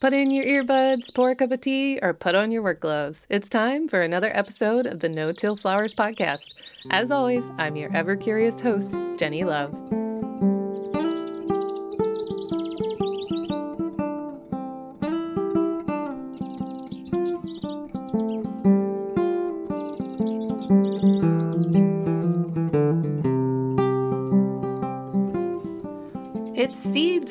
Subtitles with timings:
[0.00, 3.26] Put in your earbuds, pour a cup of tea, or put on your work gloves.
[3.28, 6.54] It's time for another episode of the No Till Flowers podcast.
[6.90, 9.74] As always, I'm your ever curious host, Jenny Love.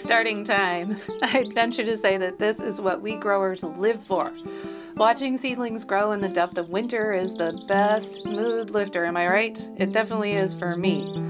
[0.10, 0.98] Starting time.
[1.22, 4.34] I'd venture to say that this is what we growers live for.
[4.96, 9.28] Watching seedlings grow in the depth of winter is the best mood lifter, am I
[9.28, 9.70] right?
[9.78, 11.24] It definitely is for me.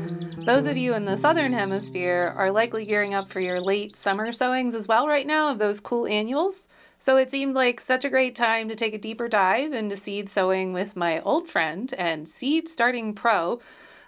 [0.45, 4.31] Those of you in the southern hemisphere are likely gearing up for your late summer
[4.31, 6.70] sowings as well right now of those cool annuals.
[7.00, 10.30] So it seemed like such a great time to take a deeper dive into seed
[10.30, 13.59] sowing with my old friend and seed starting pro,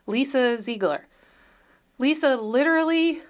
[0.07, 1.07] Lisa Ziegler.
[1.99, 3.21] Lisa literally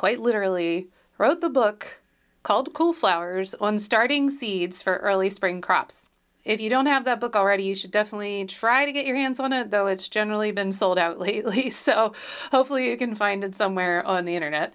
[0.00, 2.00] quite literally, wrote the book
[2.42, 6.06] called Cool Flowers on starting seeds for early spring crops.
[6.42, 9.38] If you don't have that book already, you should definitely try to get your hands
[9.38, 11.68] on it, though it's generally been sold out lately.
[11.68, 12.14] So
[12.50, 14.72] hopefully you can find it somewhere on the internet.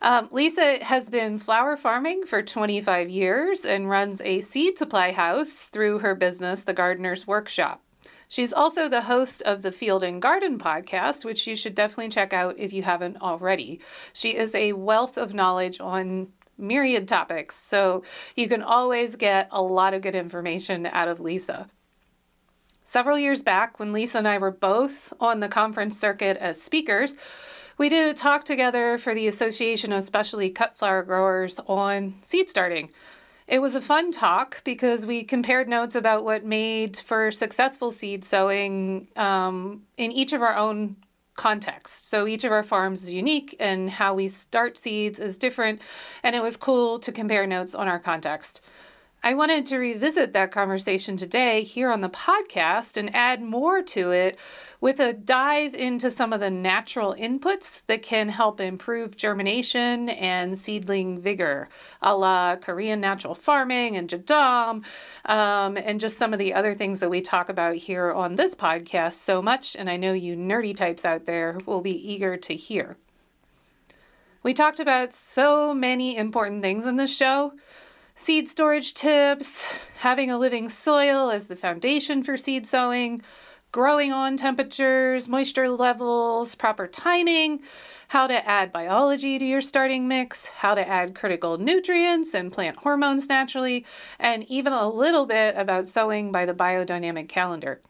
[0.00, 5.64] Um, Lisa has been flower farming for 25 years and runs a seed supply house
[5.64, 7.83] through her business, The Gardener's Workshop.
[8.28, 12.32] She's also the host of the Field and Garden podcast, which you should definitely check
[12.32, 13.80] out if you haven't already.
[14.12, 18.02] She is a wealth of knowledge on myriad topics, so
[18.36, 21.68] you can always get a lot of good information out of Lisa.
[22.82, 27.16] Several years back, when Lisa and I were both on the conference circuit as speakers,
[27.76, 32.48] we did a talk together for the Association of Specialty Cut Flower Growers on seed
[32.48, 32.90] starting.
[33.46, 38.24] It was a fun talk because we compared notes about what made for successful seed
[38.24, 40.96] sowing um, in each of our own
[41.36, 42.08] contexts.
[42.08, 45.82] So each of our farms is unique and how we start seeds is different.
[46.22, 48.60] And it was cool to compare notes on our context.
[49.26, 54.10] I wanted to revisit that conversation today here on the podcast and add more to
[54.10, 54.38] it
[54.82, 60.58] with a dive into some of the natural inputs that can help improve germination and
[60.58, 61.70] seedling vigor,
[62.02, 64.84] a la Korean natural farming and Jadam,
[65.24, 68.54] um, and just some of the other things that we talk about here on this
[68.54, 69.74] podcast so much.
[69.74, 72.98] And I know you nerdy types out there will be eager to hear.
[74.42, 77.54] We talked about so many important things in this show
[78.14, 79.66] seed storage tips,
[79.98, 83.20] having a living soil as the foundation for seed sowing,
[83.72, 87.60] growing on temperatures, moisture levels, proper timing,
[88.08, 92.76] how to add biology to your starting mix, how to add critical nutrients and plant
[92.76, 93.84] hormones naturally,
[94.18, 97.80] and even a little bit about sowing by the biodynamic calendar.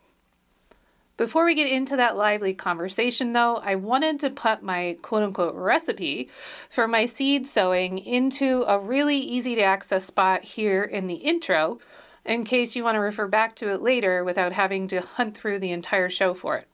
[1.17, 5.55] Before we get into that lively conversation, though, I wanted to put my quote unquote
[5.55, 6.29] recipe
[6.69, 11.79] for my seed sowing into a really easy to access spot here in the intro
[12.25, 15.61] in case you want to refer back to it later without having to hunt through
[15.61, 16.69] the entire show for it.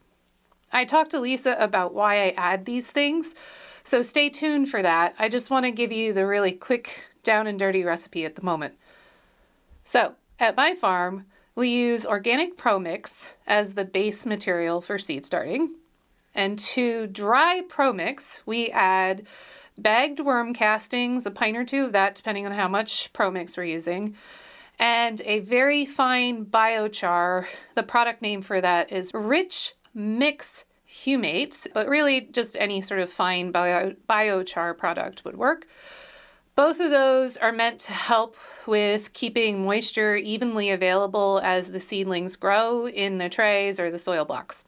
[0.73, 3.35] I talked to Lisa about why I add these things,
[3.83, 5.15] so stay tuned for that.
[5.19, 8.43] I just want to give you the really quick, down and dirty recipe at the
[8.43, 8.75] moment.
[9.85, 15.27] So, at my farm, we use organic Pro Mix as the base material for seed
[15.27, 15.75] starting.
[16.35, 19.27] And to dry Pro Mix, we add
[19.77, 23.57] bagged worm castings, a pint or two of that, depending on how much Pro Mix
[23.57, 24.17] we're using,
[24.79, 27.47] and a very fine biochar.
[27.75, 33.11] The product name for that is Rich Mix Humates, but really just any sort of
[33.11, 35.67] fine bio, biochar product would work.
[36.61, 42.37] Both of those are meant to help with keeping moisture evenly available as the seedlings
[42.37, 44.63] grow in the trays or the soil blocks.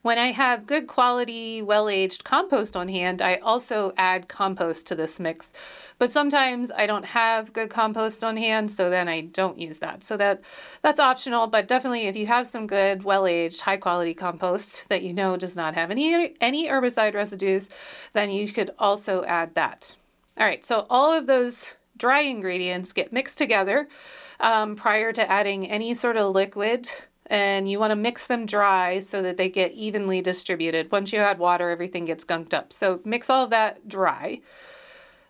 [0.00, 4.94] When I have good quality, well aged compost on hand, I also add compost to
[4.94, 5.52] this mix.
[5.98, 10.02] But sometimes I don't have good compost on hand, so then I don't use that.
[10.02, 10.40] So that
[10.80, 15.02] that's optional, but definitely if you have some good, well aged, high quality compost that
[15.02, 17.68] you know does not have any any herbicide residues,
[18.14, 19.94] then you could also add that.
[20.38, 23.88] All right, so all of those dry ingredients get mixed together
[24.38, 26.88] um, prior to adding any sort of liquid.
[27.26, 30.92] And you want to mix them dry so that they get evenly distributed.
[30.92, 32.72] Once you add water, everything gets gunked up.
[32.72, 34.40] So mix all of that dry.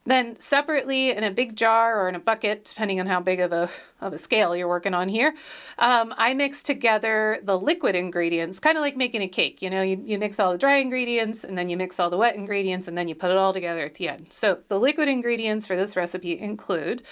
[0.09, 3.53] Then separately in a big jar or in a bucket, depending on how big of
[3.53, 3.69] a,
[4.01, 5.35] of a scale you're working on here,
[5.79, 9.61] um, I mix together the liquid ingredients, kind of like making a cake.
[9.61, 12.17] You know, you, you mix all the dry ingredients and then you mix all the
[12.17, 14.29] wet ingredients and then you put it all together at the end.
[14.31, 17.03] So the liquid ingredients for this recipe include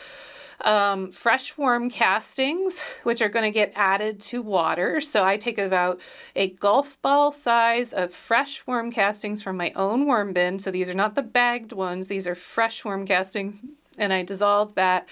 [0.64, 5.00] um, fresh worm castings, which are going to get added to water.
[5.00, 6.00] So I take about
[6.34, 10.58] a golf ball size of fresh worm castings from my own worm bin.
[10.58, 13.60] So these are not the bagged ones, these are fresh worm castings
[13.98, 15.08] and I dissolve that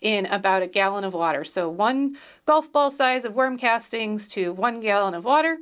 [0.00, 1.44] in about a gallon of water.
[1.44, 5.58] So one golf ball size of worm castings to one gallon of water.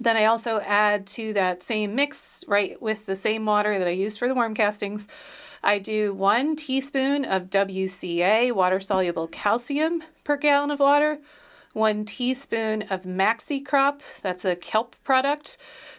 [0.00, 3.92] Then I also add to that same mix, right, with the same water that I
[3.92, 5.08] used for the worm castings.
[5.62, 11.18] I do one teaspoon of WCA, water soluble calcium, per gallon of water,
[11.72, 15.58] one teaspoon of MaxiCrop, that's a kelp product,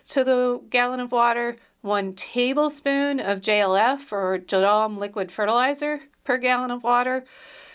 [0.09, 6.71] to the gallon of water, one tablespoon of JLF or Jadam liquid fertilizer per gallon
[6.71, 7.25] of water.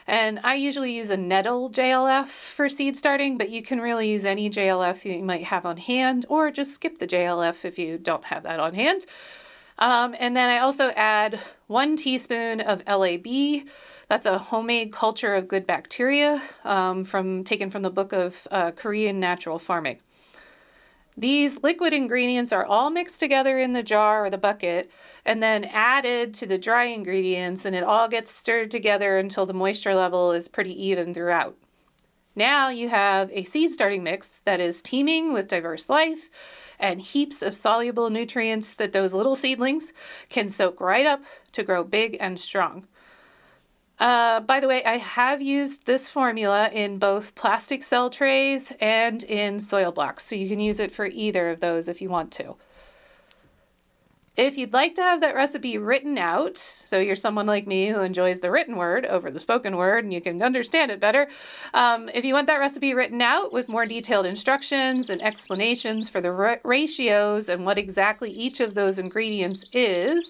[0.07, 4.25] And I usually use a nettle JLF for seed starting, but you can really use
[4.25, 8.25] any JLF you might have on hand, or just skip the JLF if you don't
[8.25, 9.07] have that on hand.
[9.79, 13.67] Um, and then I also add one teaspoon of LAB.
[14.09, 18.73] That's a homemade culture of good bacteria um, from taken from the book of uh,
[18.73, 19.99] Korean natural farming.
[21.17, 24.91] These liquid ingredients are all mixed together in the jar or the bucket
[25.25, 29.55] and then added to the dry ingredients, and it all gets stirred together until the
[29.55, 31.57] moisture level is pretty even throughout.
[32.35, 36.31] Now you have a seed starting mix that is teeming with diverse life
[36.79, 39.93] and heaps of soluble nutrients that those little seedlings
[40.29, 41.23] can soak right up
[41.53, 42.87] to grow big and strong.
[43.99, 49.23] Uh, by the way, I have used this formula in both plastic cell trays and
[49.23, 52.33] in soil blocks, so you can use it for either of those if you want
[52.33, 52.57] to.
[54.37, 58.01] If you'd like to have that recipe written out, so you're someone like me who
[58.01, 61.29] enjoys the written word over the spoken word and you can understand it better,
[61.73, 66.21] um, if you want that recipe written out with more detailed instructions and explanations for
[66.21, 70.29] the ra- ratios and what exactly each of those ingredients is,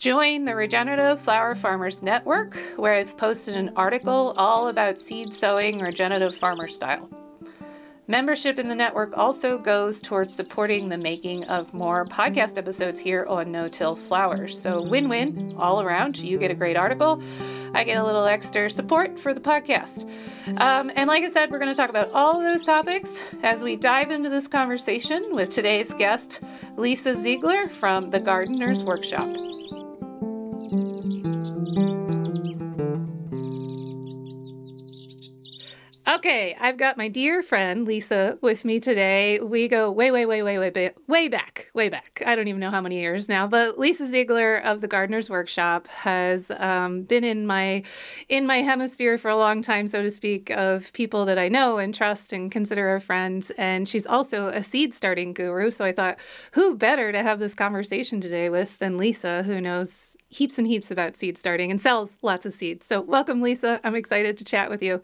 [0.00, 5.80] Join the Regenerative Flower Farmers Network, where I've posted an article all about seed sowing
[5.80, 7.23] regenerative farmer style.
[8.06, 13.24] Membership in the network also goes towards supporting the making of more podcast episodes here
[13.26, 14.60] on No Till Flowers.
[14.60, 16.18] So, win win all around.
[16.18, 17.22] You get a great article.
[17.74, 20.08] I get a little extra support for the podcast.
[20.60, 23.64] Um, and like I said, we're going to talk about all of those topics as
[23.64, 26.42] we dive into this conversation with today's guest,
[26.76, 29.28] Lisa Ziegler from the Gardener's Workshop.
[36.06, 39.40] Okay, I've got my dear friend Lisa with me today.
[39.40, 42.22] We go way, way, way, way, way, way back, way back.
[42.26, 45.86] I don't even know how many years now, but Lisa Ziegler of the Gardener's Workshop
[45.86, 47.84] has um, been in my
[48.28, 51.78] in my hemisphere for a long time, so to speak, of people that I know
[51.78, 53.50] and trust and consider a friend.
[53.56, 55.70] And she's also a seed starting guru.
[55.70, 56.18] So I thought,
[56.52, 60.90] who better to have this conversation today with than Lisa, who knows heaps and heaps
[60.90, 62.84] about seed starting and sells lots of seeds.
[62.84, 63.80] So welcome, Lisa.
[63.84, 65.00] I'm excited to chat with you.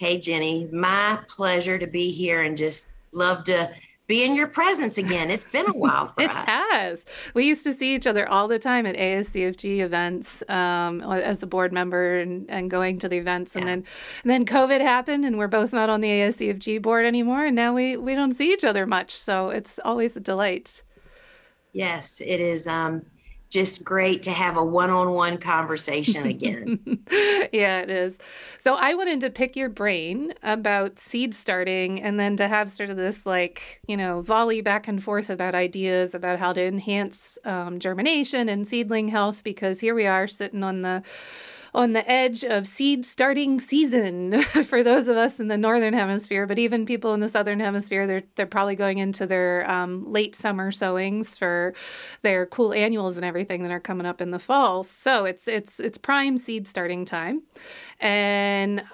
[0.00, 3.70] Hey, Jenny, my pleasure to be here and just love to
[4.06, 5.30] be in your presence again.
[5.30, 6.42] It's been a while for it us.
[6.42, 7.04] It has.
[7.34, 11.46] We used to see each other all the time at ASCFG events um, as a
[11.46, 13.54] board member and, and going to the events.
[13.54, 13.58] Yeah.
[13.60, 13.84] And then
[14.22, 17.44] and then COVID happened and we're both not on the ASCFG board anymore.
[17.44, 19.14] And now we, we don't see each other much.
[19.14, 20.82] So it's always a delight.
[21.74, 22.66] Yes, it is.
[22.66, 23.04] Um,
[23.50, 26.78] just great to have a one-on-one conversation again.
[27.52, 28.16] yeah, it is.
[28.60, 32.90] So I wanted to pick your brain about seed starting and then to have sort
[32.90, 37.38] of this like, you know, volley back and forth about ideas about how to enhance
[37.44, 41.02] um, germination and seedling health because here we are sitting on the
[41.74, 46.46] on the edge of seed starting season for those of us in the northern hemisphere,
[46.46, 50.34] but even people in the southern hemisphere, they're they're probably going into their um, late
[50.34, 51.74] summer sowings for
[52.22, 54.84] their cool annuals and everything that are coming up in the fall.
[54.84, 57.42] So it's it's it's prime seed starting time,
[58.00, 58.84] and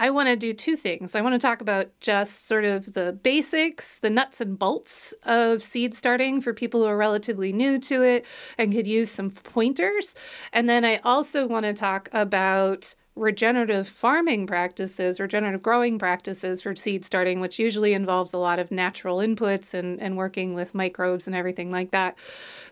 [0.00, 1.14] I want to do two things.
[1.14, 5.62] I want to talk about just sort of the basics, the nuts and bolts of
[5.62, 8.24] seed starting for people who are relatively new to it
[8.56, 10.14] and could use some pointers.
[10.54, 16.74] And then I also want to talk about regenerative farming practices, regenerative growing practices for
[16.76, 21.26] seed starting, which usually involves a lot of natural inputs and, and working with microbes
[21.26, 22.16] and everything like that.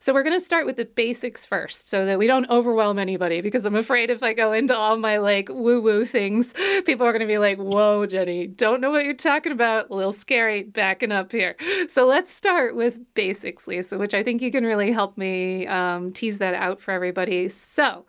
[0.01, 3.41] So we're going to start with the basics first so that we don't overwhelm anybody
[3.41, 6.55] because I'm afraid if I go into all my like woo woo things,
[6.87, 9.91] people are going to be like, whoa, Jenny, don't know what you're talking about.
[9.91, 11.57] A little scary backing up here.
[11.89, 16.11] So let's start with basics, Lisa, which I think you can really help me um,
[16.11, 17.49] tease that out for everybody.
[17.49, 18.07] So,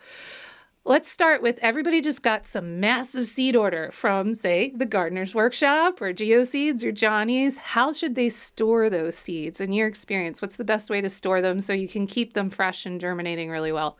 [0.89, 6.01] Let's start with everybody just got some massive seed order from, say, the Gardener's Workshop
[6.01, 7.59] or GeoSeeds or Johnny's.
[7.59, 10.41] How should they store those seeds in your experience?
[10.41, 13.51] What's the best way to store them so you can keep them fresh and germinating
[13.51, 13.99] really well?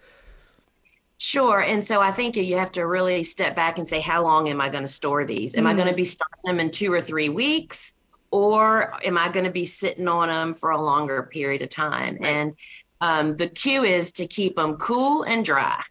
[1.19, 1.61] Sure.
[1.61, 4.59] And so I think you have to really step back and say, how long am
[4.59, 5.53] I going to store these?
[5.53, 5.67] Am mm.
[5.67, 7.93] I going to be starting them in two or three weeks?
[8.31, 12.17] Or am I going to be sitting on them for a longer period of time?
[12.23, 12.55] And
[12.99, 15.83] um, the cue is to keep them cool and dry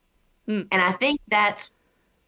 [0.49, 0.69] Mm.
[0.71, 1.71] And I think that's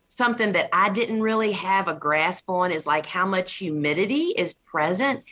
[0.09, 4.55] something that I didn't really have a grasp on is like how much humidity is
[4.55, 5.23] present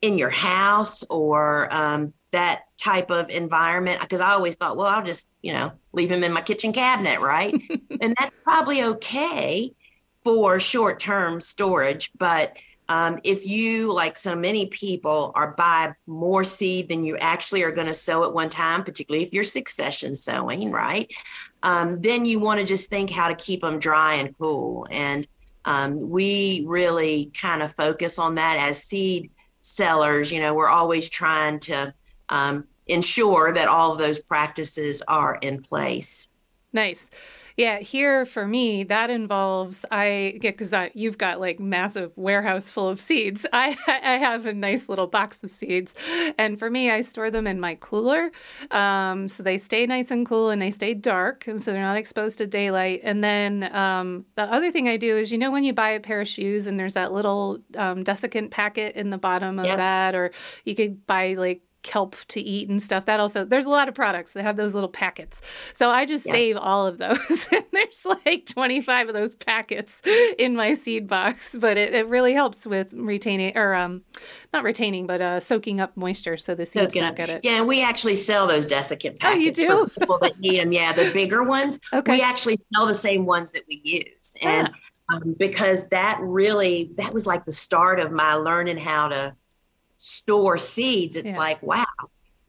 [0.00, 4.00] in your house or um, that type of environment.
[4.00, 7.20] Because I always thought, well, I'll just, you know, leave them in my kitchen cabinet,
[7.20, 7.54] right?
[8.00, 9.72] and that's probably okay
[10.24, 12.10] for short term storage.
[12.18, 12.56] But
[12.92, 17.72] um, if you, like so many people, are buy more seed than you actually are
[17.72, 21.10] going to sow at one time, particularly if you're succession sowing, right?
[21.62, 24.86] Um, then you want to just think how to keep them dry and cool.
[24.90, 25.26] And
[25.64, 29.30] um, we really kind of focus on that as seed
[29.62, 30.30] sellers.
[30.30, 31.94] You know, we're always trying to
[32.28, 36.28] um, ensure that all of those practices are in place.
[36.74, 37.08] Nice.
[37.56, 42.88] Yeah, here for me, that involves I get because you've got like massive warehouse full
[42.88, 43.46] of seeds.
[43.52, 45.94] I I have a nice little box of seeds,
[46.38, 48.30] and for me, I store them in my cooler,
[48.70, 51.96] um, so they stay nice and cool and they stay dark, and so they're not
[51.96, 53.00] exposed to daylight.
[53.02, 56.00] And then um, the other thing I do is, you know, when you buy a
[56.00, 59.78] pair of shoes and there's that little um, desiccant packet in the bottom of yep.
[59.78, 60.32] that, or
[60.64, 63.06] you could buy like kelp to eat and stuff.
[63.06, 65.40] That also, there's a lot of products that have those little packets.
[65.74, 66.32] So I just yeah.
[66.32, 67.48] save all of those.
[67.52, 70.00] and there's like 25 of those packets
[70.38, 74.02] in my seed box, but it, it really helps with retaining or um,
[74.52, 77.44] not retaining, but uh, soaking up moisture so the seeds don't get it.
[77.44, 79.86] Yeah, we actually sell those desiccant packets oh, you do?
[79.88, 80.72] for people that need them.
[80.72, 81.80] Yeah, the bigger ones.
[81.92, 82.16] Okay.
[82.16, 84.34] We actually sell the same ones that we use.
[84.40, 84.68] And
[85.10, 85.16] yeah.
[85.16, 89.34] um, because that really, that was like the start of my learning how to
[90.02, 91.38] store seeds, it's yeah.
[91.38, 91.84] like, wow,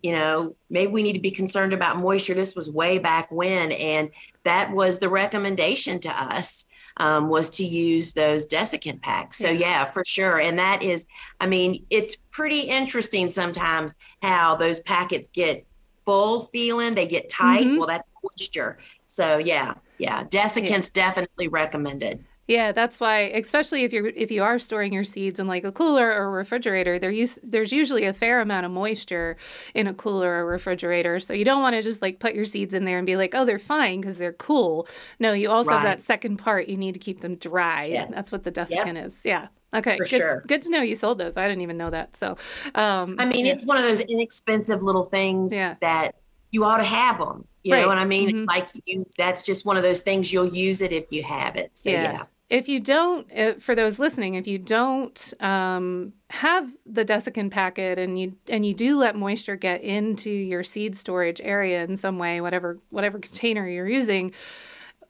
[0.01, 2.33] you know, maybe we need to be concerned about moisture.
[2.33, 4.09] This was way back when, and
[4.43, 6.65] that was the recommendation to us
[6.97, 9.37] um, was to use those desiccant packs.
[9.37, 9.59] So yeah.
[9.59, 10.39] yeah, for sure.
[10.39, 11.05] And that is,
[11.39, 15.65] I mean, it's pretty interesting sometimes how those packets get
[16.05, 17.65] full feeling, they get tight.
[17.65, 17.77] Mm-hmm.
[17.77, 18.79] Well, that's moisture.
[19.05, 21.05] So yeah, yeah, desiccants yeah.
[21.05, 22.25] definitely recommended.
[22.47, 25.71] Yeah, that's why, especially if you're if you are storing your seeds in like a
[25.71, 29.37] cooler or a refrigerator, there use there's usually a fair amount of moisture
[29.73, 31.21] in a cooler or refrigerator.
[31.21, 33.33] So you don't want to just like put your seeds in there and be like,
[33.33, 34.89] oh, they're fine because they're cool.
[35.19, 35.79] No, you also right.
[35.79, 36.67] have that second part.
[36.67, 37.85] You need to keep them dry.
[37.85, 38.11] Yes.
[38.11, 39.05] That's what the desiccant yep.
[39.05, 39.15] is.
[39.23, 39.47] Yeah.
[39.73, 39.97] Okay.
[39.97, 40.43] For good, sure.
[40.45, 41.37] Good to know you sold those.
[41.37, 42.17] I didn't even know that.
[42.17, 42.35] So,
[42.75, 43.53] um, I mean, yeah.
[43.53, 45.75] it's one of those inexpensive little things yeah.
[45.79, 46.15] that
[46.51, 47.47] you ought to have them.
[47.63, 47.81] You right.
[47.81, 48.29] know what I mean?
[48.29, 48.45] Mm-hmm.
[48.45, 51.71] Like you, that's just one of those things you'll use it if you have it.
[51.75, 52.11] So yeah.
[52.11, 52.23] yeah
[52.53, 57.97] if you don't, uh, for those listening, if you don't um, have the desiccant packet
[57.97, 62.19] and you and you do let moisture get into your seed storage area in some
[62.19, 64.33] way, whatever whatever container you're using,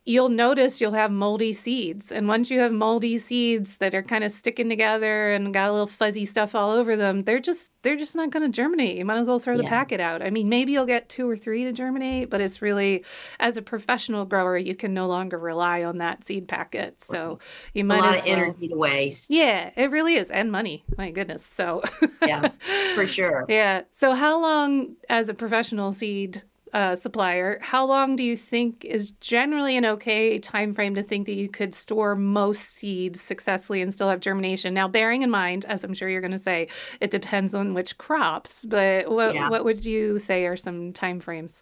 [0.05, 2.12] you'll notice you'll have moldy seeds.
[2.12, 5.72] And once you have moldy seeds that are kind of sticking together and got a
[5.72, 8.98] little fuzzy stuff all over them, they're just they're just not going to germinate.
[8.98, 10.22] You might as well throw the packet out.
[10.22, 13.03] I mean, maybe you'll get two or three to germinate, but it's really
[13.39, 16.95] as a professional grower, you can no longer rely on that seed packet.
[17.03, 17.39] So
[17.74, 19.31] you might a lot as of well, energy to waste.
[19.31, 20.86] Yeah, it really is, and money.
[20.98, 21.43] My goodness.
[21.57, 21.83] So
[22.25, 22.50] yeah,
[22.95, 23.45] for sure.
[23.50, 23.81] Yeah.
[23.91, 29.11] So how long as a professional seed uh, supplier, how long do you think is
[29.21, 33.93] generally an okay time frame to think that you could store most seeds successfully and
[33.93, 34.73] still have germination?
[34.73, 36.67] Now, bearing in mind, as I'm sure you're going to say,
[36.99, 39.49] it depends on which crops, but what, yeah.
[39.49, 41.61] what would you say are some time frames?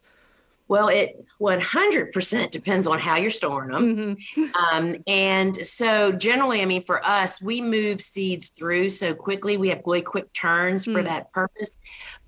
[0.72, 4.18] Well, it 100% depends on how you're storing them.
[4.36, 4.44] Mm-hmm.
[4.72, 9.58] Um, and so, generally, I mean, for us, we move seeds through so quickly.
[9.58, 10.94] We have really quick turns mm-hmm.
[10.94, 11.06] for mm.
[11.06, 11.78] that purpose.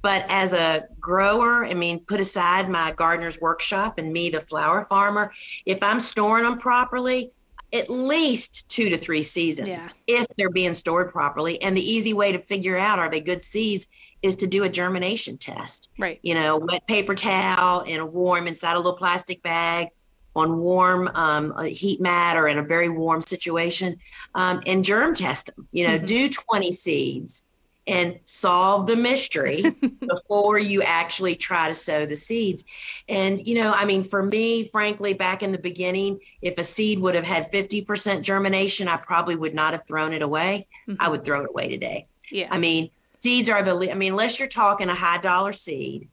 [0.04, 4.84] But as a grower, I mean, put aside my gardener's workshop and me, the flower
[4.84, 5.32] farmer,
[5.66, 7.32] if I'm storing them properly,
[7.72, 9.88] at least two to three seasons yeah.
[10.06, 11.60] if they're being stored properly.
[11.62, 13.88] And the easy way to figure out are they good seeds
[14.22, 15.90] is to do a germination test.
[15.98, 16.20] Right.
[16.22, 19.88] You know, wet paper towel in a warm inside a little plastic bag
[20.36, 23.98] on warm um, heat mat or in a very warm situation
[24.36, 25.68] um, and germ test them.
[25.72, 26.06] You know, mm-hmm.
[26.06, 27.44] do 20 seeds
[27.86, 29.62] and solve the mystery
[30.00, 32.64] before you actually try to sow the seeds.
[33.10, 37.00] And, you know, I mean, for me, frankly, back in the beginning, if a seed
[37.00, 40.68] would have had 50% germination, I probably would not have thrown it away.
[40.88, 41.02] Mm-hmm.
[41.02, 42.08] I would throw it away today.
[42.32, 42.48] Yeah.
[42.50, 46.08] I mean, seeds are the, I mean, unless you're talking a high dollar seed,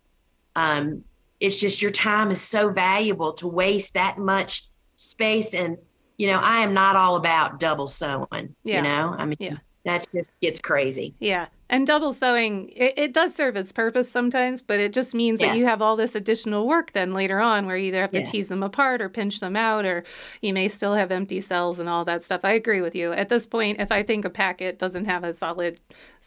[0.56, 1.04] um,
[1.38, 5.54] it's just your time is so valuable to waste that much space.
[5.54, 5.78] And,
[6.18, 8.76] you know, I am not all about double sowing, yeah.
[8.76, 9.56] you know, I mean, yeah.
[9.84, 11.14] that just gets crazy.
[11.20, 15.38] Yeah And double sewing, it, it, does serve its purpose sometimes, but it just means
[15.38, 18.18] that you have all this additional work then later on where you either have to
[18.18, 18.30] yes.
[18.30, 20.02] tease them apart or pinch them out, or
[20.40, 22.40] you may still have empty cells and all that stuff.
[22.42, 23.12] I agree with you.
[23.12, 25.78] At this point, if I think a packet doesn't have a solid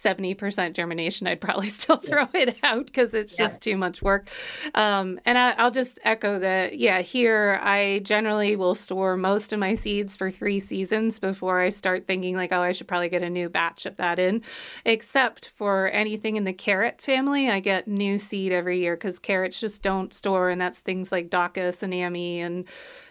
[0.01, 2.39] 70% germination, I'd probably still throw yeah.
[2.39, 3.47] it out because it's yeah.
[3.47, 4.29] just too much work.
[4.75, 9.59] Um, and I, I'll just echo that, yeah, here I generally will store most of
[9.59, 13.23] my seeds for three seasons before I start thinking, like, oh, I should probably get
[13.23, 14.41] a new batch of that in,
[14.85, 17.49] except except for anything in the carrot family.
[17.49, 21.29] I get new seed every year because carrots just don't store, and that's things like
[21.29, 22.65] Daucus and Ammi and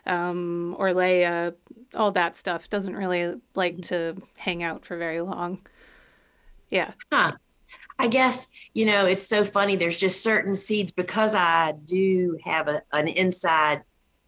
[0.07, 1.55] um, Orlaya,
[1.95, 5.61] all that stuff doesn't really like to hang out for very long.
[6.71, 6.93] Yeah.
[7.13, 7.33] Huh.
[7.99, 9.77] I guess, you know, it's so funny.
[9.77, 13.83] There's just certain seeds because I do have a, an inside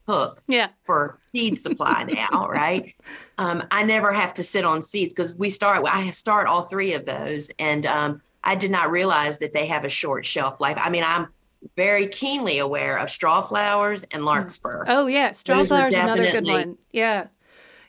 [0.07, 0.69] hook yeah.
[0.85, 2.95] for seed supply now, right?
[3.39, 6.95] Um, I never have to sit on seeds because we start, I start all three
[6.95, 7.51] of those.
[7.59, 10.77] And um, I did not realize that they have a short shelf life.
[10.79, 11.29] I mean, I'm
[11.77, 14.85] very keenly aware of straw flowers and larkspur.
[14.87, 15.33] Oh, yeah.
[15.33, 16.79] Straw flowers is another good one.
[16.93, 17.29] Yeah.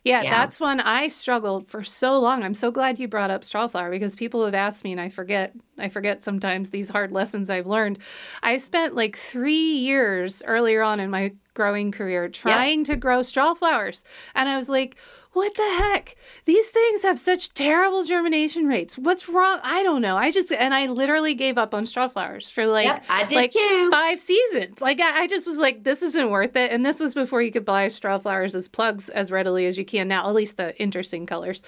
[0.06, 2.44] Yeah, yeah, that's one I struggled for so long.
[2.44, 5.54] I'm so glad you brought up strawflower because people have asked me and I forget
[5.80, 7.98] I forget sometimes these hard lessons I've learned.
[8.44, 12.88] I spent like 3 years earlier on in my growing career trying yep.
[12.88, 14.04] to grow strawflowers
[14.36, 14.96] and I was like,
[15.36, 16.16] what the heck?
[16.46, 18.98] These things have such terrible germination rates.
[18.98, 19.60] What's wrong?
[19.64, 20.16] I don't know.
[20.16, 23.36] I just and I literally gave up on straw flowers for like yep, I did
[23.36, 23.90] like too.
[23.92, 24.80] five seasons.
[24.80, 26.72] Like I, I, just was like, this isn't worth it.
[26.72, 29.84] And this was before you could buy straw flowers as plugs as readily as you
[29.84, 31.62] can now, at least the interesting colors.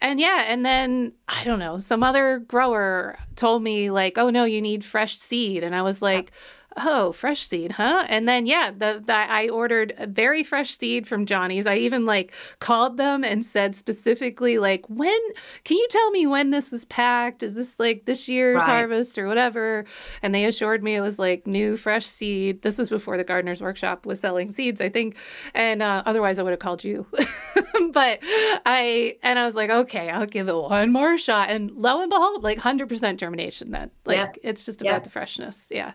[0.00, 4.44] And yeah, and then I don't know, some other grower told me like, oh no,
[4.44, 5.64] you need fresh seed.
[5.64, 6.30] And I was like,
[6.76, 8.06] oh, fresh seed, huh?
[8.08, 11.66] And then yeah, the, the I ordered a very fresh seed from Johnny's.
[11.66, 15.18] I even like called them and said specifically like, when
[15.64, 17.42] can you tell me when this is packed?
[17.42, 18.66] Is this like this year's right.
[18.66, 19.84] harvest or whatever?
[20.22, 22.62] And they assured me it was like new fresh seed.
[22.62, 25.16] This was before the gardener's workshop was selling seeds, I think.
[25.54, 27.06] And uh, otherwise I would have called you.
[27.92, 31.50] but I and I was like, okay, I'll give it one more shot.
[31.50, 33.90] And lo and behold, like 100% germination then.
[34.04, 34.36] Like yep.
[34.42, 35.04] it's just about yep.
[35.04, 35.68] the freshness.
[35.70, 35.92] Yeah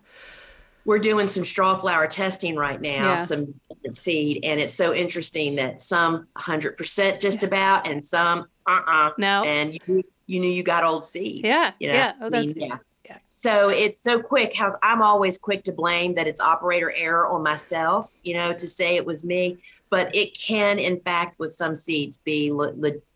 [0.86, 3.18] we're doing some straw flower testing right now, yeah.
[3.18, 3.54] some
[3.90, 7.48] seed, and it's so interesting that some 100% just yeah.
[7.48, 9.12] about, and some uh-uh.
[9.18, 9.44] No.
[9.44, 11.46] And you, you knew you got old seed.
[11.46, 11.72] Yeah.
[11.80, 11.94] You know?
[11.94, 12.14] Yeah.
[12.22, 12.78] Oh, that's, I mean, yeah.
[13.06, 13.18] yeah.
[13.30, 14.54] So it's so quick.
[14.54, 18.68] How I'm always quick to blame that it's operator error on myself, you know, to
[18.68, 19.58] say it was me.
[19.90, 22.52] But it can, in fact, with some seeds, be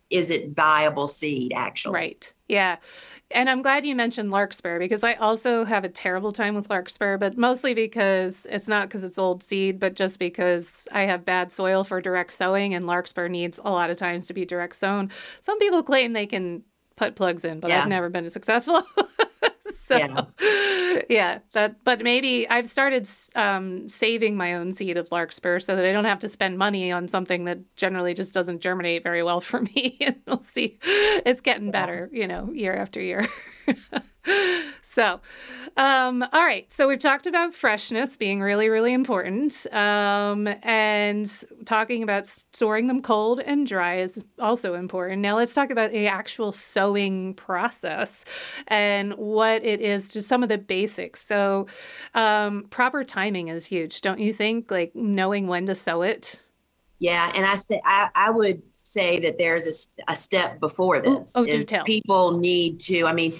[0.09, 1.95] is it viable seed actually?
[1.95, 2.33] Right.
[2.47, 2.77] Yeah.
[3.31, 7.17] And I'm glad you mentioned larkspur because I also have a terrible time with larkspur,
[7.17, 11.51] but mostly because it's not because it's old seed, but just because I have bad
[11.51, 15.11] soil for direct sowing and larkspur needs a lot of times to be direct sown.
[15.41, 16.63] Some people claim they can
[16.95, 17.81] put plugs in, but yeah.
[17.81, 18.81] I've never been successful.
[19.87, 21.01] so yeah.
[21.09, 21.39] yeah.
[21.53, 25.93] that but maybe I've started um, saving my own seed of larkspur so that I
[25.93, 29.61] don't have to spend money on something that generally just doesn't germinate very well for
[29.75, 29.97] me.
[30.01, 30.77] and we'll see.
[30.83, 33.27] It's getting better, you know, year after year.
[34.97, 35.21] so,
[35.77, 36.65] um, all right.
[36.73, 41.31] So we've talked about freshness being really, really important, um, and
[41.65, 45.21] talking about storing them cold and dry is also important.
[45.21, 48.25] Now let's talk about the actual sewing process
[48.69, 50.11] and what it is.
[50.11, 51.23] Just some of the basics.
[51.23, 51.67] So,
[52.15, 54.71] um, proper timing is huge, don't you think?
[54.71, 56.41] Like knowing when to sew it.
[56.97, 61.37] Yeah, and I say I, I would say that there's a, a step before this.
[61.37, 61.83] Ooh, oh, do tell.
[61.83, 63.05] People need to.
[63.05, 63.35] I mean,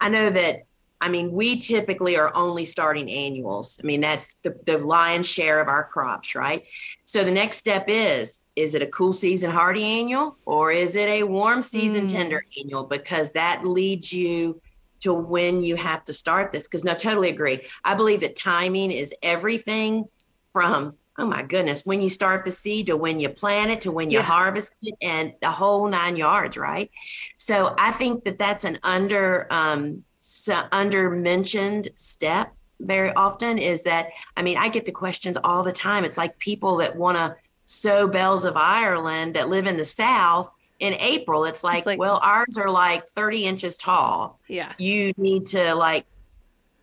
[0.00, 0.64] I know that.
[1.04, 3.78] I mean, we typically are only starting annuals.
[3.78, 6.64] I mean, that's the, the lion's share of our crops, right?
[7.04, 11.08] So the next step is is it a cool season hardy annual or is it
[11.08, 12.10] a warm season mm.
[12.10, 12.84] tender annual?
[12.84, 14.62] Because that leads you
[15.00, 16.62] to when you have to start this.
[16.62, 17.60] Because no, totally agree.
[17.84, 20.06] I believe that timing is everything
[20.54, 23.92] from oh my goodness, when you start the seed to when you plant it to
[23.92, 24.24] when you yeah.
[24.24, 26.90] harvest it and the whole nine yards, right?
[27.36, 33.82] So I think that that's an under um, so under mentioned step very often is
[33.82, 36.04] that I mean I get the questions all the time.
[36.04, 40.50] It's like people that want to sow bells of Ireland that live in the South
[40.80, 41.44] in April.
[41.44, 44.40] It's like, it's like well, ours are like 30 inches tall.
[44.48, 44.72] Yeah.
[44.78, 46.06] You need to like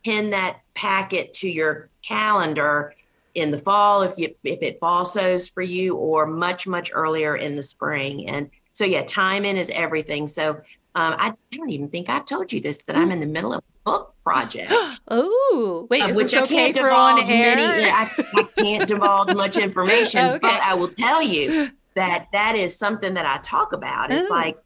[0.04, 2.94] pin that packet to your calendar
[3.34, 7.36] in the fall if you if it fall sows for you or much much earlier
[7.36, 10.60] in the spring and so yeah timing is everything so
[10.94, 13.54] um, I, I, don't even think I've told you this that I'm in the middle
[13.54, 14.74] of a book project.
[15.08, 17.56] oh, wait, is which this okay for on air?
[17.56, 20.40] Many, I, I, can't divulge much information, okay.
[20.42, 24.12] but I will tell you that that is something that I talk about.
[24.12, 24.34] It's Ooh.
[24.34, 24.58] like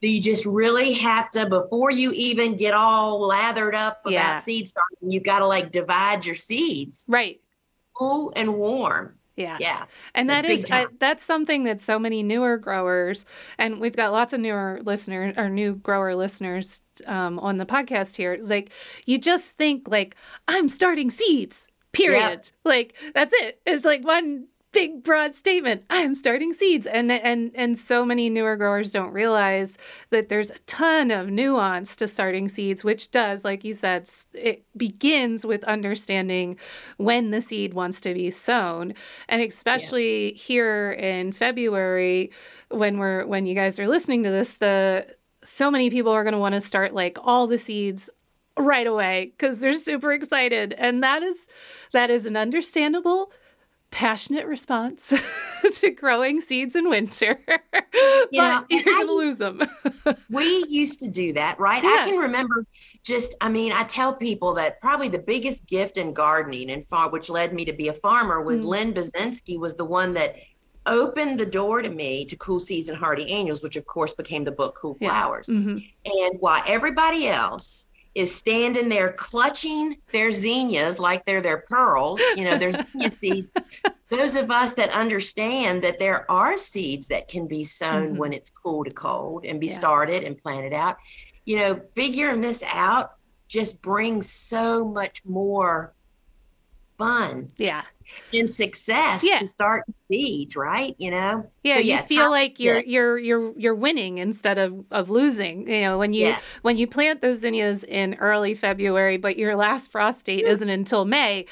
[0.00, 4.36] you just really have to before you even get all lathered up about Yeah.
[4.38, 7.40] seed starting you got to like divide your seeds Right.
[7.94, 9.56] cool and warm Yeah.
[9.60, 13.24] yeah And that is I, that's something that so many newer growers,
[13.58, 18.14] and we've got lots of newer listeners or new grower listeners um, on the podcast
[18.16, 18.38] here.
[18.40, 18.70] Like
[19.06, 20.16] you just think like
[20.48, 21.68] I'm starting seeds.
[21.92, 22.50] Period.
[22.64, 23.60] Like that's it.
[23.66, 25.84] It's like one big broad statement.
[25.88, 29.78] I'm starting seeds, and and and so many newer growers don't realize
[30.10, 34.64] that there's a ton of nuance to starting seeds, which does, like you said, it
[34.76, 36.58] begins with understanding
[36.98, 38.92] when the seed wants to be sown.
[39.28, 42.30] And especially here in February
[42.68, 45.06] when we're when you guys are listening to this the
[45.44, 48.10] so many people are going to want to start like all the seeds
[48.58, 50.72] right away cuz they're super excited.
[50.72, 51.36] And that is
[51.92, 53.30] that is an understandable
[53.94, 55.12] passionate response
[55.74, 59.60] to growing seeds in winter but Yeah, you're going to lose them
[60.30, 61.90] we used to do that right Yeah.
[61.90, 62.66] i can remember
[63.04, 67.12] just i mean i tell people that probably the biggest gift in gardening and farm
[67.12, 68.66] which led me to be a farmer was Mm.
[68.66, 70.36] lynn Byczynski was the one that
[70.86, 74.42] opened the door to me to cool seeds and hardy annuals which of course became
[74.44, 75.10] the book cool Yeah.
[75.10, 81.64] flowers hmm and while everybody else is standing there clutching their zinnias like they're their
[81.68, 83.50] pearls, you know, their zinnia seeds.
[84.10, 88.16] Those of us that understand that there are seeds that can be sown Mhm.
[88.16, 89.74] when it's cool to cold and be Yeah.
[89.74, 90.96] started and planted out,
[91.44, 93.10] you know, figuring this out
[93.48, 95.94] just brings so much more
[96.98, 97.82] fun yeah
[98.32, 99.38] and success Yeah.
[99.40, 100.94] to start seeds, right?
[100.98, 101.50] You know?
[101.62, 102.82] Yeah, So, you yeah, feel time- like you're yeah.
[102.86, 105.68] you're you're you're winning instead of of losing.
[105.68, 106.40] You know, when you Yeah.
[106.62, 111.04] when you plant those zinnias in early February, but your last frost date isn't until
[111.04, 111.46] May,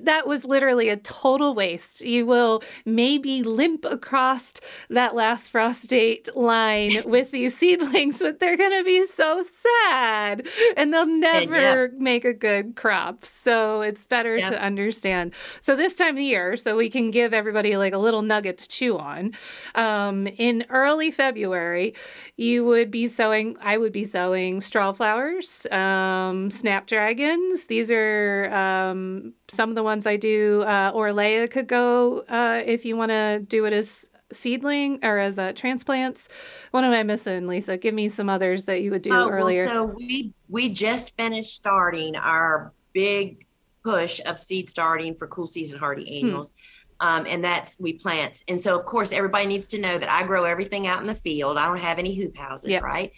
[0.00, 2.00] that was literally a total waste.
[2.02, 4.52] You will maybe limp across
[4.90, 9.42] that last frost date line with these seedlings, but they're going to be so
[9.88, 10.46] sad
[10.76, 13.24] and they'll never make a good crop.
[13.24, 15.32] So it's better to understand.
[15.60, 18.58] So this time of the year, so we can give everybody like a little nugget
[18.58, 19.32] to chew on.
[19.74, 21.94] Um, in early February,
[22.36, 27.66] you would be sowing, I would be sowing straw flowers, um, snapdragons.
[27.66, 30.62] These are um, some of the ones I do.
[30.62, 35.38] Uh, Orlaya could go uh, if you want to do it as seedling or as
[35.38, 36.28] uh, transplants.
[36.72, 37.76] What am I missing, Lisa?
[37.76, 39.66] Give me some others that you would do Oh, earlier.
[39.66, 43.46] Well, so we we just finished starting our big
[43.84, 46.26] push of seed starting for cool season hardy Hmm.
[46.26, 46.52] annuals.
[47.00, 48.42] Um, and that's we plant.
[48.48, 51.14] And so of course everybody needs to know that I grow everything out in the
[51.14, 51.58] field.
[51.58, 52.82] I don't have any hoop houses, Yep.
[52.82, 53.12] right?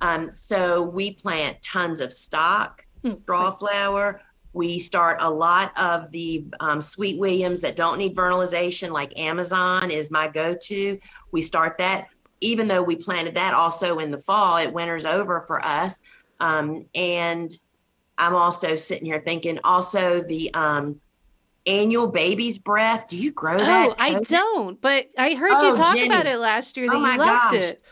[0.00, 3.14] Um, so we plant tons of stock, Hmm.
[3.16, 4.20] straw flower.
[4.52, 9.90] We start a lot of the um, sweet Williams that don't need vernalization, like Amazon
[9.90, 10.98] is my go-to.
[11.32, 12.08] We start that,
[12.42, 14.58] even though we planted that also in the fall.
[14.58, 16.00] It winters over for us,
[16.38, 17.50] um, and
[18.18, 21.00] I'm also sitting here thinking also the um,
[21.66, 23.08] annual baby's breath.
[23.08, 23.88] Do you grow that?
[23.88, 26.06] Oh, I don't, but I heard you Oh, talk Jenny.
[26.06, 27.62] about it last year that Oh you my loved gosh.
[27.62, 27.82] it.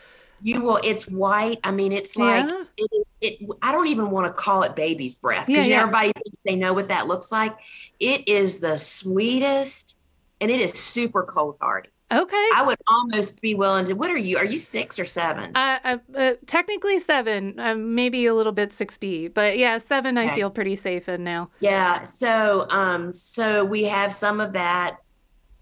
[0.43, 0.79] You will.
[0.83, 1.59] It's white.
[1.63, 2.63] I mean, it's like Yeah.
[2.77, 3.05] it is.
[3.21, 3.49] It.
[3.61, 5.79] I don't even want to call it baby's breath Yeah, because yeah.
[5.81, 7.55] everybody thinks they know what that looks like.
[7.99, 9.95] It is the sweetest,
[10.39, 11.89] and it is super cold hardy.
[12.11, 12.49] Okay.
[12.55, 13.93] I would almost be willing to.
[13.93, 14.37] What are you?
[14.37, 15.55] Are you six or seven?
[15.55, 20.17] Uh, uh, uh, technically seven, uh, maybe a little bit six B, but yeah, seven
[20.17, 21.49] I feel pretty safe in now.
[21.61, 22.03] Yeah.
[22.03, 24.97] So, um, so we have some of that.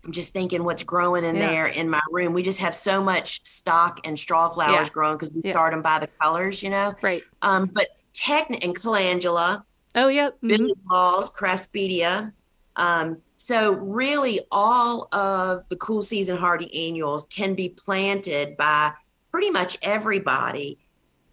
[0.03, 1.47] I'm just thinking what's growing in Yeah.
[1.49, 2.33] there in my room.
[2.33, 4.93] We just have so much stock and straw flowers Yeah.
[4.93, 5.51] growing because we Yeah.
[5.51, 6.95] start them by the colors, you know.
[7.03, 7.21] Right.
[7.43, 10.37] Um, but techni and calendula, Oh, yep.
[10.41, 10.47] mhm.
[10.47, 12.31] Billy Balls, Craspedia.
[12.75, 18.93] Um, so really, all of the cool season hardy annuals can be planted by
[19.31, 20.77] pretty much everybody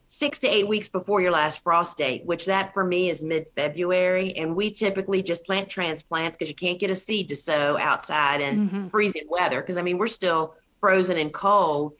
[0.08, 4.36] six to eight weeks before your last frost date, which that for me is mid-February.
[4.36, 8.40] And we typically just plant transplants because you can't get a seed to sow outside
[8.40, 8.90] in Mhm.
[8.90, 9.60] freezing weather.
[9.60, 11.94] Because I mean, we're still frozen and cold,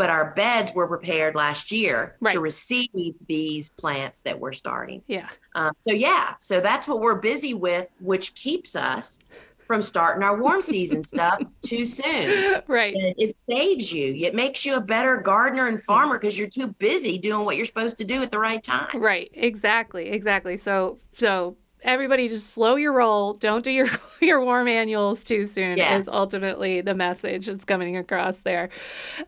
[0.00, 2.32] but our beds were prepared last year Right.
[2.32, 2.88] to receive
[3.28, 5.02] these plants that we're starting.
[5.06, 5.28] Yeah.
[5.54, 9.18] Um, so yeah, so that's what we're busy with, which keeps us
[9.66, 12.62] from starting our warm season stuff too soon.
[12.66, 12.94] Right.
[12.94, 14.14] And it saves you.
[14.24, 17.66] It makes you a better gardener and farmer because you're too busy doing what you're
[17.66, 19.02] supposed to do at the right time.
[19.02, 19.30] Right.
[19.34, 20.08] Exactly.
[20.08, 20.56] Exactly.
[20.56, 23.34] So, so everybody just slow your roll.
[23.34, 23.88] Don't do your
[24.20, 25.78] your warm annuals too soon.
[25.78, 26.02] Yes.
[26.02, 28.70] Is ultimately the message that's coming across there.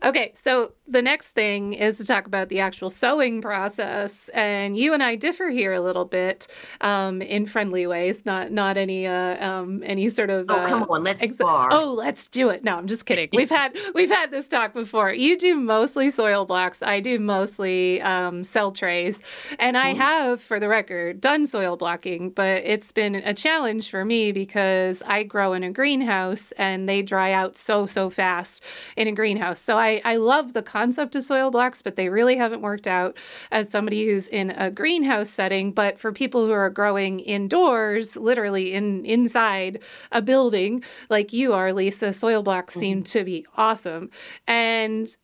[0.03, 4.93] Okay, so the next thing is to talk about the actual sewing process, and you
[4.93, 6.47] and I differ here a little bit
[6.81, 10.47] um, in friendly ways, not not any uh, um, any sort of.
[10.49, 12.65] Oh come uh, on, let's ex- Oh, let's do it.
[12.65, 13.29] No, I'm just kidding.
[13.31, 15.13] We've had we've had this talk before.
[15.13, 16.83] You do mostly soil blocks.
[16.83, 19.19] I do mostly um, cell trays,
[19.59, 19.97] and I mm.
[19.97, 25.01] have, for the record, done soil blocking, but it's been a challenge for me because
[25.03, 28.61] I grow in a greenhouse and they dry out so so fast
[28.97, 29.61] in a greenhouse.
[29.61, 33.15] So I I love the concept of soil blocks, but they really haven't worked out
[33.51, 35.71] as somebody who's in a greenhouse setting.
[35.71, 39.79] But for people who are growing indoors, literally in inside
[40.11, 42.79] a building like you are, Lisa, soil blocks mm-hmm.
[42.79, 44.09] seem to be awesome.
[44.47, 45.15] And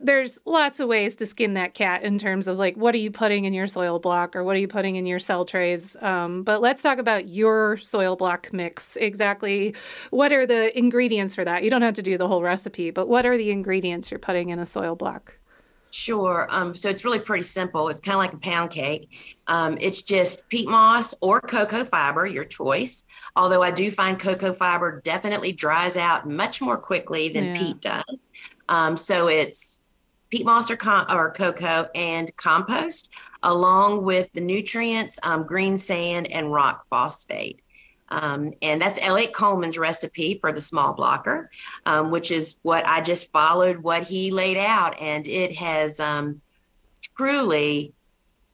[0.00, 3.10] there's lots of ways to skin that cat in terms of like what are you
[3.10, 6.42] putting in your soil block or what are you putting in your cell trays um,
[6.42, 9.74] but let's talk about your soil block mix exactly
[10.10, 13.08] what are the ingredients for that you don't have to do the whole recipe but
[13.08, 15.38] what are the ingredients you're putting in a soil block
[15.90, 16.46] Sure.
[16.50, 17.88] Um, so it's really pretty simple.
[17.88, 19.38] It's kind of like a pound cake.
[19.46, 23.04] Um, it's just peat moss or cocoa fiber, your choice.
[23.34, 27.58] Although I do find cocoa fiber definitely dries out much more quickly than yeah.
[27.58, 28.26] peat does.
[28.68, 29.77] Um, so it's
[30.30, 33.10] peat moss or, com- or cocoa and compost,
[33.42, 37.60] along with the nutrients, um, green sand, and rock phosphate.
[38.10, 41.50] Um, and that's Eliot Coleman's recipe for the small blocker,
[41.84, 45.00] um, which is what I just followed what he laid out.
[45.00, 46.40] And it has um,
[47.16, 47.92] truly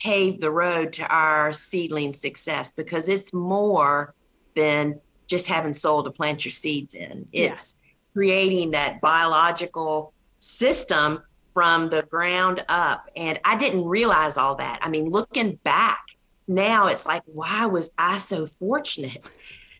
[0.00, 4.12] paved the road to our seedling success because it's more
[4.56, 7.26] than just having soil to plant your seeds in.
[7.32, 7.92] It's yeah.
[8.12, 11.22] creating that biological system
[11.54, 13.08] from the ground up.
[13.16, 14.80] And I didn't realize all that.
[14.82, 16.04] I mean, looking back
[16.48, 19.30] now, it's like, why was I so fortunate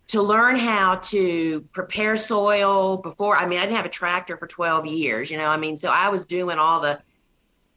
[0.07, 3.37] to learn how to prepare soil before?
[3.37, 5.91] I mean, I didn't have a tractor for 12 years, you know, I mean, so
[5.91, 7.01] I was doing all the,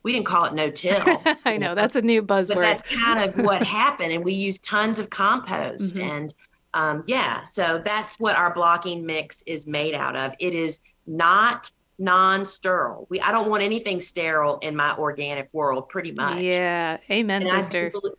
[0.03, 1.01] we didn't call it no till.
[1.45, 2.55] I know, know, that's a new buzzword.
[2.55, 4.13] But that's kind of what happened.
[4.13, 5.95] And we used tons of compost.
[5.95, 6.09] Mm-hmm.
[6.09, 6.33] And
[6.73, 10.33] um, yeah, so that's what our blocking mix is made out of.
[10.39, 13.07] It is not non-sterile.
[13.09, 16.41] We I don't want anything sterile in my organic world, pretty much.
[16.41, 17.91] Yeah, amen, and sister.
[17.95, 18.09] I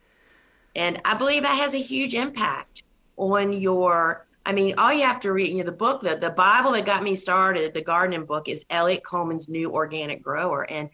[0.76, 2.82] and I believe that has a huge impact
[3.16, 4.26] on your.
[4.46, 6.86] I mean, all you have to read, you know, the book, the, the Bible that
[6.86, 10.62] got me started, the gardening book, is Eliot Coleman's New Organic Grower.
[10.70, 10.88] And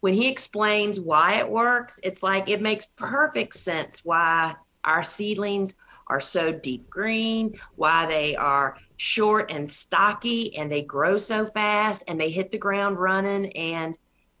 [0.00, 5.74] when he explains why it works, it's like it makes perfect sense why our seedlings
[6.06, 12.04] are so deep green, why they are short and stocky and they grow so fast
[12.06, 13.52] and they hit the ground running.
[13.52, 13.96] And,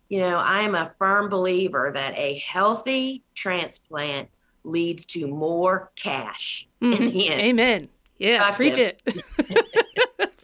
[0.08, 4.28] you know, I am a firm believer that a healthy transplant
[4.62, 7.40] leads to more cash mm, in the end.
[7.40, 7.88] Amen.
[8.18, 9.02] Yeah, preach it.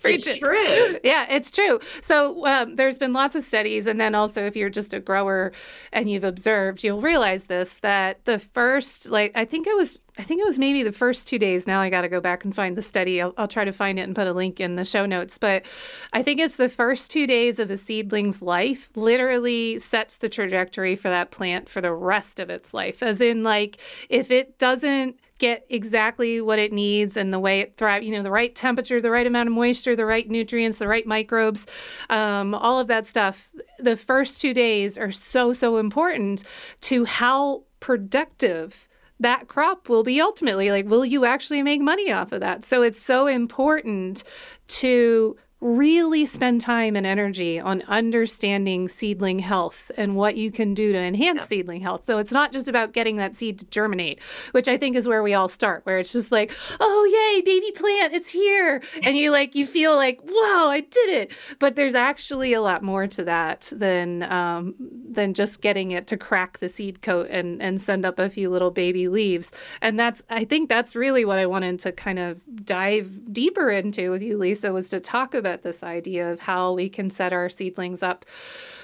[0.01, 0.41] Preach it's it.
[0.41, 0.99] true.
[1.05, 1.79] Yeah, it's true.
[2.01, 5.53] So um, there's been lots of studies, and then also if you're just a grower
[5.93, 10.23] and you've observed, you'll realize this that the first, like I think it was, I
[10.23, 11.67] think it was maybe the first two days.
[11.67, 13.23] Now I got to go back and find the study.
[13.23, 15.39] I'll, I'll try to find it and put a link in the show notes.
[15.39, 15.65] But
[16.13, 20.95] I think it's the first two days of the seedling's life literally sets the trajectory
[20.95, 23.03] for that plant for the rest of its life.
[23.03, 23.79] As in, like,
[24.11, 28.23] if it doesn't get exactly what it needs and the way it thrives, you know,
[28.23, 31.67] the right temperature, the right amount of moisture, the right nutrients, the right microbes,
[32.11, 33.49] um, all of that stuff.
[33.79, 36.45] The first two days are so, so important
[36.83, 38.87] to how productive
[39.21, 40.71] that crop will be ultimately.
[40.71, 42.65] Like, will you actually make money off of that?
[42.65, 44.25] So it's so important
[44.69, 50.91] to really spend time and energy on understanding seedling health and what you can do
[50.93, 51.47] to enhance yeah.
[51.47, 52.05] seedling health.
[52.07, 54.21] So it's not just about getting that seed to germinate,
[54.53, 57.73] which I think is where we all start, where it's just like, oh, yay, baby
[57.73, 58.83] plant, it's here.
[59.03, 61.31] And you like, you feel like, wow, I did it.
[61.59, 64.75] But there's actually a lot more to that than, um,
[65.11, 68.49] than just getting it to crack the seed coat and, and send up a few
[68.49, 69.51] little baby leaves.
[69.83, 74.11] And that's, I think that's really what I wanted to kind of dive deeper into
[74.11, 77.49] with you, Lisa, was to talk about this idea of how we can set our
[77.49, 78.25] seedlings up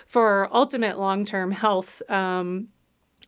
[0.07, 2.02] for ultimate long term health.
[2.09, 2.68] Um,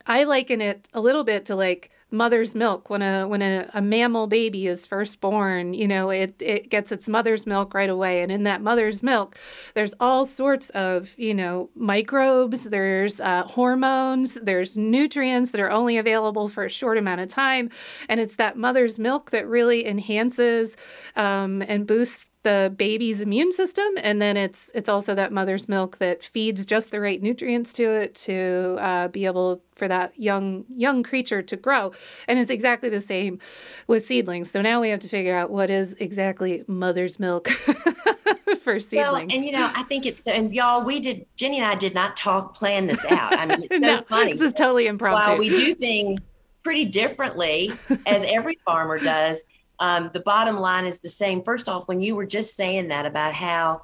[0.06, 2.88] I liken it a little bit to like mother's milk.
[2.88, 6.90] When a when a, a mammal baby is first born you know it it gets
[6.90, 8.22] its mother's milk right away.
[8.22, 9.36] And in that mother's milk
[9.74, 15.98] there's all sorts of you know microbes there's uh, hormones there's nutrients that are only
[15.98, 17.68] available for a short amount of time.
[18.08, 20.76] And it's that mother's milk that really enhances
[21.16, 25.98] um, and boosts the baby's immune system and then it's it's also that mother's milk
[25.98, 30.64] that feeds just the right nutrients to it to uh, be able for that young
[30.68, 31.92] young creature to grow.
[32.26, 33.38] And it's exactly the same
[33.86, 34.50] with seedlings.
[34.50, 37.48] So now we have to figure out what is exactly mother's milk
[38.60, 41.66] for seedlings well and you know i think it's and y'all we did jenny and
[41.66, 43.38] i did not talk plan this out.
[43.38, 44.32] I mean it's so no, funny.
[44.32, 45.30] this is totally impromptu.
[45.30, 46.20] While we do things
[46.62, 47.72] pretty differently
[48.06, 49.42] as every farmer does
[49.80, 51.42] um, the bottom line is the same.
[51.42, 53.82] First off, when you were just saying that about how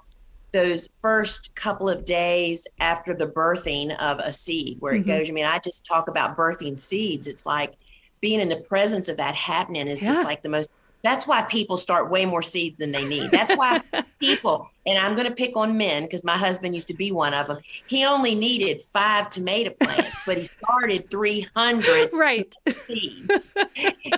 [0.52, 5.10] those first couple of days after the birthing of a seed, where mm-hmm.
[5.10, 7.26] it goes, I mean, I just talk about birthing seeds.
[7.26, 7.74] It's like
[8.20, 10.08] being in the presence of that happening is yeah.
[10.08, 10.68] just like the most
[11.04, 13.30] that's why people start way more seeds than they need.
[13.30, 13.82] That's why
[14.20, 17.34] people, and I'm going to pick on men because my husband used to be one
[17.34, 17.58] of them.
[17.86, 22.52] He only needed five tomato plants, but he started 300 right.
[22.86, 23.30] seeds.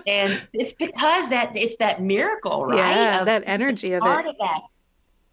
[0.06, 2.78] and it's because that it's that miracle, right?
[2.78, 4.26] Yeah, of, that energy of it.
[4.28, 4.60] Of that.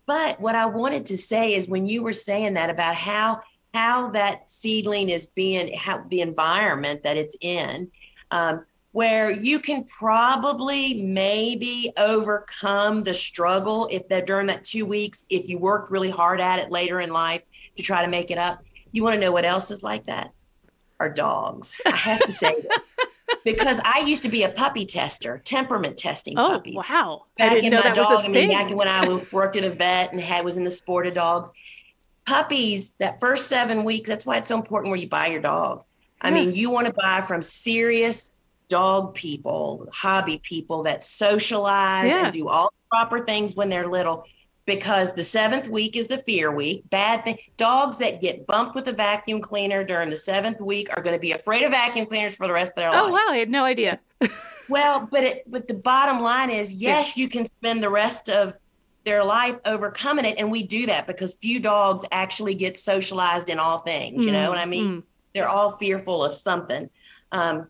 [0.07, 3.41] But what I wanted to say is when you were saying that about how
[3.75, 7.91] how that seedling is being, how the environment that it's in.
[8.31, 15.25] Um, where you can probably maybe overcome the struggle if that during that two weeks
[15.29, 17.43] if you worked really hard at it later in life
[17.75, 20.31] to try to make it up you want to know what else is like that?
[20.99, 21.81] Are dogs.
[21.85, 22.81] I have to say that
[23.43, 26.75] because i used to be a puppy tester temperament testing oh, puppies.
[26.75, 27.23] wow.
[27.37, 28.49] Back I didn't in know my that dog was a i mean thing.
[28.49, 31.51] back when i worked at a vet and had was in the sport of dogs
[32.25, 35.83] puppies that first seven weeks that's why it's so important where you buy your dog.
[36.21, 38.31] I mean, you want to buy from serious
[38.67, 42.25] dog people, hobby people that socialize yeah.
[42.25, 44.25] and do all the proper things when they're little
[44.65, 46.89] because the seventh week is the fear week.
[46.89, 47.37] Bad thing.
[47.57, 51.19] Dogs that get bumped with a vacuum cleaner during the seventh week are going to
[51.19, 53.03] be afraid of vacuum cleaners for the rest of their oh, life.
[53.05, 53.99] Oh wow, I had no idea.
[54.69, 57.21] well, but it, but the bottom line is, yes, yeah.
[57.21, 58.53] you can spend the rest of
[59.03, 63.59] their life overcoming it, and we do that because few dogs actually get socialized in
[63.59, 64.23] all things.
[64.23, 64.87] Mm, you know what I mean?
[64.87, 65.03] Mm.
[65.33, 66.89] They're all fearful of something.
[67.31, 67.67] Um,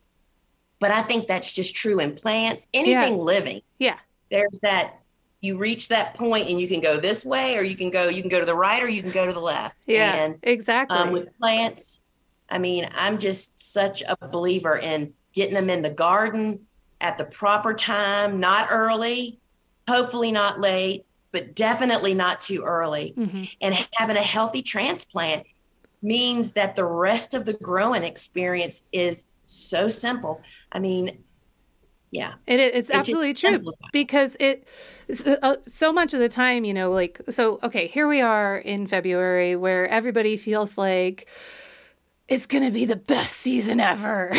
[0.84, 3.24] but I think that's just true in plants, anything yeah.
[3.24, 3.62] living.
[3.80, 3.96] Yeah.
[4.30, 5.00] There's that
[5.40, 8.22] you reach that point and you can go this way or you can go you
[8.22, 9.78] can go to the right or you can go to the left.
[9.88, 10.14] Yeah.
[10.14, 10.98] And exactly.
[10.98, 12.02] Um, with plants,
[12.50, 16.68] I mean, I'm just such a believer in getting them in the garden
[17.00, 19.40] at the proper time, not early,
[19.88, 23.14] hopefully not late, but definitely not too early.
[23.18, 23.44] Mm-hmm.
[23.62, 25.46] And having a healthy transplant
[26.02, 30.42] means that the rest of the growing experience is so simple.
[30.74, 31.24] I mean,
[32.12, 32.34] yeah.
[32.48, 34.68] It, it's it absolutely true because it
[35.12, 38.58] so, uh, so, much of the time you know like so okay here we are
[38.58, 41.28] in february where everybody feels like
[42.28, 44.32] it's gonna be the best season ever.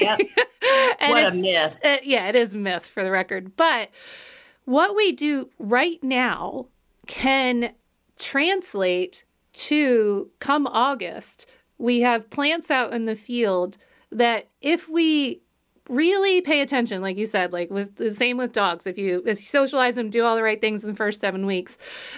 [0.00, 0.20] Yep.
[1.00, 1.76] what a myth.
[1.84, 3.56] uh, yeah it is myth for the record.
[3.56, 3.90] But
[4.64, 6.66] what we do right now
[7.06, 7.72] can
[8.18, 11.46] translate to come august
[11.78, 13.78] we have plants out in the field
[14.10, 15.40] that if we
[15.88, 18.86] really pay attention like you said like with the same with dogs.
[18.86, 21.46] If you if you socialize them do all the right things in the first seven
[21.46, 21.76] weeks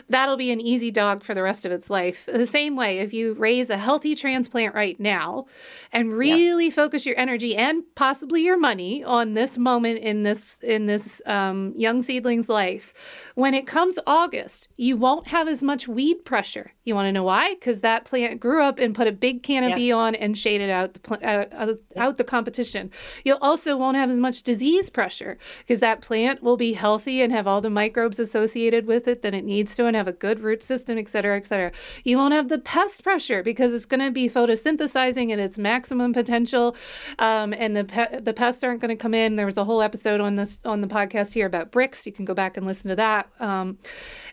[0.08, 2.26] that'll be an easy dog for the rest of its life.
[2.26, 5.46] The same way if you raise a healthy transplant right now
[5.92, 6.70] and really yeah.
[6.70, 11.74] focus your energy and possibly your money on this moment in this in this um,
[11.76, 12.94] young seedling's life
[13.34, 16.72] when it comes august you won't have as much weed pressure.
[16.84, 17.54] You want to know why?
[17.54, 19.94] Because that plant grew up and put a big canopy yeah.
[19.94, 22.90] on and shaded out the pl- uh, uh, out the competition.
[23.24, 27.20] You'll also also won't have as much disease pressure because that plant will be healthy
[27.20, 30.14] and have all the microbes associated with it that it needs to and have a
[30.14, 31.70] good root system, et cetera, et cetera.
[32.02, 36.14] You won't have the pest pressure because it's going to be photosynthesizing at its maximum
[36.14, 36.74] potential,
[37.18, 39.36] um, and the pe- the pests aren't going to come in.
[39.36, 42.06] There was a whole episode on this on the podcast here about Brix.
[42.06, 43.28] You can go back and listen to that.
[43.40, 43.76] Um,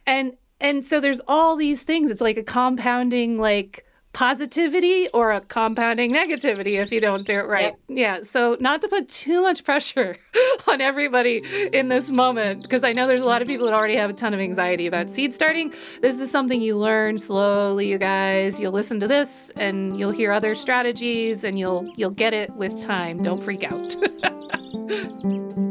[0.05, 2.11] and and so there's all these things.
[2.11, 3.83] It's like a compounding like
[4.17, 7.65] positivity or a compounding negativity if you don't do it right.
[7.65, 7.79] Yep.
[7.87, 8.23] Yeah.
[8.23, 10.17] So, not to put too much pressure
[10.67, 13.95] on everybody in this moment, because I know there's a lot of people that already
[13.95, 15.71] have a ton of anxiety about seed starting.
[16.01, 18.59] This is something you learn slowly, you guys.
[18.59, 22.81] You'll listen to this and you'll hear other strategies and you'll you'll get it with
[22.81, 23.21] time.
[23.21, 23.95] Don't freak out.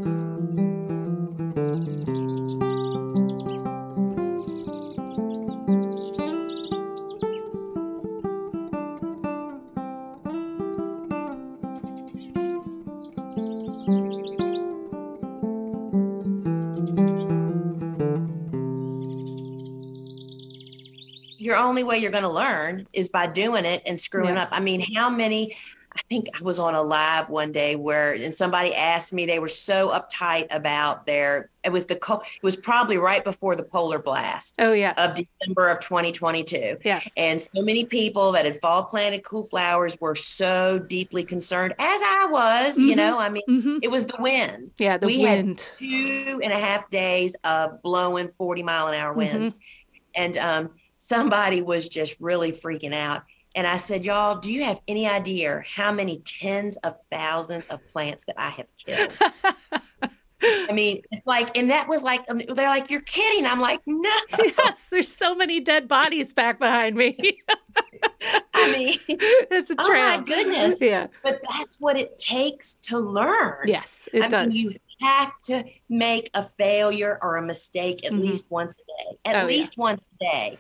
[21.77, 24.45] only way you're going to learn is by doing it and screwing yeah.
[24.45, 24.49] up.
[24.51, 25.57] I mean, how many
[25.95, 29.39] I think I was on a live one day where, and somebody asked me, they
[29.39, 33.99] were so uptight about their, it was the, it was probably right before the polar
[33.99, 34.57] blast.
[34.59, 34.93] Oh, yeah.
[34.97, 36.79] Of December of 2022.
[36.85, 41.73] yeah And so many people that had fall planted cool flowers were so deeply concerned,
[41.79, 42.89] as I was, mm-hmm.
[42.89, 43.79] you know, I mean, mm-hmm.
[43.83, 44.73] it was the wind.
[44.77, 45.61] Yeah, the we wind.
[45.61, 49.55] Had two and a half days of blowing 40 mile an hour winds.
[49.55, 50.23] Mm-hmm.
[50.23, 50.71] And um,
[51.07, 53.23] somebody was just really freaking out
[53.57, 57.81] and I said, Y'all, do you have any idea how many tens of thousands of
[57.91, 59.13] plants that I have killed?
[60.43, 63.47] I mean, it's like, and that was like, um, they're like, You're kidding.
[63.47, 64.11] I'm like, No.
[64.39, 67.41] Yes, there's so many dead bodies back behind me.
[68.53, 70.17] I mean, it's a trail.
[70.17, 70.79] Oh my goodness.
[70.79, 71.07] Yeah.
[71.23, 73.63] But that's what it takes to learn.
[73.65, 74.53] Yes, it I does.
[74.53, 78.23] Mean, you have to make a failure or a mistake at mm-hmm.
[78.23, 79.19] least once a day.
[79.25, 79.83] At oh, least yeah.
[79.83, 80.59] once a day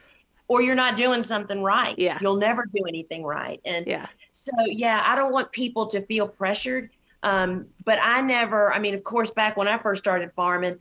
[0.48, 1.98] or you're not doing something right.
[1.98, 2.18] Yeah.
[2.20, 3.60] You'll never do anything right.
[3.64, 4.06] And yeah.
[4.32, 6.90] so, yeah, I don't want people to feel pressured.
[7.22, 10.78] Um, but I never, I mean, of course, back when I first started farming,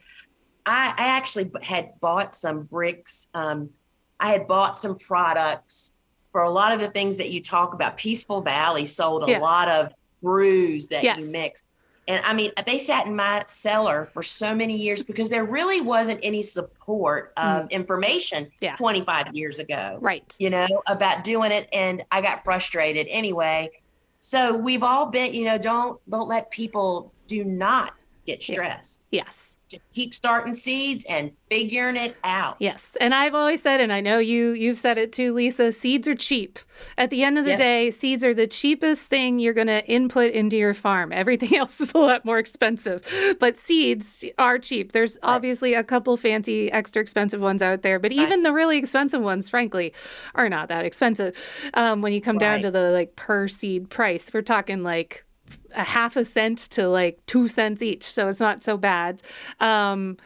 [0.66, 3.28] I, I actually had bought some bricks.
[3.34, 3.70] Um,
[4.20, 5.92] I had bought some products
[6.32, 7.98] for a lot of the things that you talk about.
[7.98, 9.40] Peaceful Valley sold a yeah.
[9.40, 11.20] lot of brews that yes.
[11.20, 11.64] you mix.
[12.08, 15.82] And I mean, they sat in my cellar for so many years because there really
[15.82, 17.72] wasn't any support of mm.
[17.72, 18.76] information yeah.
[18.76, 19.98] 25 years ago.
[20.00, 20.36] Right.
[20.38, 21.68] You know, about doing it.
[21.74, 23.72] And I got frustrated anyway.
[24.20, 27.94] So we've all been, you know, don't don't let people do not
[28.26, 29.08] get stressed.
[29.12, 29.24] Yeah.
[29.26, 32.58] Yes to keep starting seeds and figuring it out.
[32.60, 32.96] Yes.
[33.00, 36.16] And I've always said, and I know you you've said it too, Lisa, seeds are
[36.16, 36.60] cheap.
[36.98, 37.60] At the end of the yes.
[37.60, 41.12] day, seeds are the cheapest thing you're gonna input into your farm.
[41.12, 43.08] Everything else is a lot more expensive.
[43.40, 44.92] But seeds are cheap.
[44.92, 45.34] There's right.
[45.36, 48.44] obviously a couple fancy extra expensive ones out there, but even right.
[48.44, 49.94] the really expensive ones, frankly,
[50.36, 51.36] are not that expensive.
[51.74, 52.40] Um, when you come right.
[52.40, 55.25] down to the like per seed price, we're talking like
[55.74, 59.22] a half a cent to like two cents each, so it's not so bad.
[59.60, 60.18] Um,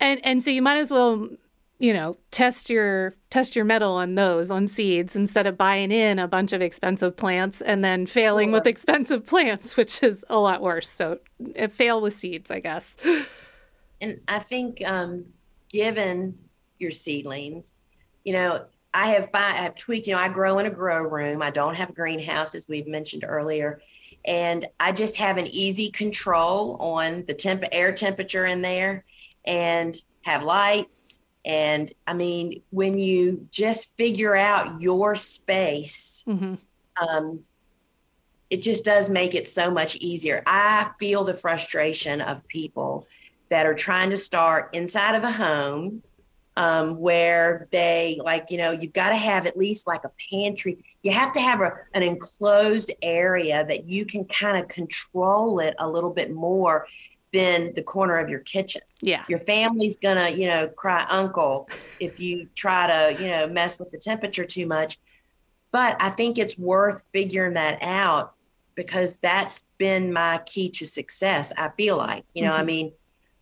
[0.00, 1.28] and and so you might as well
[1.78, 6.18] you know test your test your mettle on those on seeds instead of buying in
[6.18, 8.52] a bunch of expensive plants and then failing sure.
[8.54, 11.18] with expensive plants which is a lot worse so
[11.70, 12.96] fail with seeds i guess
[14.00, 15.24] and i think um,
[15.68, 16.36] given
[16.78, 17.72] your seedlings
[18.24, 21.42] you know i have I have tweaked you know i grow in a grow room
[21.42, 23.80] i don't have a greenhouse as we've mentioned earlier
[24.24, 29.04] and I just have an easy control on the temp air temperature in there
[29.44, 36.54] and have lights and I mean when you just figure out your space mm-hmm.
[37.06, 37.44] um,
[38.50, 40.40] it just does make it so much easier.
[40.46, 43.08] I feel the frustration of people
[43.48, 46.04] that are trying to start inside of a home
[46.56, 50.84] um, where they like you know you've got to have at least like a pantry
[51.04, 55.74] you have to have a, an enclosed area that you can kind of control it
[55.78, 56.86] a little bit more
[57.32, 58.80] than the corner of your kitchen.
[59.00, 59.22] Yeah.
[59.28, 61.68] Your family's gonna you know cry uncle
[62.00, 64.98] if you try to you know mess with the temperature too much.
[65.70, 68.34] But i think it's worth figuring that out
[68.76, 72.60] because that's been my key to success i feel like you know mm-hmm.
[72.60, 72.92] i mean?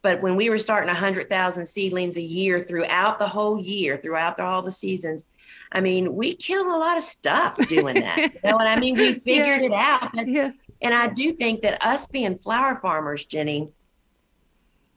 [0.03, 4.43] But when we were starting 100,000 seedlings a year throughout the whole year, throughout the,
[4.43, 5.25] all the seasons,
[5.73, 8.19] I mean, we killed a lot of stuff doing that.
[8.19, 8.97] you know what I mean?
[8.97, 9.67] We figured yeah.
[9.67, 10.11] it out.
[10.19, 10.53] And, yeah.
[10.83, 13.71] and I do think that us being flower farmers, Jenny,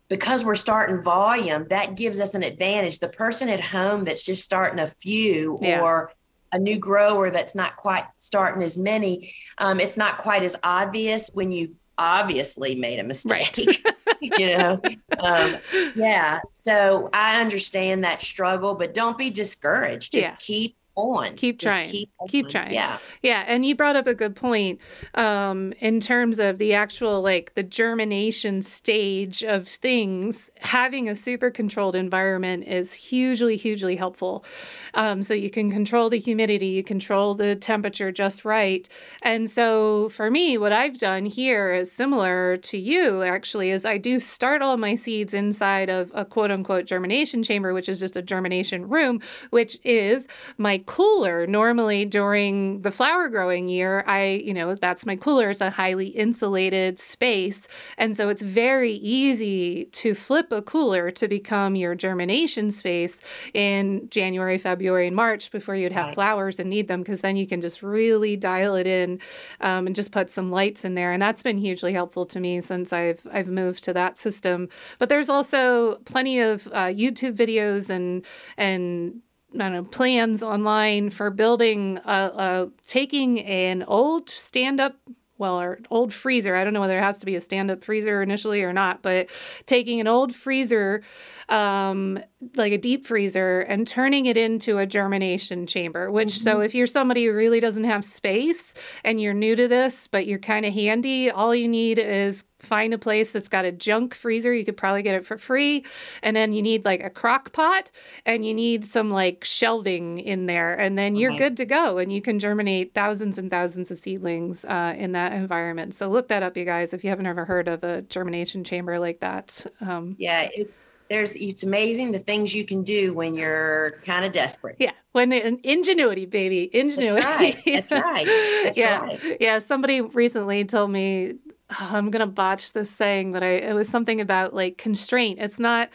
[0.10, 3.00] because we're starting volume, that gives us an advantage.
[3.00, 5.82] The person at home that's just starting a few yeah.
[5.82, 6.12] or
[6.52, 11.30] a new grower that's not quite starting as many, um, it's not quite as obvious
[11.34, 13.32] when you obviously made a mistake.
[13.58, 13.96] Right.
[14.22, 14.82] you know,
[15.20, 15.58] um,
[15.96, 16.40] yeah.
[16.50, 20.14] So I understand that struggle, but don't be discouraged.
[20.14, 20.36] Just yeah.
[20.40, 21.36] keep on.
[21.36, 21.86] Keep Just trying.
[21.86, 22.74] Keep, keep, trying.
[22.74, 23.00] Yeah.
[23.22, 23.44] Yeah.
[23.48, 24.80] And you brought up a good point
[25.14, 30.50] um, in terms of the actual, like, the germination stage of things.
[30.60, 34.46] Having a super controlled environment is hugely, hugely helpful.
[34.94, 38.88] Um, so you can control the humidity, you control the temperature just right.
[39.22, 43.98] And so for me, what I've done here is similar to you, actually, is I
[43.98, 48.16] do start all my seeds inside of a quote unquote germination chamber, which is just
[48.16, 50.28] a germination room, which is
[50.58, 51.48] my cooler.
[51.48, 55.50] Normally during the flower growing year, I, you know, that's my cooler.
[55.50, 57.68] It's a highly insulated space.
[57.98, 63.20] And so it's very easy to flip a cooler to become your germination space
[63.54, 66.14] in January, February, and March before you'd have right.
[66.14, 69.20] flowers and need them, because then you can just really dial it in
[69.62, 71.12] um, and just put some lights in there.
[71.12, 74.70] And that's been hugely helpful to me since I've I've moved to that system.
[75.00, 78.26] But there's also plenty of uh, YouTube videos and
[78.58, 79.22] and
[79.56, 84.96] know, plans online for building a, a taking an old stand up
[85.38, 86.56] well, our old freezer.
[86.56, 89.02] I don't know whether it has to be a stand up freezer initially or not,
[89.02, 89.28] but
[89.66, 91.04] taking an old freezer,
[91.50, 92.20] um,
[92.56, 96.12] like a deep freezer, and turning it into a germination chamber.
[96.12, 96.44] Which, mm-hmm.
[96.44, 98.74] so if you're somebody who really doesn't have space
[99.04, 102.94] and you're new to this, but you're kind of handy, all you need is find
[102.94, 104.54] a place that's got a junk freezer.
[104.54, 105.86] You could probably get it for free.
[106.24, 107.92] And then you need like a crock pot
[108.26, 110.74] and you need some like shelving in there.
[110.74, 111.98] And then you're good to go.
[111.98, 115.96] And you can germinate thousands and thousands of seedlings uh, in that environment.
[115.96, 119.00] So look that up, you guys, if you haven't ever heard of a germination chamber
[119.00, 119.66] like that.
[119.82, 124.32] Um, yeah, it's there's it's amazing the things you can do when you're kind of
[124.32, 124.76] desperate.
[124.80, 127.22] Yeah, when ingenuity, baby, ingenuity.
[127.22, 127.62] That's right.
[127.66, 128.26] That's right.
[128.64, 129.38] That's yeah, right.
[129.40, 129.60] yeah.
[129.60, 131.36] Somebody recently told me
[131.72, 135.40] oh, I'm gonna botch this saying, but I it was something about like constraint.
[135.40, 135.90] It's not.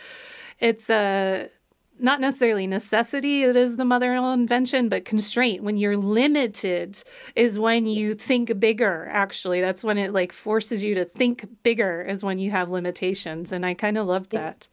[0.58, 1.46] It's a.
[1.46, 1.48] Uh,
[2.02, 7.02] not necessarily necessity it is the mother of invention but constraint when you're limited
[7.36, 12.02] is when you think bigger actually that's when it like forces you to think bigger
[12.02, 14.66] is when you have limitations and i kind of love that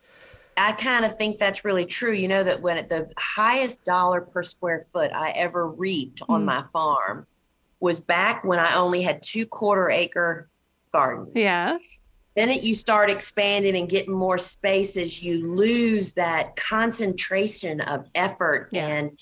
[0.57, 2.11] I kind of think that's really true.
[2.11, 6.45] You know that when the highest dollar per square foot I ever reaped on mm.
[6.45, 7.27] my farm
[7.79, 10.49] was back when I only had two quarter acre
[10.91, 11.31] gardens.
[11.35, 11.77] Yeah.
[12.35, 18.69] Then it, you start expanding and getting more spaces, you lose that concentration of effort
[18.71, 18.87] yeah.
[18.87, 19.19] and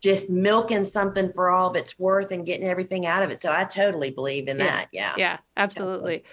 [0.00, 3.40] just milking something for all of its worth and getting everything out of it.
[3.40, 4.66] So I totally believe in yeah.
[4.66, 4.88] that.
[4.92, 5.14] Yeah.
[5.16, 6.24] Yeah, absolutely.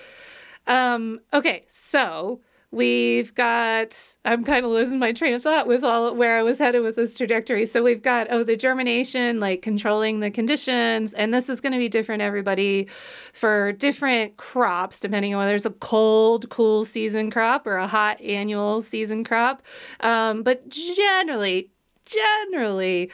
[0.66, 6.13] Um, okay, so We've got, I'm kind of losing my train of thought with all
[6.13, 7.65] where I was headed with this trajectory.
[7.65, 11.13] So we've got, oh, the germination, like controlling the conditions.
[11.13, 12.89] And this is going to be different, everybody,
[13.32, 18.20] for different crops, depending on whether it's a cold, cool season crop or a hot
[18.20, 19.63] annual season crop.
[20.01, 21.72] Um, but generally,
[22.05, 23.11] generally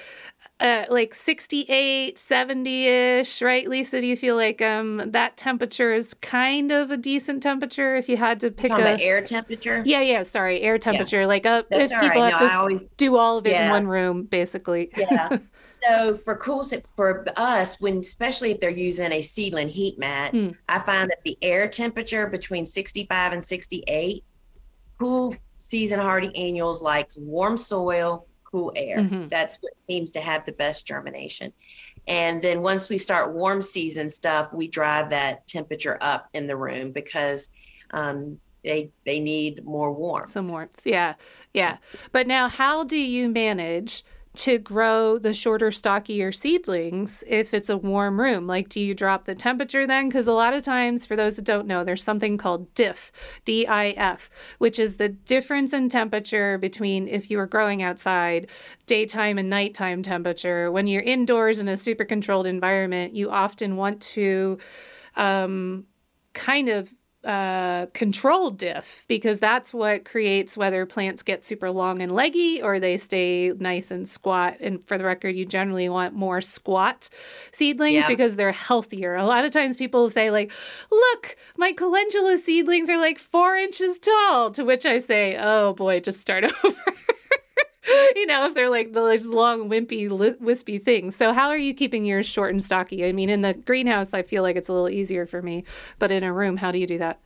[0.63, 6.71] uh, like 68 70ish right lisa do you feel like um that temperature is kind
[6.71, 10.61] of a decent temperature if you had to pick a air temperature yeah yeah sorry
[10.61, 11.27] air temperature yeah.
[11.27, 12.31] like uh, if people right.
[12.31, 13.65] have no, to always, do all of it yeah.
[13.65, 15.37] in one room basically yeah
[15.83, 16.63] so for cool
[16.95, 20.49] for us when especially if they're using a seedling heat mat hmm.
[20.69, 24.23] i find that the air temperature between 65 and 68
[24.97, 28.99] cool season hardy annuals likes warm soil cool air.
[28.99, 29.29] Mm-hmm.
[29.29, 31.51] That's what seems to have the best germination.
[32.07, 36.55] And then once we start warm season stuff, we drive that temperature up in the
[36.55, 37.49] room because
[37.91, 40.29] um, they they need more warmth.
[40.29, 41.15] Some warmth, yeah,
[41.53, 41.77] yeah.
[42.11, 44.03] But now, how do you manage
[44.35, 48.47] to grow the shorter, stockier seedlings if it's a warm room?
[48.47, 50.09] Like, do you drop the temperature then?
[50.09, 53.11] Because a lot of times, for those that don't know, there's something called DIF,
[53.45, 58.47] D I F, which is the difference in temperature between if you are growing outside,
[58.87, 60.71] daytime and nighttime temperature.
[60.71, 64.57] When you're indoors in a super controlled environment, you often want to
[65.15, 65.85] um,
[66.33, 66.93] kind of
[67.23, 72.79] uh, control diff because that's what creates whether plants get super long and leggy or
[72.79, 74.57] they stay nice and squat.
[74.59, 77.09] And for the record, you generally want more squat
[77.51, 78.07] seedlings yeah.
[78.07, 79.15] because they're healthier.
[79.15, 80.51] A lot of times people say, like,
[80.91, 84.51] look, my calendula seedlings are like four inches tall.
[84.51, 86.93] To which I say, oh boy, just start over.
[88.15, 90.09] you know, if they're like those long, wimpy,
[90.39, 91.15] wispy things.
[91.15, 93.05] So, how are you keeping yours short and stocky?
[93.05, 95.65] I mean, in the greenhouse, I feel like it's a little easier for me,
[95.99, 97.19] but in a room, how do you do that?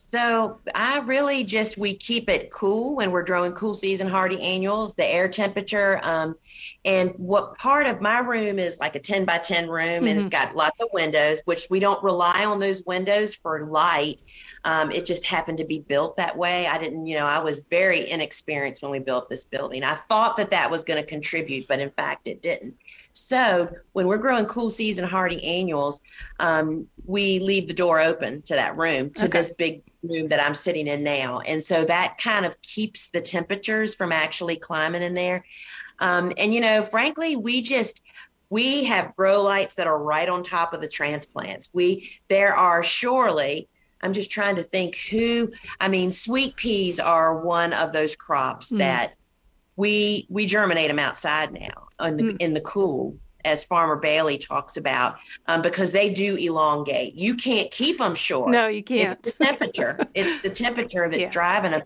[0.00, 4.94] So I really just we keep it cool when we're growing cool season hardy annuals,
[4.94, 5.98] the air temperature.
[6.04, 6.36] Um,
[6.84, 10.06] and what part of my room is like a 10 by 10 room mm-hmm.
[10.06, 10.50] and it's mm-hmm.
[10.50, 14.20] got lots of windows, which we don't rely on those windows for light.
[14.64, 16.66] Um, it just happened to be built that way.
[16.66, 19.84] I didn't, you know, I was very inexperienced when we built this building.
[19.84, 22.76] I thought that that was going to contribute, but in fact, it didn't.
[23.12, 26.00] So when we're growing cool season hardy annuals,
[26.38, 29.38] um, we leave the door open to that room, to okay.
[29.38, 31.40] this big room that I'm sitting in now.
[31.40, 35.44] And so that kind of keeps the temperatures from actually climbing in there.
[35.98, 38.02] Um, and, you know, frankly, we just,
[38.50, 41.68] we have grow lights that are right on top of the transplants.
[41.72, 43.68] We, there are surely,
[44.00, 48.72] I'm just trying to think who, I mean, sweet peas are one of those crops
[48.72, 48.78] mm.
[48.78, 49.16] that
[49.76, 52.36] we, we germinate them outside now in the, mm.
[52.40, 57.14] in the cool as Farmer Bailey talks about, um, because they do elongate.
[57.14, 58.50] You can't keep them short.
[58.50, 59.12] No, you can't.
[59.12, 59.98] It's the temperature.
[60.14, 61.30] it's the temperature that's yeah.
[61.30, 61.82] driving them.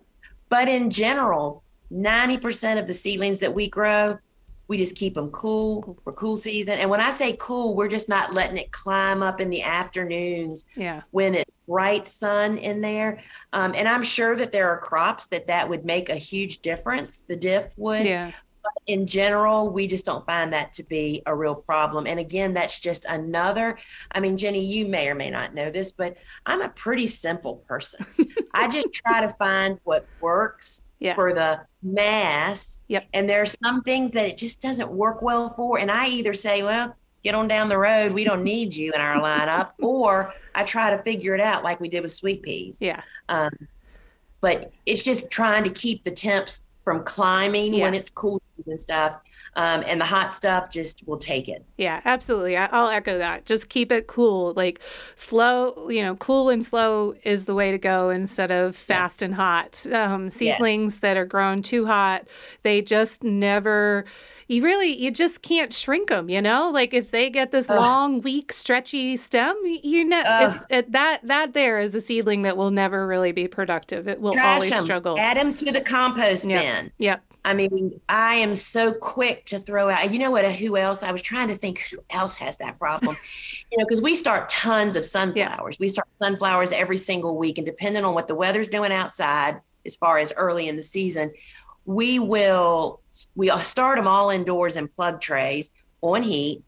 [0.49, 4.19] But in general, 90% of the seedlings that we grow,
[4.69, 6.79] we just keep them cool for cool season.
[6.79, 10.65] And when I say cool, we're just not letting it climb up in the afternoons
[10.77, 11.03] yeah.
[11.11, 13.21] when it's bright sun in there.
[13.55, 17.23] Um, and I'm sure that there are crops that that would make a huge difference.
[17.29, 18.05] The diff would.
[18.05, 18.31] Yeah.
[18.87, 22.07] in general, we just don't find that to be a real problem.
[22.07, 23.79] And again, that's just another.
[24.13, 26.17] I mean, Jenny, you may or may not know this, but
[26.47, 28.05] I'm a pretty simple person.
[28.55, 31.15] I just try to find what works Yeah.
[31.15, 32.79] for the mass.
[32.89, 33.07] Yep.
[33.15, 35.79] And there's some things that it just doesn't work well for.
[35.79, 38.13] And I either say, well, get on down the road.
[38.13, 39.71] We don't need you in our lineup.
[39.79, 42.79] or I try to figure it out like we did with sweet peas.
[42.81, 43.03] Yeah.
[43.29, 43.51] Um,
[44.41, 49.19] but it's just trying to keep the temps from climbing when it's cool and stuff.
[49.55, 51.63] Um, and the hot stuff just will take it.
[51.77, 52.57] Yeah, absolutely.
[52.57, 53.45] I, I'll echo that.
[53.45, 54.55] Just keep it cool.
[54.55, 54.81] Like
[55.15, 59.35] slow, you know, cool and slow is the way to go instead of fast and
[59.35, 59.85] hot.
[59.93, 62.27] Um, seedlings that are grown too hot,
[62.63, 64.07] they just never.
[64.49, 66.29] You really, you just can't shrink them.
[66.29, 67.77] You know, like if they get this Ugh.
[67.77, 70.55] long, weak, stretchy stem, you know, Ugh.
[70.55, 74.09] it's it, that that there is a seedling that will never really be productive.
[74.09, 74.85] It will Trash always 'em.
[74.85, 75.19] struggle.
[75.19, 76.63] Add them to the compost Yep.
[76.63, 76.93] bin.
[76.99, 77.23] Yep.
[77.45, 80.13] I mean, I am so quick to throw out.
[80.13, 80.45] You know what?
[80.45, 81.03] Uh, who else?
[81.03, 83.17] I was trying to think who else has that problem.
[83.73, 85.77] you know, because we start tons of sunflowers.
[85.81, 89.97] We start sunflowers every single week, and depending on what the weather's doing outside, as
[89.97, 91.33] far as early in the season,
[91.85, 93.01] we will
[93.35, 95.71] we start them all indoors in plug trays
[96.01, 96.63] on heat.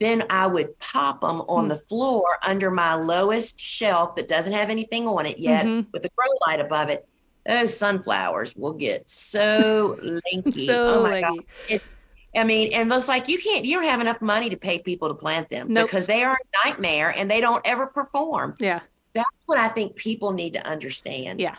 [0.00, 1.68] Then I would pop them on Hmm.
[1.68, 5.86] the floor under my lowest shelf that doesn't have anything on it yet, Mhm.
[5.92, 7.06] with a grow light above it.
[7.46, 9.98] Those sunflowers will get so
[10.34, 10.66] lanky.
[10.66, 11.22] So oh my leggy.
[11.36, 11.44] god!
[11.68, 11.96] It's,
[12.34, 15.06] I mean, and it's like you can't, you don't have enough money to pay people
[15.08, 15.86] to plant them Nope.
[15.86, 18.56] because they are a nightmare and they don't ever perform.
[18.58, 18.80] Yeah.
[19.12, 21.38] That's what I think people need to understand.
[21.40, 21.54] Yeah.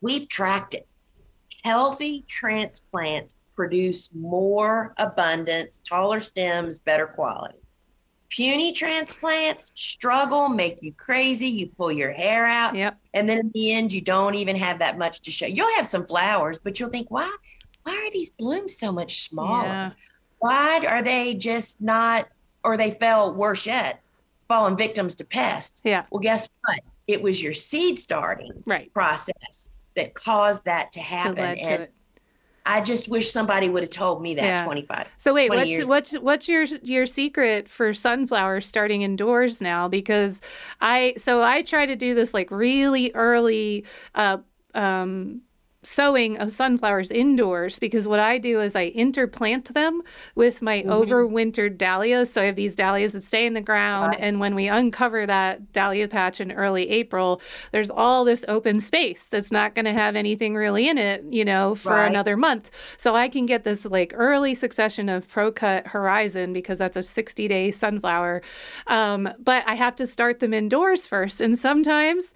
[0.00, 0.87] We've tracked it.
[1.68, 7.58] Healthy transplants produce more abundance, taller stems, better quality.
[8.30, 12.96] Puny transplants struggle, make you crazy, you pull your hair out, Yep.
[13.12, 15.44] and then in the end you don't even have that much to show.
[15.44, 17.30] You'll have some flowers, but you'll think, why
[17.82, 19.66] why are these blooms so much smaller?
[19.66, 19.90] Yeah.
[20.38, 22.28] Why are they just not
[22.64, 24.00] or they fell worse yet,
[24.48, 25.82] fallen victims to pests?
[25.84, 26.06] Yeah.
[26.10, 26.80] Well, guess what?
[27.06, 28.90] It was your seed starting Right.
[28.94, 29.68] process
[29.98, 31.36] that caused that to To happen.
[31.56, 31.92] to and it.
[32.66, 34.64] I just wish somebody would have told me that Yeah.
[34.64, 35.06] 25.
[35.18, 35.88] So wait, what's years.
[35.88, 39.88] what's what's your your secret for sunflowers starting indoors now?
[39.88, 40.40] Because
[40.80, 43.84] I so I try to do this like really early
[44.14, 44.38] uh
[44.74, 45.42] um
[45.84, 50.02] sowing of sunflowers indoors because what I do is I interplant them
[50.34, 50.88] with my Mhm.
[50.88, 52.32] overwintered dahlias.
[52.32, 54.20] So I have these dahlias that stay in the ground, Right.
[54.20, 59.24] and when we uncover that dahlia patch in early April, there's all this open space
[59.30, 62.06] that's not going to have anything really in it, you know, for Right.
[62.06, 62.70] another month.
[62.96, 67.46] So I can get this like early succession of ProCut Horizon because that's a 60
[67.46, 68.42] day sunflower.
[68.88, 71.40] Um, but I have to start them indoors first.
[71.40, 72.34] And sometimes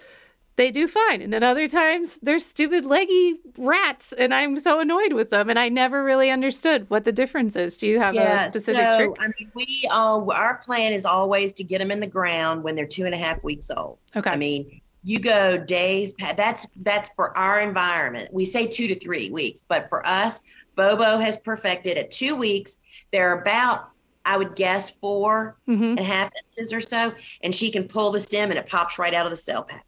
[0.56, 1.22] they do fine.
[1.22, 5.48] And then other times they're stupid leggy rats and I'm so annoyed with them.
[5.48, 7.76] And I never really understood what the difference is.
[7.76, 9.16] Do you have yeah, a specific so, trick?
[9.18, 12.74] I mean, we uh, our plan is always to get them in the ground when
[12.74, 13.98] they're two and a half weeks old.
[14.14, 14.30] Okay.
[14.30, 16.14] I mean, you go days.
[16.36, 18.32] That's that's for our environment.
[18.32, 20.40] We say two to three weeks, but for us,
[20.76, 22.76] Bobo has perfected at two weeks.
[23.10, 23.88] They're about,
[24.24, 28.12] I would guess, four hmm and a half inches or so, and she can pull
[28.12, 29.84] the stem and it pops right out of the cell pack.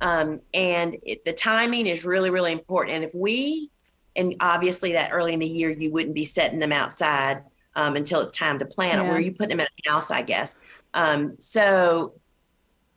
[0.00, 2.96] Um, and it, the timing is really, really important.
[2.96, 3.70] And if we,
[4.16, 7.42] and obviously that early in the year, you wouldn't be setting them outside
[7.74, 9.14] um, until it's time to plant them, Yeah.
[9.14, 10.56] or you put them in a house, I guess.
[10.94, 12.14] Um, so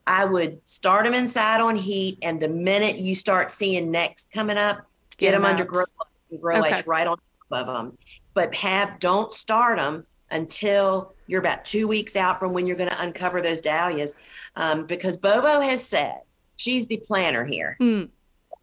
[0.07, 4.57] I would start them inside on heat, and the minute you start seeing necks coming
[4.57, 4.79] up,
[5.17, 5.69] get, them under out.
[5.69, 6.69] grow lights grow Okay.
[6.71, 7.97] lights right on top of them.
[8.33, 12.89] But have don't start them until you're about two weeks out from when you're going
[12.89, 14.15] to uncover those dahlias,
[14.55, 16.19] um, because Bobo has said
[16.62, 17.78] she's the planner here.
[17.82, 18.09] Mm.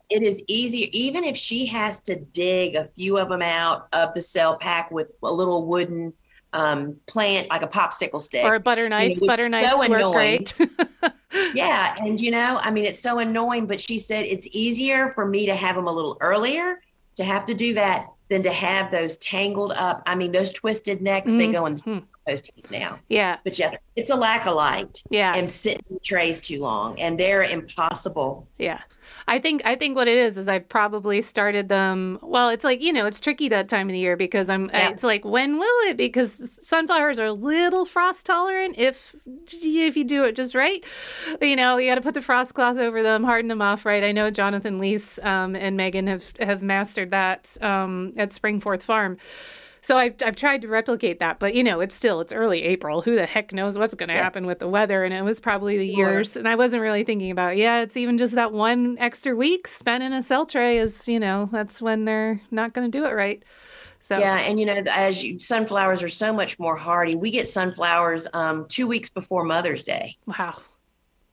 [0.09, 4.15] It is easier, even if she has to dig a few of them out of
[4.15, 6.15] the cell pack with a little wooden
[6.55, 8.45] um, plant, like a popsicle stick.
[8.45, 9.19] Or a butter knife.
[9.19, 10.47] it's butter knives so work annoying.
[10.57, 10.71] great.
[11.55, 15.27] Yeah, and you know, I mean, it's so annoying, but she said it's easier for
[15.27, 16.81] me to have them a little earlier
[17.17, 20.03] to have to do that than to have those tangled up.
[20.07, 22.99] I mean, those twisted necks, they go in Post heat now.
[23.09, 23.39] yeah.
[23.45, 25.35] But yeah, it's a lack of light Yeah.
[25.35, 28.47] and sitting in trays too long, and they're impossible.
[28.59, 28.81] Yeah.
[29.26, 32.18] I think I think what it is is I've probably started them.
[32.22, 34.66] Well, it's like you know it's tricky that time of the year because I'm.
[34.66, 34.91] Yeah.
[34.91, 35.97] It's like when will it?
[35.97, 39.14] Because sunflowers are a little frost tolerant if
[39.53, 40.83] if you do it just right.
[41.41, 44.05] You know you got to put the frost cloth over them, harden them off right.
[44.05, 49.16] I know Jonathan Leiss um, and Megan have have mastered that um, at Springforth Farm.
[49.89, 53.01] So I've, I've tried to replicate that, but you know, it's still, it's early April.
[53.01, 54.22] Who the heck knows what's going to Yeah.
[54.22, 55.03] happen with the weather?
[55.03, 56.36] And it was probably the years.
[56.36, 60.03] And I wasn't really thinking about, yeah, it's even just that one extra week spent
[60.03, 63.14] in a cell tray is, you know, that's when they're not going to do it
[63.14, 63.43] right.
[64.03, 67.14] So yeah, and you know, as you, sunflowers are so much more hardy.
[67.16, 70.18] We get sunflowers um, two weeks before Mother's Day.
[70.26, 70.61] Wow.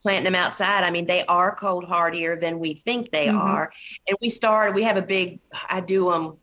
[0.01, 0.85] Planting them outside.
[0.85, 3.37] I mean, they are cold hardier than we think they mm-hmm.
[3.37, 3.73] are.
[4.07, 4.73] And we start.
[4.73, 5.41] We have a big.
[5.69, 6.37] I do them, um,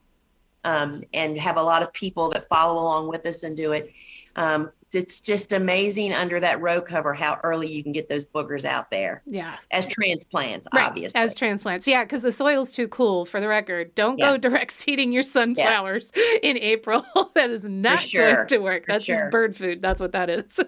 [0.64, 3.92] and have a lot of people that follow along with us and do it.
[4.36, 8.64] Um, it's just amazing under that row cover how early you can get those boogers
[8.64, 9.22] out there.
[9.26, 9.56] Yeah.
[9.70, 10.84] As transplants, right.
[10.84, 11.20] obviously.
[11.20, 11.86] As transplants.
[11.86, 13.94] Yeah, because the soil's too cool for the record.
[13.94, 14.32] Don't yeah.
[14.32, 16.22] go direct seeding your sunflowers yeah.
[16.42, 17.04] in April.
[17.34, 18.34] that is not sure.
[18.34, 18.84] going to work.
[18.86, 19.18] For That's sure.
[19.18, 19.82] just bird food.
[19.82, 20.44] That's what that is.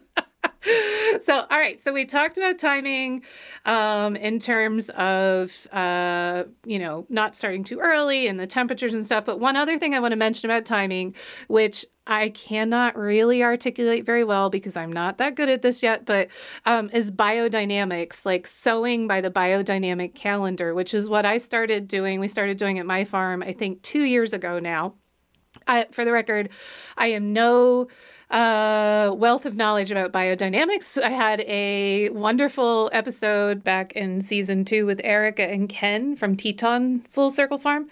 [1.25, 3.23] so all right so we talked about timing
[3.67, 9.05] um, in terms of uh, you know not starting too early and the temperatures and
[9.05, 11.15] stuff but one other thing i want to mention about timing
[11.49, 16.05] which I cannot really articulate very well because I'm not that good at this yet,
[16.05, 16.29] but
[16.67, 22.21] um, is biodynamics, like sowing by the biodynamic calendar, which is what I started doing.
[22.21, 24.95] We started doing at my farm, I think, two years ago now.
[25.67, 26.51] I, for the record,
[26.99, 27.89] I am no
[28.31, 31.01] uh, wealth of knowledge about biodynamics.
[31.01, 37.05] I had a wonderful episode back in season two with Erica and Ken from Teton
[37.11, 37.89] Full Circle Farm.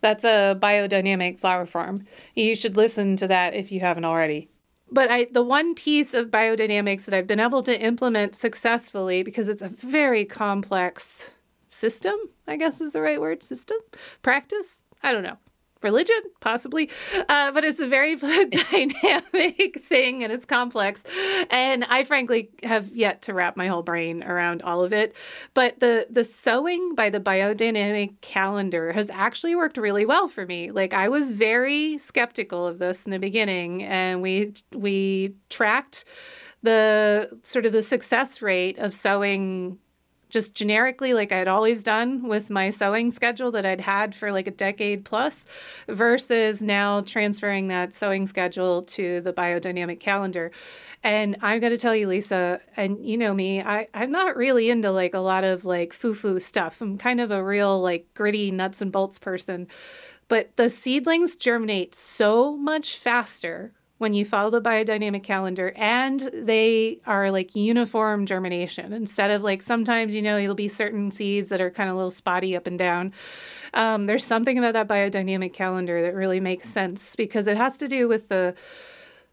[0.00, 2.06] That's a biodynamic flower farm.
[2.34, 4.48] You should listen to that if you haven't already.
[4.92, 9.48] But I, the one piece of biodynamics that I've been able to implement successfully, because
[9.48, 11.30] it's a very complex
[11.68, 12.16] system,
[12.46, 13.78] I guess is the right word, system,
[14.22, 15.38] practice, I don't know
[15.82, 16.90] religion, possibly,
[17.28, 21.02] uh, but it's a very dynamic thing and it's complex.
[21.50, 25.14] And I frankly have yet to wrap my whole brain around all of it.
[25.54, 30.70] But the the sowing by the biodynamic calendar has actually worked really well for me.
[30.70, 36.04] Like I was very skeptical of this in the beginning, and we we tracked
[36.62, 39.78] the sort of the success rate of sowing
[40.30, 44.46] just generically like I'd always done with my sowing schedule that I'd had for like
[44.46, 45.44] a decade plus
[45.88, 50.50] versus now transferring that sowing schedule to the biodynamic calendar.
[51.02, 54.70] And I'm going to tell you, Lisa, and you know me, I, I'm not really
[54.70, 56.80] into like a lot of like foo foo stuff.
[56.80, 59.66] I'm kind of a real like gritty nuts and bolts person.
[60.28, 66.98] But the seedlings germinate so much faster when you follow the biodynamic calendar and they
[67.04, 68.94] are like uniform germination.
[68.94, 71.96] Instead of like sometimes you know you'll be certain seeds that are kind of a
[71.96, 73.12] little spotty up and down.
[73.74, 77.88] Um, there's something about that biodynamic calendar that really makes sense because it has to
[77.88, 78.54] do with the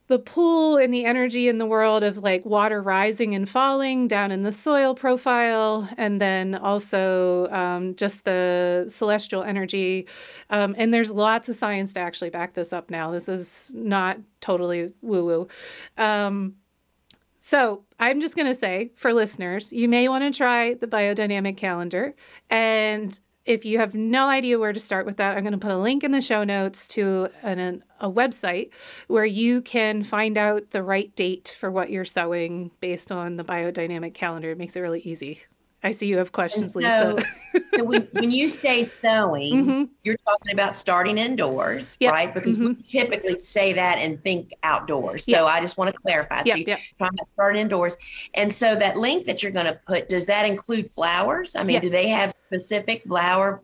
[0.08, 4.32] the pool and the energy in the world of like water rising and falling down
[4.32, 10.08] in the soil profile, and then also um, just the celestial energy.
[10.50, 13.12] Um, and there's lots of science to actually back this up now.
[13.12, 15.48] This is not totally woo woo.
[15.98, 16.56] Um,
[17.40, 21.58] so I'm just going to say for listeners, you may want to try the biodynamic
[21.58, 22.14] calendar.
[22.50, 23.18] And
[23.48, 25.78] if you have no idea where to start with that, I'm going to put a
[25.78, 28.72] link in the show notes to an, an, a website
[29.08, 33.46] where you can find out the right date for what you're sowing based on the
[33.46, 34.52] biodynamic calendar.
[34.52, 35.42] It makes it really easy.
[35.88, 37.18] I see you have questions, so, Lisa.
[37.76, 39.84] so when, when, you say sowing, mm-hmm.
[40.04, 42.12] you're talking about starting indoors, yep.
[42.12, 42.34] right?
[42.34, 42.68] Because mm-hmm.
[42.68, 45.24] we typically say that and think outdoors.
[45.24, 45.44] So yep.
[45.44, 46.44] I just want to clarify.
[46.44, 46.68] So yep.
[46.68, 47.96] you're talking about starting indoors.
[48.34, 51.56] And so that link that you're going to put, does that include flowers?
[51.56, 51.84] I mean, yes.
[51.84, 53.62] do they have specific flower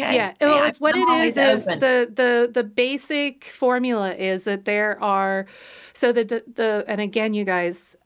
[0.00, 0.14] Okay.
[0.14, 0.34] Yeah.
[0.40, 5.46] Well, what it is is the the the basic formula is that there are
[5.92, 7.96] so the the and again you guys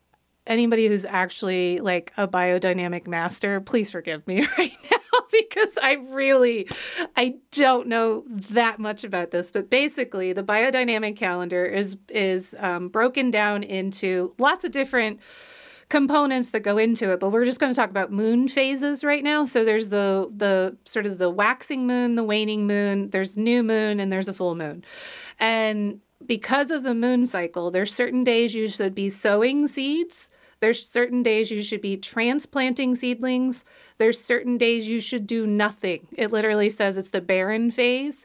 [0.46, 4.98] anybody who's actually like a biodynamic master, please forgive me right now
[5.32, 6.68] because I really
[7.16, 9.50] I don't know that much about this.
[9.50, 15.20] But basically, the biodynamic calendar is is um, broken down into lots of different
[15.88, 17.20] components that go into it.
[17.20, 19.44] But we're just going to talk about moon phases right now.
[19.44, 24.00] So there's the the sort of the waxing moon the waning moon there's new moon
[24.00, 24.84] and there's a full moon.
[25.38, 30.30] And because of the moon cycle there's certain days you should be sowing seeds
[30.62, 33.64] there's certain days you should be transplanting seedlings.
[33.98, 36.06] There's certain days you should do nothing.
[36.16, 38.24] It literally says it's the barren phase.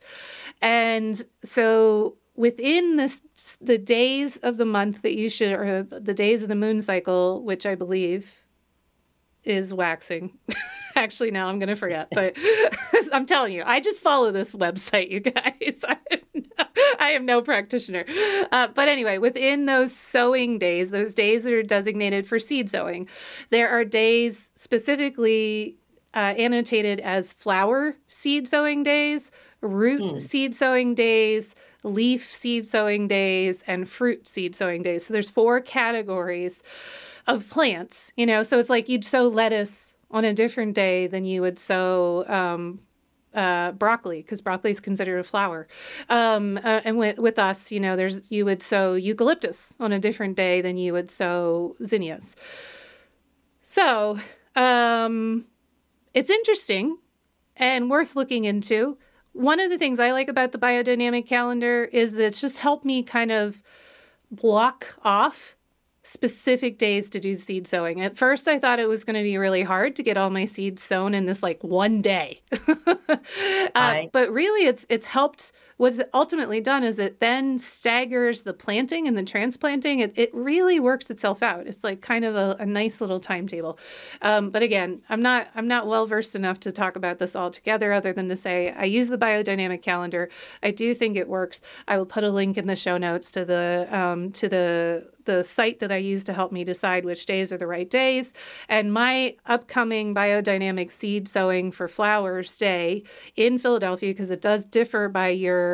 [0.62, 3.22] And so within this
[3.60, 7.44] the days of the month that you should or the days of the moon cycle,
[7.44, 8.36] which I believe
[9.44, 10.38] is waxing.
[10.98, 12.36] Actually, now I'm going to forget, but
[13.14, 15.84] I'm telling you, I just follow this website, you guys.
[17.00, 18.04] I am no practitioner.
[18.52, 23.08] Uh, but anyway, within those sowing days, those days that are designated for seed sowing,
[23.52, 25.78] there are days specifically
[26.16, 29.30] uh, annotated as flower seed sowing days,
[29.62, 30.22] root mm.
[30.22, 35.06] seed sowing days, leaf seed sowing days, and fruit seed sowing days.
[35.06, 36.64] So there's four categories
[37.28, 38.42] of plants, you know.
[38.42, 42.80] So it's like you'd sow lettuce on a different day than you would sow um,
[43.34, 45.68] uh, broccoli because broccoli is considered a flower.
[46.10, 50.00] Um, uh, and with, with us, you know, there's you would sow eucalyptus on a
[50.00, 52.36] different day than you would sow zinnias.
[53.62, 54.18] So
[54.56, 55.46] um,
[56.14, 56.98] it's interesting
[57.56, 58.98] and worth looking into.
[59.34, 62.86] One of the things I like about the biodynamic calendar is that it's just helped
[62.86, 63.62] me kind of
[64.32, 65.57] block off
[66.08, 68.02] specific days to do seed sowing.
[68.02, 70.46] At first, I thought it was going to be really hard to get all my
[70.46, 72.42] seeds sown in this like one day.
[73.76, 79.08] uh, but really, it's it's helped what's ultimately done is it then staggers the planting
[79.08, 80.00] and the transplanting.
[80.00, 81.68] It, it really works itself out.
[81.68, 83.80] It's like kind of a, a nice little timetable.
[84.22, 87.52] Um, but again, I'm not I'm not well versed enough to talk about this all
[87.52, 90.30] together, other than to say I use the biodynamic calendar.
[90.64, 91.62] I do think it works.
[91.88, 95.44] I will put a link in the show notes to the um, to the the
[95.44, 98.32] site that I use to help me decide which days are the right days.
[98.70, 103.04] And my upcoming biodynamic seed sowing for flowers day
[103.36, 105.67] in Philadelphia, because it does differ by your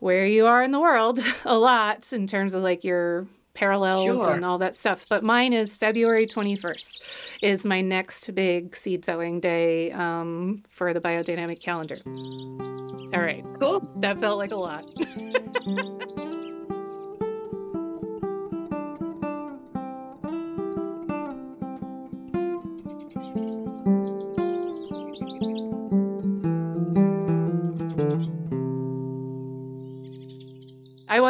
[0.00, 4.30] where you are in the world a lot in terms of like your parallels sure.
[4.30, 5.04] and all that stuff.
[5.08, 7.00] But mine is February 21st
[7.42, 11.98] is my next big seed sowing day um, for the biodynamic calendar.
[13.12, 13.44] All right.
[13.58, 13.80] Cool.
[13.96, 14.84] That felt like a lot.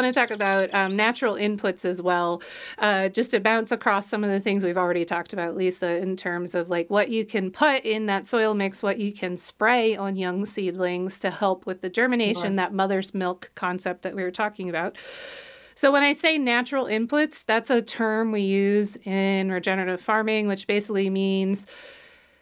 [0.09, 2.41] To talk about um, natural inputs as well,
[2.79, 6.17] uh, just to bounce across some of the things we've already talked about, Lisa, in
[6.17, 9.95] terms of like what you can put in that soil mix, what you can spray
[9.95, 14.31] on young seedlings to help with the germination, that mother's milk concept that we were
[14.31, 14.95] talking about.
[15.75, 20.65] So, when I say natural inputs, that's a term we use in regenerative farming, which
[20.65, 21.67] basically means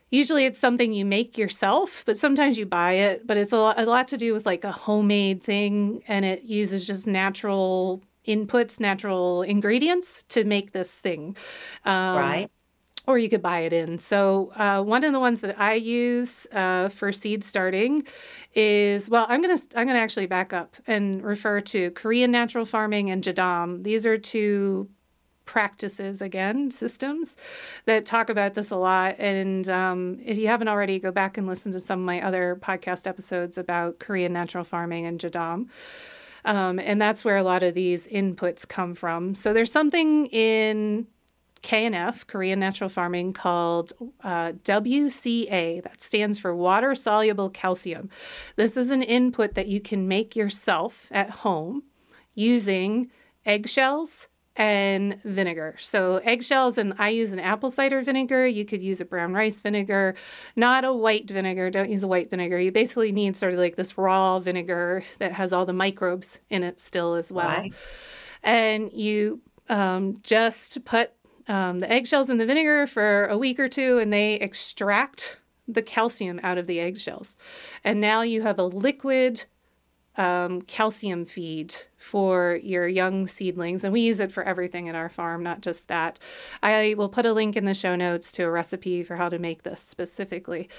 [0.09, 3.27] usually it's something you make yourself, but sometimes you buy it.
[3.27, 6.43] But it's a lot, a lot to do with like a homemade thing, and it
[6.43, 11.35] uses just natural inputs, natural ingredients to make this thing.
[11.85, 12.51] Um, right.
[13.05, 13.99] Or you could buy it in.
[13.99, 18.05] So uh, one of the ones that I use uh, for seed starting
[18.53, 23.09] is well, I'm gonna I'm gonna actually back up and refer to Korean natural farming
[23.09, 23.83] and Jadam.
[23.83, 24.89] These are two
[25.47, 27.35] practices again, systems
[27.85, 29.15] that talk about this a lot.
[29.17, 32.59] And um, if you haven't already, go back and listen to some of my other
[32.61, 35.69] podcast episodes about Korean natural farming and Jadam.
[36.45, 39.33] Um, and that's where a lot of these inputs come from.
[39.33, 41.07] So there's something in
[41.63, 43.93] KNF, Korean Natural Farming, called
[44.23, 45.83] uh, WCA.
[45.83, 48.09] That stands for water soluble calcium.
[48.55, 51.83] This is an input that you can make yourself at home
[52.35, 53.09] using
[53.45, 54.27] eggshells,
[54.57, 55.75] and vinegar.
[55.79, 58.47] So eggshells, and I use an apple cider vinegar.
[58.47, 60.15] You could use a brown rice vinegar,
[60.55, 61.69] not a white vinegar.
[61.69, 62.59] Don't use a white vinegar.
[62.59, 66.63] You basically need sort of like this raw vinegar that has all the microbes in
[66.63, 67.47] it still as well.
[67.47, 67.73] Right.
[68.41, 71.11] And you um, just put
[71.47, 75.37] um, the eggshells in the vinegar for a week or two, and they extract
[75.67, 77.35] the calcium out of the eggshells.
[77.83, 79.45] And now you have a liquid
[80.17, 83.83] um, calcium feed for your young seedlings.
[83.83, 86.19] And we use it for everything at our farm, not just that.
[86.61, 89.39] I will put a link in the show notes to a recipe for how to
[89.39, 90.69] make this specifically.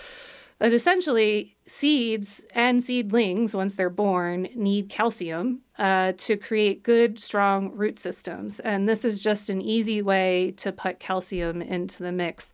[0.58, 7.70] But essentially, seeds and seedlings, once they're born, need calcium uh, to create good, strong
[7.76, 8.58] root systems.
[8.60, 12.52] And this is just an easy way to put calcium into the mix.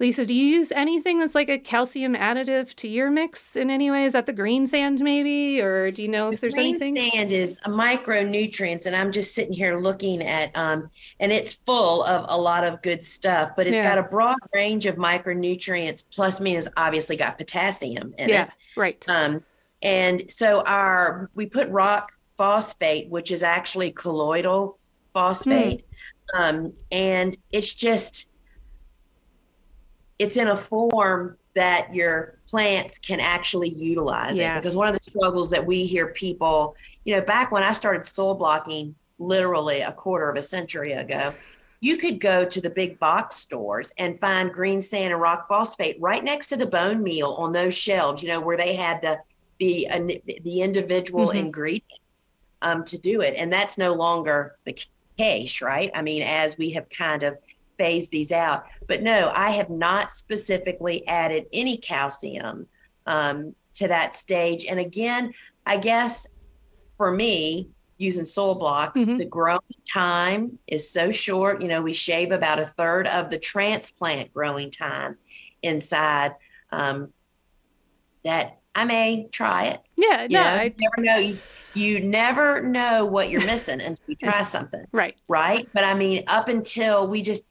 [0.00, 3.90] Lisa, do you use anything that's like a calcium additive to your mix in any
[3.90, 4.04] way?
[4.04, 6.94] Is that the green sand maybe, or do you know if there's green anything?
[6.94, 10.90] Green sand is a micronutrients, and I'm just sitting here looking at, um,
[11.20, 13.82] and it's full of a lot of good stuff, but it's yeah.
[13.82, 16.02] got a broad range of micronutrients.
[16.10, 18.48] Plus, me has obviously got potassium in yeah, it.
[18.48, 19.04] Yeah, right.
[19.06, 19.44] Um,
[19.82, 24.78] and so our we put rock phosphate, which is actually colloidal
[25.12, 25.84] phosphate,
[26.34, 26.40] mm.
[26.40, 28.28] um, and it's just
[30.20, 34.54] it's in a form that your plants can actually utilize yeah.
[34.54, 34.60] it.
[34.60, 38.04] Because one of the struggles that we hear people, you know, back when I started
[38.04, 41.32] soil blocking literally a quarter of a century ago,
[41.80, 45.96] you could go to the big box stores and find green sand and rock phosphate
[46.00, 49.18] right next to the bone meal on those shelves, you know, where they had the
[49.58, 50.00] the uh,
[50.44, 51.38] the individual mm-hmm.
[51.38, 52.28] ingredients
[52.60, 54.78] um, to do it, and that's no longer the
[55.16, 55.90] case, right?
[55.94, 57.38] I mean, as we have kind of
[57.80, 58.66] phase these out.
[58.86, 62.66] But no, I have not specifically added any calcium
[63.06, 64.66] um, to that stage.
[64.66, 65.32] And again,
[65.64, 66.26] I guess
[66.98, 69.16] for me, using soil blocks, mm-hmm.
[69.16, 69.60] the growing
[69.90, 71.62] time is so short.
[71.62, 75.16] You know, we shave about a third of the transplant growing time
[75.62, 76.34] inside.
[76.70, 77.12] Um,
[78.24, 79.80] that I may try it.
[79.96, 81.16] Yeah, You no, know, I, you never know.
[81.16, 81.38] You,
[81.74, 85.16] you never know what you're missing until you try something, right.
[85.28, 85.68] right?
[85.72, 87.44] But I mean, up until we just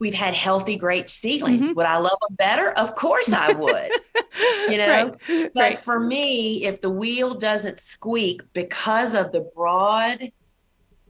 [0.00, 1.68] we've had healthy grape seedlings.
[1.68, 1.76] Mhm.
[1.76, 2.72] Would I love them better?
[2.72, 3.90] Of course I would.
[4.68, 5.50] You know, right.
[5.52, 5.78] But right.
[5.78, 10.30] for me, if the wheel doesn't squeak because of the broad,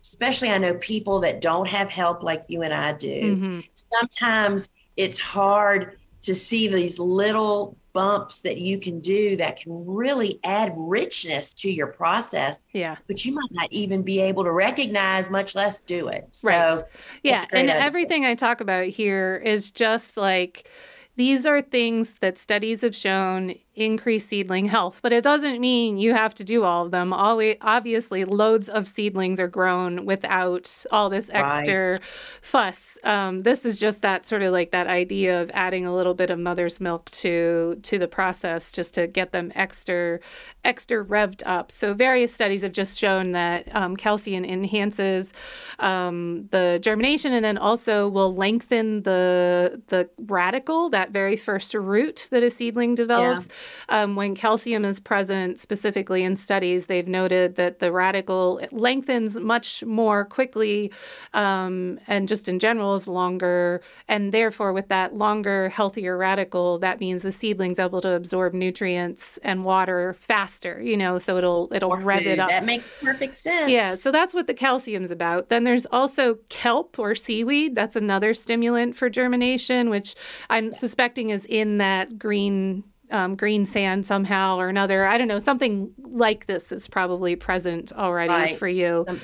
[0.03, 3.68] especially I know people that don't have help like you and I do, Mhm.
[3.95, 10.38] sometimes it's hard to see these little bumps that you can do that can really
[10.45, 12.97] add richness to your process, Yeah.
[13.07, 16.28] but you might not even be able to recognize, much less do it.
[16.30, 16.82] So, Right.
[17.22, 17.80] Yeah, and idea.
[17.82, 20.68] everything I talk about here is just like
[21.16, 26.12] these are things that studies have shown increase seedling health, but it doesn't mean you
[26.14, 27.12] have to do all of them.
[27.12, 31.45] Always, obviously, loads of seedlings are grown without all this Right.
[31.45, 32.01] extra
[32.43, 32.99] fuss.
[33.05, 36.31] Um, this is just that sort of like that idea of adding a little bit
[36.31, 40.18] of mother's milk to to the process just to get them extra
[40.64, 41.72] extra revved up.
[41.72, 45.33] So various studies have just shown that um, calcium enhances
[45.78, 52.28] um, the germination and then also will lengthen the the radicle, that very first root
[52.31, 53.49] that a seedling develops.
[53.89, 59.83] Um, when calcium is present, specifically in studies, they've noted that the radicle lengthens much
[59.85, 60.93] more quickly
[61.35, 63.83] um, and just in general is longer.
[64.09, 69.39] And therefore, with that longer, healthier radicle, that means the seedling's able to absorb nutrients
[69.43, 72.49] and water faster, you know, so it'll it'll Or rev it up.
[72.49, 73.71] That makes perfect sense.
[73.71, 75.49] Yeah, so that's what the calcium's about.
[75.49, 77.75] Then there's also kelp or seaweed.
[77.75, 80.14] That's another stimulant for germination, which
[80.49, 85.05] I'm suspecting is in that green um, green sand somehow or another.
[85.07, 85.39] I don't know.
[85.39, 88.59] Something like this is probably present already Right.
[88.59, 89.05] for you.
[89.09, 89.21] Um,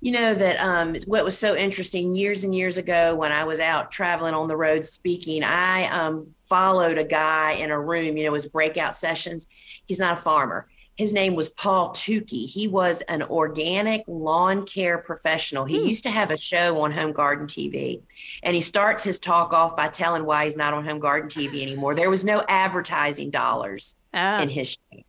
[0.00, 3.58] You know that um, what was so interesting years and years ago when I was
[3.58, 8.16] out traveling on the road speaking, I um, followed a guy in a room.
[8.16, 9.48] You know, it was breakout sessions.
[9.86, 10.68] He's not a farmer.
[10.98, 12.46] His name was Paul Tukey.
[12.46, 15.64] He was an organic lawn care professional.
[15.64, 15.86] He Hmm.
[15.86, 18.00] used to have a show on Home Garden TV,
[18.42, 21.62] and he starts his talk off by telling why he's not on Home Garden TV
[21.62, 21.94] anymore.
[21.94, 25.00] There was no advertising dollars Ah, in his show.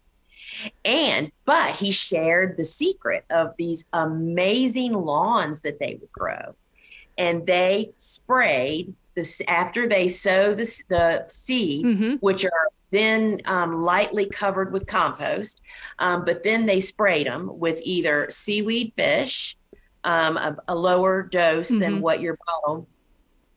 [0.85, 6.53] And but he shared the secret of these amazing lawns that they would grow.
[7.17, 12.19] And they sprayed this after they sow the, the seeds, mhm.
[12.21, 15.61] which are then um, lightly covered with compost.
[15.99, 19.57] Um, but then they sprayed them with either seaweed fish,
[20.03, 21.79] um, a, a lower dose Mhm.
[21.79, 22.87] than what your bottle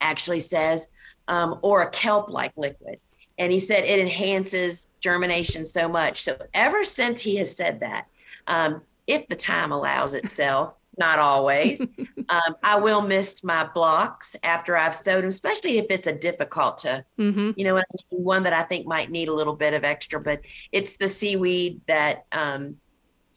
[0.01, 0.87] actually says,
[1.27, 2.99] um, or a kelp like liquid.
[3.37, 6.21] And he said it enhances germination so much.
[6.21, 8.05] So ever since he has said that,
[8.47, 11.81] um, if the time allows itself, not always,
[12.29, 16.79] um, I will mist my blocks after I've sowed them, especially if it's a difficult
[16.79, 17.53] to Mhm.
[17.57, 18.23] you know what I mean?
[18.23, 20.41] One that I think might need a little bit of extra, but
[20.71, 22.77] it's the seaweed that um,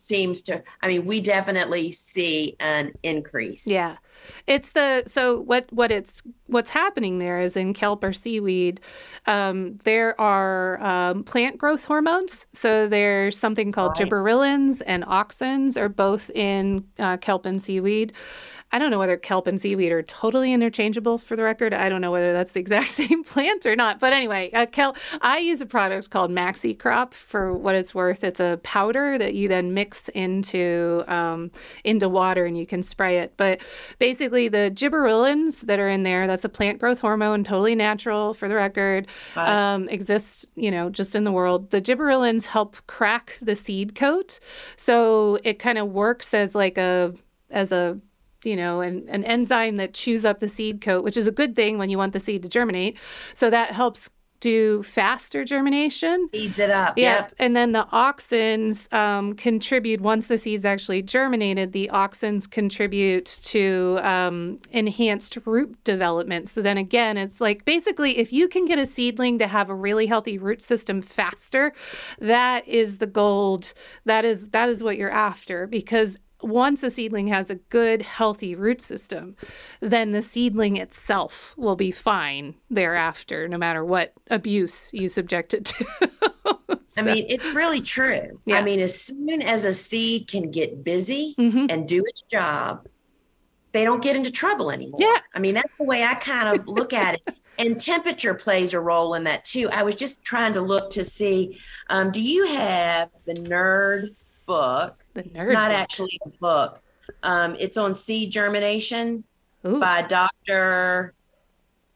[0.06, 0.62] seems to.
[0.82, 3.66] I mean, we definitely see an increase.
[3.66, 3.96] Yeah.
[4.46, 8.80] It's the so what what it's what's happening there is in kelp or seaweed,
[9.26, 12.46] um, there are um, plant growth hormones.
[12.52, 14.08] So there's something called Right.
[14.08, 18.12] gibberellins and auxins are both in uh, kelp and seaweed.
[18.72, 21.72] I don't know whether kelp and seaweed are totally interchangeable for the record.
[21.72, 24.00] I don't know whether that's the exact same plant or not.
[24.00, 28.24] But anyway, uh, kelp, I use a product called Maxicrop for what it's worth.
[28.24, 31.50] It's a powder that you then mix into um,
[31.84, 33.34] into water and you can spray it.
[33.36, 33.60] But
[33.98, 38.48] basically, the gibberellins that are in there, that's a plant growth hormone, totally natural for
[38.48, 39.06] the record,
[39.36, 39.48] Right.
[39.74, 41.70] um, exists, you know, just in the world.
[41.70, 44.40] The gibberellins help crack the seed coat.
[44.76, 47.14] So it kind of works as like a,
[47.50, 47.98] as a,
[48.46, 51.56] you know, an, an enzyme that chews up the seed coat, which is a good
[51.56, 52.96] thing when you want the seed to germinate.
[53.34, 54.08] So that helps
[54.40, 56.28] do faster germination.
[56.28, 56.96] Speeds it up.
[56.98, 57.20] Yep.
[57.22, 57.34] Yep.
[57.38, 63.98] And then the auxins um, contribute, once the seed's actually germinated, the auxins contribute to
[64.02, 66.48] um, enhanced root development.
[66.48, 69.74] So then again, it's like basically if you can get a seedling to have a
[69.74, 71.72] really healthy root system faster,
[72.20, 73.72] that is the gold.
[74.04, 78.54] That is that is what you're after because once a seedling has a good, healthy
[78.54, 79.36] root system,
[79.80, 85.64] then the seedling itself will be fine thereafter, no matter what abuse you subject it
[85.64, 85.86] to.
[86.98, 88.40] I mean, it's really true.
[88.46, 88.56] Yeah.
[88.56, 91.70] I mean, as soon as a seed can get busy Mhm.
[91.70, 92.86] and do its job,
[93.72, 94.98] they don't get into trouble anymore.
[95.00, 95.18] Yeah.
[95.34, 97.36] I mean, that's the way I kind of look at it.
[97.58, 99.68] And temperature plays a role in that too.
[99.70, 101.58] I was just trying to look to see
[101.88, 104.14] um, do you have the nerd
[104.46, 105.02] book?
[105.16, 105.52] The nerd.
[105.52, 105.76] not book.
[105.78, 106.82] actually a book.
[107.22, 109.24] Um, it's on seed germination
[109.66, 109.80] Ooh.
[109.80, 111.14] by Dr.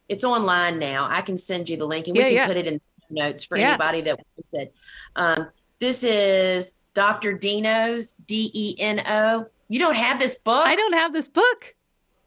[0.09, 1.07] It's online now.
[1.11, 2.47] I can send you the link and we Yeah, can yeah.
[2.47, 3.71] put it in notes for Yeah.
[3.71, 4.75] anybody that wants it.
[5.17, 5.51] Um,
[5.81, 7.33] this is Dr.
[7.35, 9.47] Deno's D E N O.
[9.69, 10.65] You don't have this book?
[10.67, 11.75] I don't have this book.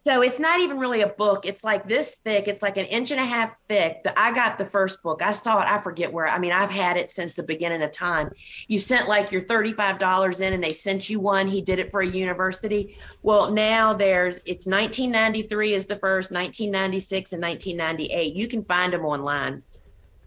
[0.06, 1.46] So it's not even really a book.
[1.46, 2.50] It's like this thick.
[2.50, 4.06] It's like an inch and a half thick.
[4.18, 5.22] I got the first book.
[5.22, 5.68] I saw it.
[5.70, 6.28] I forget where.
[6.28, 8.32] I mean, I've had it since the beginning of time.
[8.68, 11.48] You sent like your $35 in and they sent you one.
[11.48, 12.98] He did it for a university.
[13.22, 18.36] Well, now there's, it's 1993 is the first, 1996 and 1998.
[18.36, 19.64] You can find them online.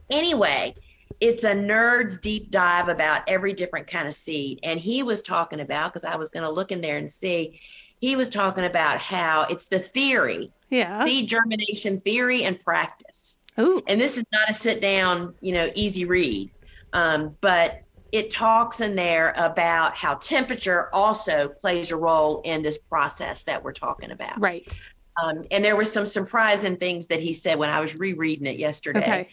[0.09, 0.75] Anyway,
[1.21, 4.61] it's a nerd's deep dive about every different kind of seed.
[4.63, 7.61] And he was talking about, because I was going to look in there and see,
[8.01, 11.05] he was talking about how it's the theory, Yeah.
[11.05, 13.39] seed germination theory and practice.
[13.59, 13.83] Ooh.
[13.87, 16.51] And this is not a sit down, you know, easy read,
[16.93, 17.83] um, but
[18.13, 23.63] it talks in there about how temperature also plays a role in this process that
[23.63, 24.41] we're talking about.
[24.41, 24.79] Right.
[25.23, 28.59] Um, and there were some surprising things that he said when I was rereading it
[28.59, 29.01] yesterday.
[29.01, 29.29] Okay.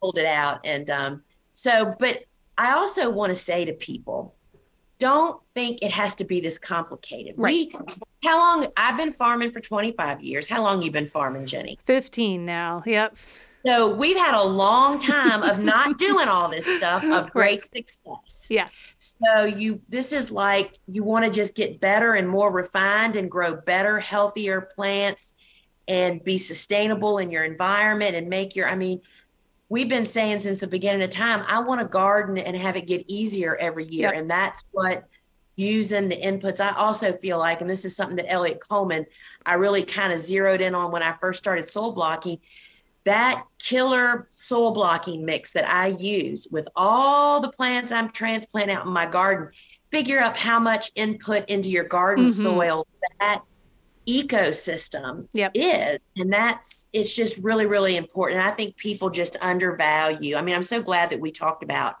[0.00, 1.22] Pulled it out, and um,
[1.54, 2.24] so, but
[2.58, 4.33] I also want to say to people,
[5.04, 7.34] don't think it has to be this complicated.
[7.36, 7.68] Right.
[7.70, 7.78] We,
[8.24, 8.72] how long?
[8.74, 10.46] I've been farming for 25 years.
[10.46, 11.78] How long you been farming, Jenny?
[11.84, 12.82] 15 now.
[12.86, 13.18] Yep.
[13.66, 18.46] So we've had a long time of not doing all this stuff of great success.
[18.48, 18.72] Yes.
[18.98, 23.30] So you this is like you want to just get better and more refined and
[23.30, 25.34] grow better, healthier plants
[25.86, 29.02] and be sustainable in your environment and make your I mean,
[29.74, 32.86] we've been saying since the beginning of time, I want to garden and have it
[32.86, 34.10] get easier every year.
[34.10, 34.20] Yep.
[34.20, 35.02] And that's what
[35.56, 36.60] using the inputs.
[36.60, 39.04] I also feel like, and this is something that Eliot Coleman,
[39.44, 42.38] I really kind of zeroed in on when I first started soil blocking.
[43.02, 48.86] That killer soil blocking mix that I use with all the plants I'm transplanting out
[48.86, 49.50] in my garden,
[49.90, 52.30] figure out how much input into your garden Mhm.
[52.30, 52.86] soil
[53.18, 53.42] that
[54.08, 55.52] ecosystem Yep.
[55.54, 55.98] is.
[56.16, 58.40] And that's, it's just really, really important.
[58.40, 60.36] And I think people just undervalue.
[60.36, 61.96] I mean, I'm so glad that we talked about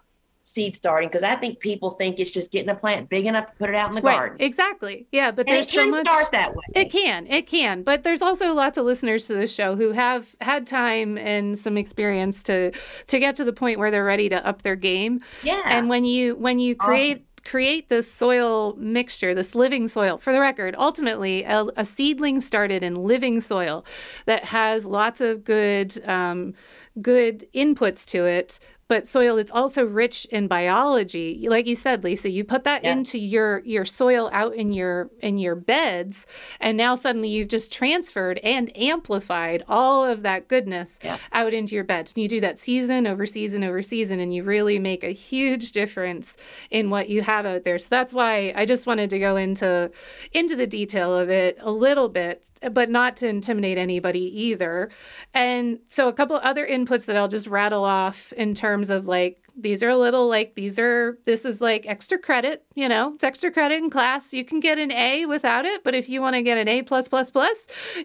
[0.46, 3.52] seed starting because I think people think it's just getting a plant big enough to
[3.56, 4.16] put it out in the Right.
[4.18, 4.36] garden.
[4.40, 5.06] Exactly.
[5.10, 5.30] Yeah.
[5.30, 6.06] But And there's it can so much.
[6.06, 6.62] start that way.
[6.74, 10.34] It can, it can, but there's also lots of listeners to this show who have
[10.42, 12.72] had time and some experience to
[13.06, 15.20] to get to the point where they're ready to up their game.
[15.42, 15.62] yeah.
[15.64, 17.20] And when you when you Awesome.
[17.44, 20.18] Create this soil mixture, this living soil.
[20.18, 23.84] For the record, ultimately, a, a seedling started in living soil
[24.26, 26.54] that has lots of good um,
[27.00, 28.58] good inputs to it.
[28.86, 32.92] But soil that's also rich in biology, like you said, Lisa, you put that Yeah.
[32.92, 36.26] into your your soil out in your in your beds,
[36.60, 41.16] and now suddenly you've just transferred and amplified all of that goodness Yeah.
[41.32, 42.10] out into your bed.
[42.14, 45.72] And you do that season over season over season, and you really make a huge
[45.72, 46.36] difference
[46.70, 47.78] in what you have out there.
[47.78, 49.90] So that's why I just wanted to go into
[50.32, 54.90] into the detail of it a little bit but not to intimidate anybody either.
[55.32, 59.44] And so a couple other inputs that I'll just rattle off in terms of like
[59.56, 63.24] these are a little like these are this is like extra credit, you know, it's
[63.24, 64.32] extra credit in class.
[64.32, 66.82] You can get an A without it, but if you want to get an A
[66.82, 67.56] plus plus plus,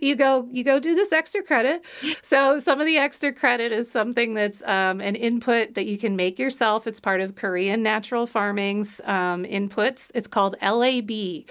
[0.01, 1.84] you go you go do this extra credit.
[2.22, 6.16] So some of the extra credit is something that's um, an input that you can
[6.16, 6.86] make yourself.
[6.86, 10.10] It's part of Korean natural farming's um, inputs.
[10.14, 11.45] It's called LAB.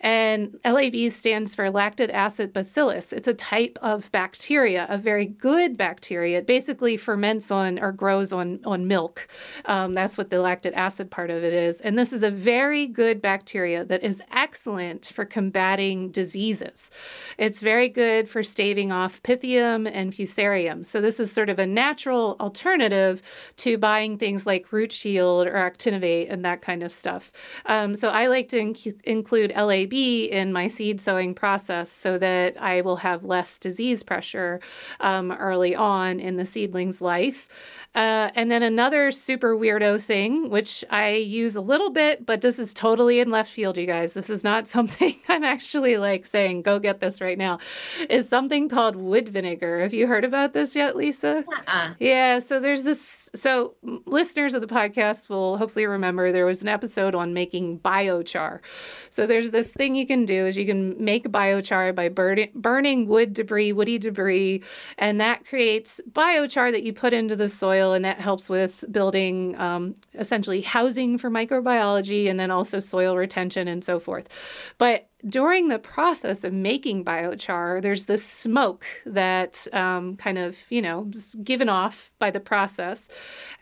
[0.00, 3.12] And LAB stands for lactic acid bacillus.
[3.12, 6.38] It's a type of bacteria, a very good bacteria.
[6.38, 9.28] It basically ferments on or grows on, on milk.
[9.64, 11.80] Um, that's what the lactic acid part of it is.
[11.80, 16.90] And this is a very good bacteria that is excellent for combating diseases.
[17.38, 20.84] It's very good for staving off pythium and fusarium.
[20.84, 23.22] So this is sort of a natural alternative
[23.58, 27.32] to buying things like RootShield or actinovate and that kind of stuff.
[27.66, 32.60] Um, so I like to inc- include LAB in my seed sowing process so that
[32.60, 34.60] I will have less disease pressure
[35.00, 37.48] um, early on in the seedling's life.
[37.96, 42.58] Uh, and then another super weirdo thing, which I use a little bit, but this
[42.58, 44.12] is totally in left field, you guys.
[44.12, 47.58] This is not something I'm actually like saying, go get this right now,
[48.10, 49.80] is something called wood vinegar.
[49.80, 51.42] Have you heard about this yet, Lisa?
[51.48, 51.94] Uh-uh.
[51.98, 53.30] Yeah, so there's this.
[53.34, 53.74] So
[54.04, 58.60] listeners of the podcast will hopefully remember there was an episode on making biochar.
[59.08, 63.06] So there's this thing you can do is you can make biochar by burning burning
[63.06, 64.62] wood debris, woody debris,
[64.98, 69.56] and that creates biochar that you put into the soil, and that helps with building
[69.58, 74.28] um, essentially housing for microbiology, and then also soil retention and so forth.
[74.78, 80.82] But during the process of making biochar, there's this smoke that um, kind of, you
[80.82, 83.08] know, is given off by the process.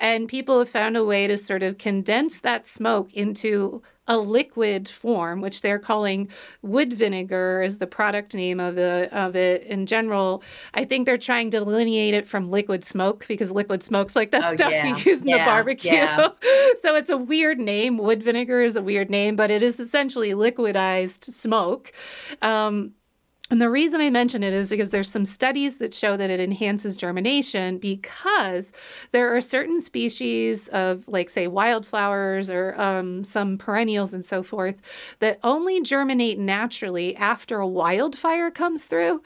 [0.01, 4.89] And people have found a way to sort of condense that smoke into a liquid
[4.89, 6.29] form, which they're calling
[6.63, 10.43] wood vinegar is the product name of the of it in general.
[10.75, 14.45] I think they're trying to delineate it from liquid smoke because liquid smoke's like that
[14.45, 14.87] oh, stuff yeah.
[14.87, 15.39] you use in yeah.
[15.39, 15.93] the barbecue.
[15.93, 16.29] Yeah.
[16.83, 17.97] so it's a weird name.
[17.97, 21.93] Wood vinegar is a weird name, but it is essentially liquidized smoke.
[22.43, 22.95] Um,
[23.51, 26.41] and the reason I mention it is because there's some studies that show that it
[26.41, 28.73] enhances germination because
[29.13, 34.77] there are certain species of, like, say, wildflowers or um, some perennials and so forth
[35.19, 39.23] that only germinate naturally after a wildfire comes through.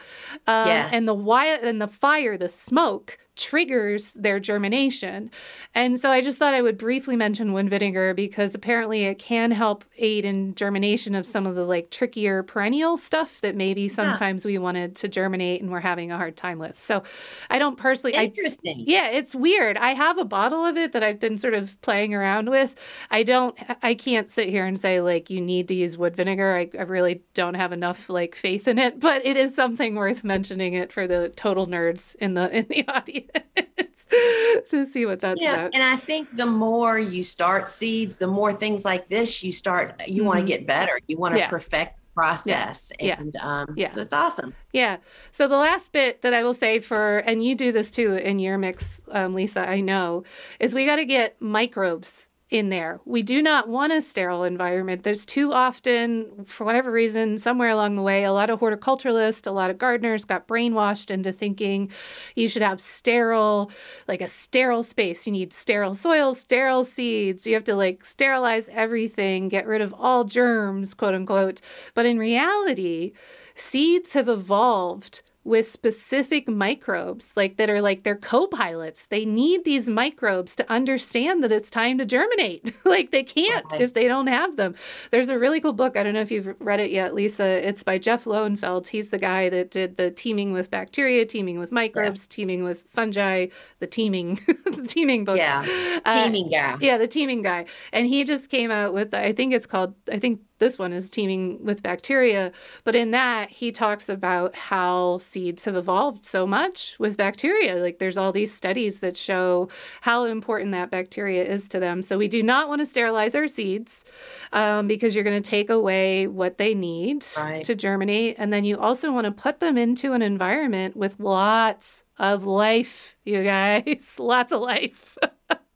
[0.49, 0.93] Um, yes.
[0.93, 5.31] And the wild and the fire, the smoke triggers their germination.
[5.75, 9.51] And so I just thought I would briefly mention wood vinegar because apparently it can
[9.51, 14.45] help aid in germination of some of the like trickier perennial stuff that maybe sometimes
[14.45, 14.51] yeah.
[14.51, 16.79] we wanted to germinate and we're having a hard time with.
[16.79, 17.03] So
[17.49, 18.81] I don't personally Interesting.
[18.81, 19.77] I, yeah, it's weird.
[19.77, 22.75] I have a bottle of it that I've been sort of playing around with.
[23.11, 26.57] I don't I can't sit here and say like you need to use wood vinegar.
[26.57, 30.25] I, I really don't have enough like faith in it, but it is something worth
[30.25, 33.28] mentioning it for the total nerds in the in the audience.
[34.71, 35.75] to see what that's yeah, about.
[35.75, 40.01] And I think the more you start seeds, the more things like this you start,
[40.07, 40.27] you mm-hmm.
[40.27, 40.99] want to get better.
[41.07, 41.49] You want to yeah.
[41.49, 43.17] perfect process yeah.
[43.17, 43.61] and yeah.
[43.61, 44.97] um yeah so it's awesome yeah
[45.31, 48.41] so the last bit that i will say for and you do this too in
[48.41, 50.25] your mix um, lisa i know
[50.59, 52.99] is we got to get microbes in there.
[53.05, 55.03] We do not want a sterile environment.
[55.03, 59.51] There's too often, for whatever reason, somewhere along the way, a lot of horticulturalists, a
[59.51, 61.91] lot of gardeners got brainwashed into thinking
[62.37, 63.71] you should have sterile,
[64.07, 65.27] like a sterile space.
[65.27, 67.47] You need sterile soil, sterile seeds.
[67.47, 71.61] You have to like sterilize everything, get rid of all germs, quote unquote.
[71.93, 73.13] But in reality,
[73.55, 79.07] seeds have evolved with specific microbes like that are like their co-pilots.
[79.09, 82.75] They need these microbes to understand that it's time to germinate.
[82.89, 83.83] Like they can't right.
[83.83, 84.75] if they don't have them.
[85.11, 87.83] There's a really cool book i don't know if you've read it yet lisa it's
[87.83, 88.89] by Jeff Lowenfels.
[88.89, 92.35] He's the guy that did the teeming with bacteria teeming with microbes yeah.
[92.35, 93.49] teeming with fungi
[93.81, 95.39] the teeming the teeming books.
[95.39, 95.67] Yeah.
[96.05, 96.79] Uh, teeming guy.
[96.81, 97.67] yeah the teeming guy.
[97.93, 101.09] And he just came out with i think it's called i think this one is
[101.09, 102.53] teeming with bacteria.
[102.85, 107.77] But in that, he talks about how seeds have evolved so much with bacteria.
[107.77, 109.69] Like there's all these studies that show
[110.01, 112.03] how important that bacteria is to them.
[112.03, 114.05] So we do not want to sterilize our seeds
[114.53, 117.65] um, because you're going to take away what they need right.
[117.65, 118.37] to germinate.
[118.39, 123.17] And then you also want to put them into an environment with lots of life,
[123.25, 124.05] you guys.
[124.19, 125.17] lots of life.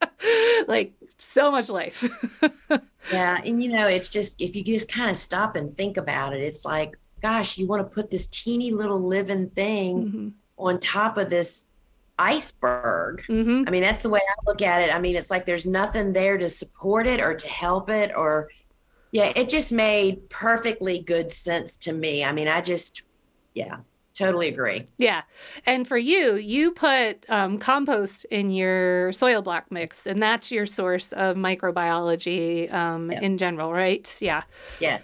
[0.66, 2.08] like so much life.
[3.12, 3.40] yeah.
[3.44, 6.42] And you know, it's just, if you just kind of stop and think about it,
[6.42, 10.28] it's like, gosh, you want to put this teeny little living thing mm-hmm.
[10.58, 11.66] on top of this
[12.18, 13.24] iceberg.
[13.28, 13.64] Mm-hmm.
[13.66, 14.94] I mean, that's the way I look at it.
[14.94, 18.48] I mean, it's like there's nothing there to support it or to help it or,
[19.12, 22.24] yeah, it just made perfectly good sense to me.
[22.24, 23.02] I mean, I just,
[23.54, 23.78] yeah,
[24.14, 24.86] Totally agree.
[24.98, 25.22] Yeah.
[25.64, 30.66] And for you, you put um, compost in your soil block mix, and that's your
[30.66, 33.22] source of microbiology um, yep.
[33.22, 34.14] in general, right?
[34.20, 34.42] Yeah.
[34.80, 35.02] Yes.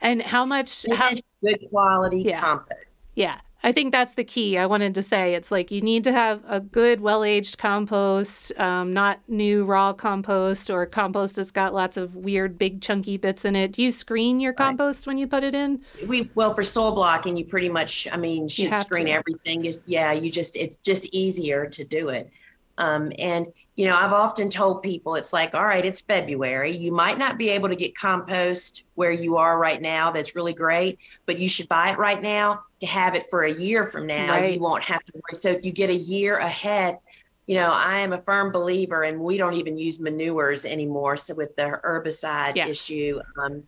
[0.00, 0.86] And how much?
[0.92, 1.12] How,
[1.42, 2.40] good quality yeah.
[2.40, 2.84] compost.
[3.14, 3.38] Yeah.
[3.64, 4.58] I think that's the key.
[4.58, 8.52] I wanted to say it's like you need to have a good, well aged compost,
[8.58, 13.42] um, not new raw compost or compost that's got lots of weird, big, chunky bits
[13.42, 13.72] in it.
[13.72, 15.12] Do you screen your compost right.
[15.12, 15.80] when you put it in?
[16.06, 19.12] We well for soil blocking, you pretty much, I mean, should screen to.
[19.12, 19.62] everything.
[19.64, 22.30] Just yeah, you just it's just easier to do it.
[22.76, 26.72] Um, and, you know, I've often told people it's like, all right, it's February.
[26.72, 30.10] You might not be able to get compost where you are right now.
[30.10, 33.52] That's really great, but you should buy it right now to have it for a
[33.52, 34.30] year from now.
[34.30, 34.54] Right.
[34.54, 35.34] You won't have to worry.
[35.34, 36.98] So if you get a year ahead,
[37.46, 41.16] you know, I am a firm believer, and we don't even use manures anymore.
[41.16, 42.68] So with the herbicide yes.
[42.68, 43.64] issue, um,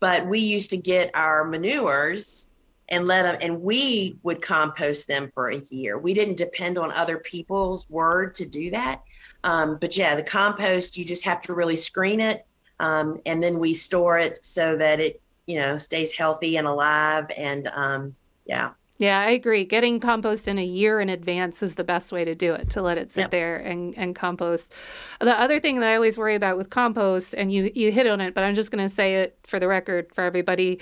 [0.00, 2.46] but we used to get our manures
[2.88, 6.92] and let them and we would compost them for a year we didn't depend on
[6.92, 9.02] other people's word to do that
[9.42, 12.46] um, but yeah the compost you just have to really screen it
[12.78, 17.26] um, and then we store it so that it you know stays healthy and alive
[17.36, 18.14] and um,
[18.46, 19.66] yeah yeah, I agree.
[19.66, 22.80] Getting compost in a year in advance is the best way to do it, to
[22.80, 23.30] let it sit yep.
[23.30, 24.72] there and, and compost.
[25.20, 28.22] The other thing that I always worry about with compost, and you, you hit on
[28.22, 30.80] it, but I'm just going to say it for the record for everybody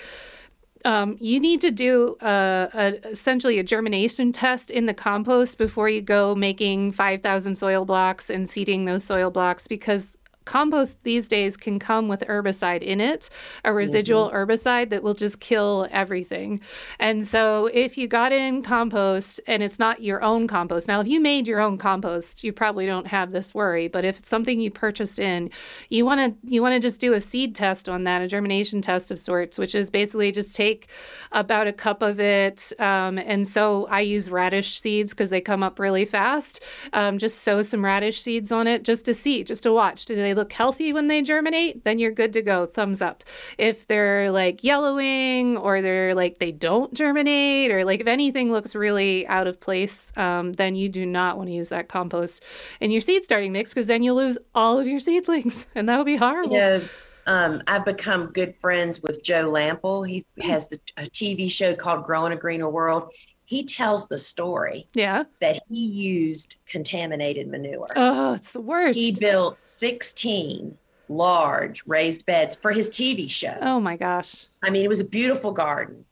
[0.85, 5.89] um, you need to do a, a, essentially a germination test in the compost before
[5.89, 11.57] you go making 5,000 soil blocks and seeding those soil blocks because compost these days
[11.57, 13.31] can come with herbicide in it,
[13.65, 14.37] a residual mm-hmm.
[14.37, 16.61] herbicide that will just kill everything.
[16.99, 21.09] And so if you got in compost and it's not your own compost, now if
[21.09, 23.89] you made your own compost, you probably don't have this worry.
[23.89, 25.51] But if it's something you purchased in,
[25.89, 28.83] you want to you want to just do a seed test on that, a germination
[28.83, 30.89] test of sorts, which is basically just take
[31.33, 32.73] about a cup of it.
[32.79, 36.61] Um, and so I use radish seeds because they come up really fast.
[36.93, 40.05] Um, just sow some radish seeds on it just to see, just to watch.
[40.05, 41.85] Do they look healthy when they germinate?
[41.85, 42.66] Then you're good to go.
[42.66, 43.24] Thumbs up.
[43.59, 48.74] If they're like yellowing or they're like they don't germinate or like if anything looks
[48.74, 52.43] really out of place, um, then you do not want to use that compost
[52.81, 55.97] in your seed starting mix because then you'll lose all of your seedlings and that
[55.97, 56.56] would be horrible.
[56.56, 56.81] Yeah.
[57.27, 60.06] Um, I've become good friends with Joe Lamp'l.
[60.06, 63.11] He has the, a TV show called Growing a Greener World.
[63.55, 65.22] He tells the story yeah.
[65.39, 67.86] that he used contaminated manure.
[67.94, 68.98] Oh, it's the worst.
[68.98, 70.76] He built 16
[71.09, 73.56] large raised beds for his TV show.
[73.60, 74.47] Oh my gosh.
[74.60, 76.05] I mean, it was a beautiful garden.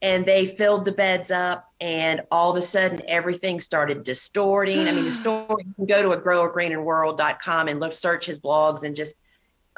[0.00, 4.88] And they filled the beds up, and all of a sudden, everything started distorting.
[4.88, 8.84] I mean, the story, you can go to a growergreenerworld.com and look, search his blogs,
[8.84, 9.18] and just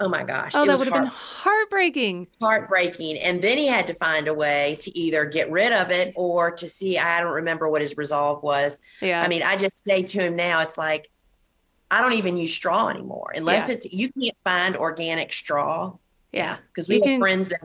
[0.00, 0.52] Oh my gosh.
[0.54, 2.28] Oh, that would have heart- been heartbreaking.
[2.40, 3.18] Heartbreaking.
[3.18, 6.52] And then he had to find a way to either get rid of it or
[6.52, 8.78] to see, I don't remember what his resolve was.
[9.00, 9.22] Yeah.
[9.22, 11.10] I mean, I just say to him now, it's like,
[11.90, 13.74] I don't even use straw anymore unless yeah.
[13.74, 15.96] it's, you can't find organic straw.
[16.32, 16.58] Yeah.
[16.68, 17.60] Because we you have can, friends that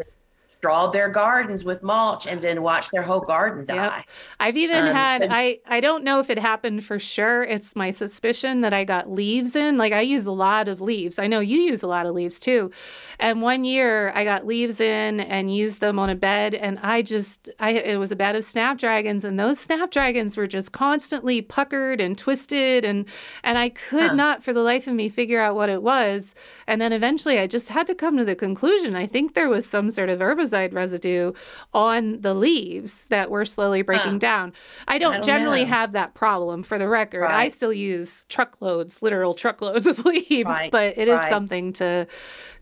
[0.53, 3.97] strawed their gardens with mulch and then watch their whole garden die.
[3.97, 4.05] Yep.
[4.39, 7.43] I've even um, had I I don't know if it happened for sure.
[7.43, 9.77] It's my suspicion that I got leaves in.
[9.77, 11.17] Like I use a lot of leaves.
[11.17, 12.71] I know you use a lot of leaves too.
[13.19, 17.01] And one year I got leaves in and used them on a bed and I
[17.01, 21.99] just I it was a bed of snapdragons and those snapdragons were just constantly puckered
[21.99, 23.05] and twisted and
[23.43, 24.13] and I could huh.
[24.13, 26.35] not for the life of me figure out what it was.
[26.67, 29.65] And then eventually I just had to come to the conclusion I think there was
[29.65, 31.33] some sort of herbicide residue
[31.73, 34.19] on the leaves that were slowly breaking huh.
[34.19, 34.53] down.
[34.87, 35.69] I don't, I don't generally know.
[35.69, 37.21] have that problem for the record.
[37.21, 37.45] Right.
[37.45, 40.71] I still use truckloads, literal truckloads of leaves, right.
[40.71, 41.29] but it is right.
[41.29, 42.07] something to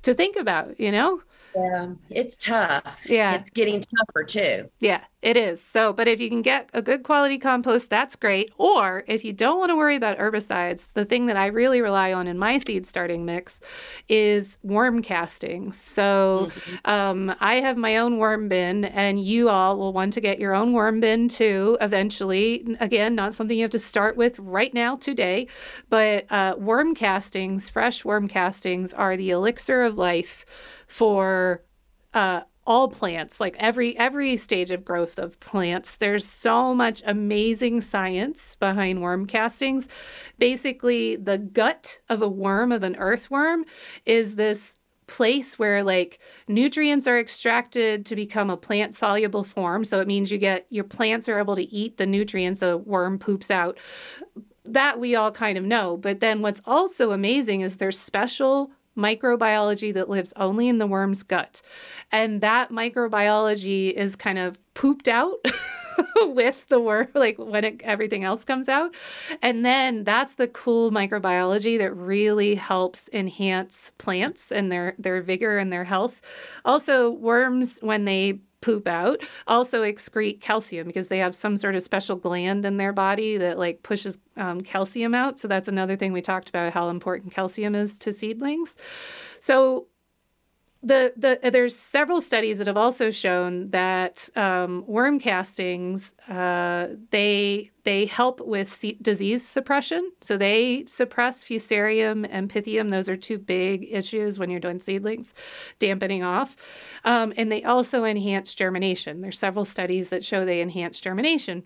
[0.03, 1.21] to think about, you know?
[1.55, 3.05] Yeah, it's tough.
[3.07, 3.35] Yeah.
[3.35, 4.69] It's getting tougher too.
[4.79, 5.61] Yeah, it is.
[5.61, 8.51] So, but if you can get a good quality compost, that's great.
[8.57, 12.13] Or if you don't want to worry about herbicides, the thing that I really rely
[12.13, 13.59] on in my seed starting mix
[14.07, 15.79] is worm castings.
[15.79, 16.89] So, mm-hmm.
[16.89, 20.55] um, I have my own worm bin, and you all will want to get your
[20.55, 22.77] own worm bin too eventually.
[22.79, 25.47] Again, not something you have to start with right now today,
[25.89, 30.45] but uh, worm castings, fresh worm castings, are the elixir of life
[30.91, 31.63] for
[32.13, 35.95] uh, all plants like every every stage of growth of plants.
[35.95, 39.87] There's so much amazing science behind worm castings.
[40.37, 43.63] Basically the gut of a worm of an earthworm
[44.05, 44.75] is this
[45.07, 46.19] place where like
[46.49, 49.85] nutrients are extracted to become a plant soluble form.
[49.85, 53.17] So it means you get your plants are able to eat the nutrients a worm
[53.17, 53.77] poops out.
[54.65, 55.97] That we all kind of know.
[55.97, 61.23] But then what's also amazing is there's special microbiology that lives only in the worm's
[61.23, 61.61] gut.
[62.11, 65.45] And that microbiology is kind of pooped out.
[66.21, 68.93] with the worm like when it, everything else comes out.
[69.41, 75.57] And then that's the cool microbiology that really helps enhance plants and their their vigor
[75.57, 76.21] and their health.
[76.65, 81.81] Also worms when they poop out also excrete calcium because they have some sort of
[81.81, 85.39] special gland in their body that like pushes um, calcium out.
[85.39, 88.75] So that's another thing we talked about how important calcium is to seedlings.
[89.39, 89.87] So
[90.83, 97.69] the the there's several studies that have also shown that um, worm castings uh, they
[97.83, 100.11] they help with disease suppression.
[100.21, 102.89] So they suppress fusarium and pythium.
[102.89, 105.33] Those are two big issues when you're doing seedlings,
[105.77, 106.55] dampening off.
[107.05, 109.21] Um, and they also enhance germination.
[109.21, 111.63] There's several studies that show they enhance germination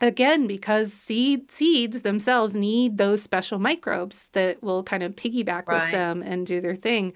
[0.00, 5.84] again because seed seeds themselves need those special microbes that will kind of piggyback right.
[5.84, 7.12] with them and do their thing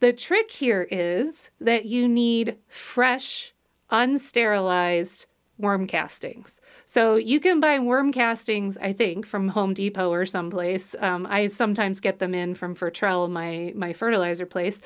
[0.00, 3.54] the trick here is that you need fresh,
[3.90, 5.26] unsterilized
[5.58, 6.60] worm castings.
[6.86, 10.94] So you can buy worm castings, I think, from Home Depot or someplace.
[10.98, 14.80] Um, I sometimes get them in from Fertrell, my my fertilizer place.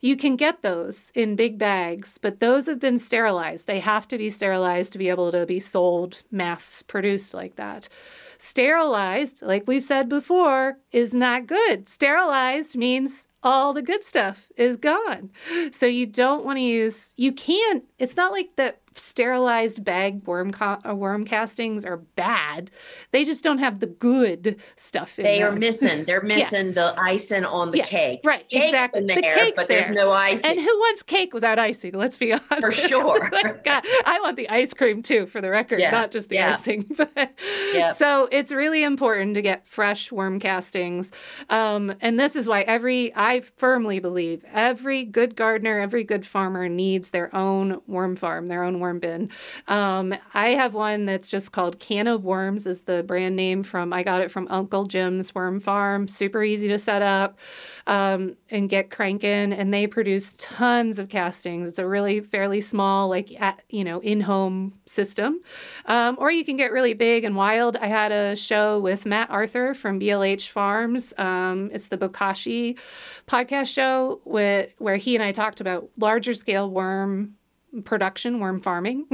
[0.00, 3.68] You can get those in big bags, but those have been sterilized.
[3.68, 7.88] They have to be sterilized to be able to be sold mass produced like that.
[8.36, 11.88] Sterilized, like we've said before, is not good.
[11.88, 15.30] Sterilized means all the good stuff is gone.
[15.72, 20.52] So you don't want to use, you can't, it's not like that sterilized bag worm
[20.52, 22.70] co- uh, worm castings are bad.
[23.10, 25.48] They just don't have the good stuff in they there.
[25.48, 26.04] are missing.
[26.06, 26.72] They're missing yeah.
[26.72, 28.20] the icing on the yeah, cake.
[28.24, 29.00] Right, Cake's exactly.
[29.00, 29.82] In there, the cake's but there.
[29.82, 30.44] there's no icing.
[30.44, 31.94] And who wants cake without icing?
[31.94, 32.60] Let's be honest.
[32.60, 33.30] For sure.
[33.64, 35.90] God, I want the ice cream too, for the record, yeah.
[35.90, 36.86] not just the icing.
[36.96, 37.34] But
[37.72, 37.96] yep.
[37.96, 41.10] so it's really important to get fresh worm castings,
[41.48, 46.68] um, and this is why every I firmly believe every good gardener, every good farmer
[46.68, 49.30] needs their own worm farm, their own worm bin.
[49.68, 53.94] Um, I have one that's just called Can of Worms, is the brand name from.
[53.94, 56.06] I got it from Uncle Jim's Worm Farm.
[56.06, 57.38] Super easy to set up
[57.86, 61.68] um, and get cranking, and they produce tons of castings.
[61.68, 65.40] It's a really fairly small, like at, you know, in-home system,
[65.86, 67.76] um, or you can get really big and wild.
[67.76, 71.14] I had a show with Matt Arthur from BLH Farms.
[71.16, 72.78] Um, it's the Bokashi
[73.26, 77.36] podcast show with, where he and I talked about larger scale worm
[77.84, 79.06] production worm farming.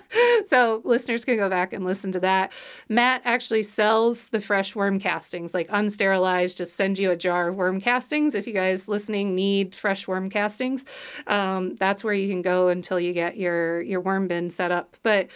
[0.48, 2.52] so listeners can go back and listen to that.
[2.88, 7.56] Matt actually sells the fresh worm castings, like unsterilized, just send you a jar of
[7.56, 8.34] worm castings.
[8.34, 10.84] If you guys listening need fresh worm castings,
[11.26, 14.96] um, that's where you can go until you get your your worm bin set up.
[15.02, 15.28] But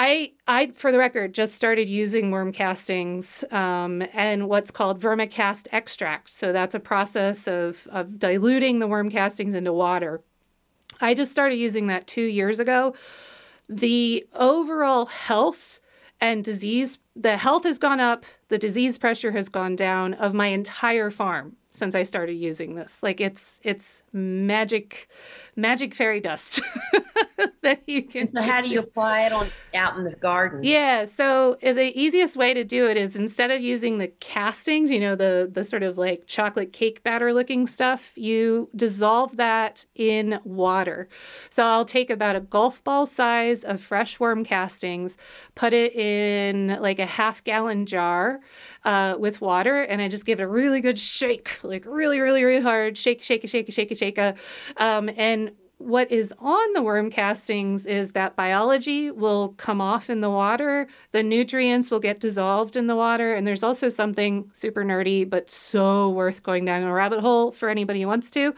[0.00, 5.66] I, I, for the record, just started using worm castings um, and what's called vermicast
[5.72, 6.30] extract.
[6.30, 10.22] So that's a process of, of diluting the worm castings into water.
[11.00, 12.94] I just started using that two years ago.
[13.68, 15.80] The overall health
[16.20, 20.46] and disease, the health has gone up, the disease pressure has gone down of my
[20.46, 22.98] entire farm since I started using this.
[23.02, 25.08] Like it's it's magic
[25.56, 26.60] magic fairy dust
[27.62, 28.26] that you can.
[28.28, 30.62] So how do you apply it on out in the garden?
[30.62, 34.90] Yeah, so uh, the easiest way to do it is instead of using the castings,
[34.90, 39.84] you know, the the sort of like chocolate cake batter looking stuff, you dissolve that
[39.94, 41.08] in water.
[41.50, 45.16] So I'll take about a golf ball size of fresh worm castings,
[45.54, 48.40] put it in like a half gallon jar
[48.84, 52.44] uh, with water, and I just give it a really good shake, like really, really,
[52.44, 54.36] really hard shake, shake, shake, shake, shake, shake.
[54.76, 60.20] Um, and what is on the worm castings is that biology will come off in
[60.20, 64.84] the water, the nutrients will get dissolved in the water, and there's also something super
[64.84, 68.54] nerdy but so worth going down a rabbit hole for anybody who wants to,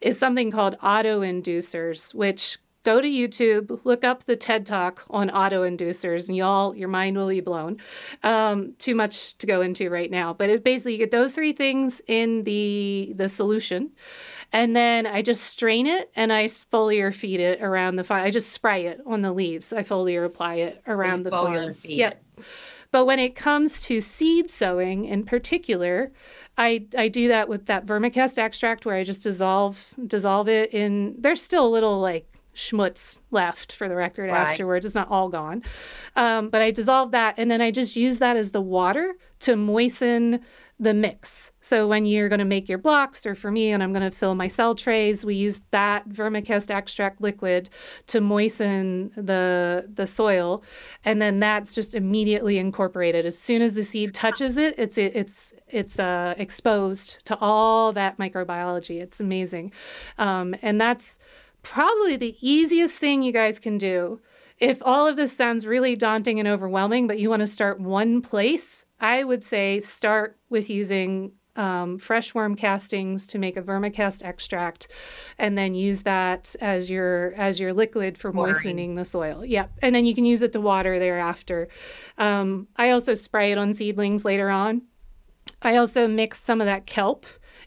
[0.00, 6.28] is something called autoinducers, which go to YouTube, look up the TED Talk on autoinducers,
[6.28, 7.78] and y'all, your mind will be blown.
[8.22, 11.52] Um, too much to go into right now, but it basically you get those three
[11.52, 13.90] things in the the solution,
[14.52, 18.24] and then I just strain it and I foliar feed it around the fire.
[18.24, 19.72] I just spray it on the leaves.
[19.72, 21.74] I foliar apply it around so the farm.
[21.82, 22.22] Yep.
[22.92, 26.12] But when it comes to seed sowing in particular,
[26.56, 31.16] I, I do that with that vermicast extract where I just dissolve dissolve it in.
[31.18, 34.50] There's still a little like schmutz left for the record Right.
[34.50, 34.86] afterwards.
[34.86, 35.62] It's not all gone.
[36.16, 39.56] Um, but I dissolve that and then I just use that as the water to
[39.56, 40.40] moisten
[40.80, 41.52] the mix.
[41.60, 44.10] So when you're going to make your blocks, or for me, and I'm going to
[44.10, 47.70] fill my cell trays, we use that vermicast extract liquid
[48.08, 50.64] to moisten the the soil,
[51.04, 53.24] and then that's just immediately incorporated.
[53.24, 58.18] As soon as the seed touches it, it's it's it's uh, exposed to all that
[58.18, 59.00] microbiology.
[59.00, 59.70] It's amazing,
[60.18, 61.18] um, and that's
[61.64, 64.20] probably the easiest thing you guys can do.
[64.60, 68.22] If all of this sounds really daunting and overwhelming, but you want to start one
[68.22, 74.24] place, I would say start with using um, fresh worm castings to make a vermicast
[74.24, 74.88] extract,
[75.38, 78.54] and then use that as your as your liquid for Watering.
[78.54, 79.44] moistening the soil.
[79.44, 81.68] Yep, and then you can use it to water thereafter.
[82.18, 84.82] Um, I also spray it on seedlings later on.
[85.62, 87.24] I also mix some of that kelp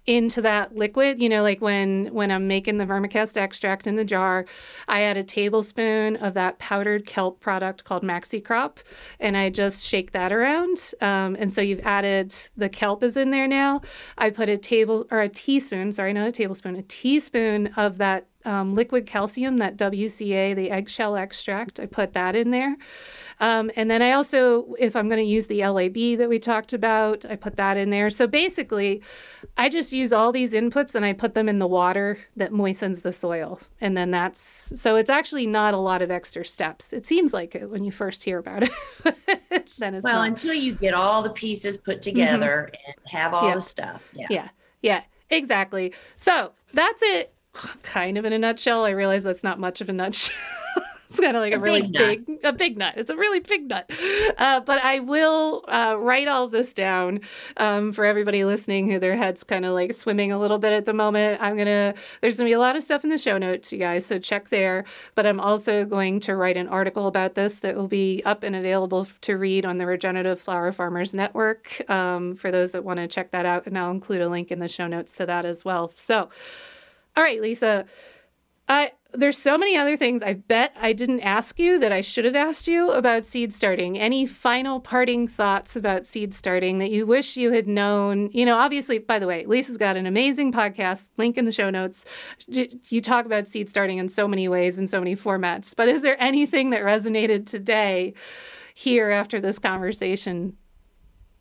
[0.08, 4.06] into that liquid you know like when when i'm making the vermicast extract in the
[4.06, 4.46] jar
[4.88, 8.78] i add a tablespoon of that powdered kelp product called Maxicrop
[9.20, 10.94] and i just shake that around.
[11.02, 13.82] Um, and so you've added the kelp is in there now.
[14.18, 18.28] I put a table or a teaspoon sorry not a tablespoon a teaspoon of that
[18.48, 22.76] um, liquid calcium that wca the eggshell extract i put that in there
[23.40, 26.74] um, and then I also, if I'm going to use the LAB that we talked
[26.74, 28.10] about, I put that in there.
[28.10, 29.04] So basically,
[29.58, 33.02] I just use all these inputs and I put them in the water that moistens
[33.02, 33.60] the soil.
[33.80, 36.92] And then that's so it's actually not a lot of extra steps.
[36.92, 38.72] It seems like it when you first hear about it.
[39.78, 40.30] then it's Well, not.
[40.30, 43.50] until you get all the pieces put together and have all Mm-hmm.
[43.50, 43.56] Yeah.
[43.56, 44.04] the stuff.
[44.14, 44.28] Yeah.
[44.32, 44.50] Yeah,
[44.82, 45.94] yeah, exactly.
[46.16, 47.36] So that's it,
[47.84, 48.86] kind of in a nutshell.
[48.86, 50.36] I realize that's not much of a nutshell.
[51.10, 52.94] it's kind of like a, a really big, big, a big nut.
[52.98, 53.90] It's a really big nut.
[54.38, 57.22] Uh, but I will uh, write all this down
[57.58, 60.86] um, for everybody listening who their heads kind of like swimming a little bit at
[60.86, 61.42] the moment.
[61.42, 61.94] I'm gonna.
[62.22, 64.06] There's gonna be a lot of stuff in the show notes, you guys.
[64.06, 64.86] So check there.
[65.16, 68.56] But I'm also going to write an article about this that will be up and
[68.56, 73.08] available to read on the Regenerative Flower Farmers Network um, for those that want to
[73.08, 73.66] check that out.
[73.66, 75.92] And I'll include a link in the show notes to that as well.
[75.96, 76.30] So,
[77.18, 77.86] all right, Lisa.
[78.70, 82.26] I there's so many other things I bet I didn't ask you that I should
[82.26, 83.98] have asked you about seed starting.
[83.98, 88.30] Any final parting thoughts about seed starting that you wish you had known?
[88.34, 91.70] You know, obviously, by the way, Lisa's got an amazing podcast, link in the show
[91.70, 92.06] notes.
[92.48, 95.74] You talk about seed starting in so many ways and so many formats.
[95.76, 98.14] But is there anything that resonated today
[98.76, 100.58] here after this conversation?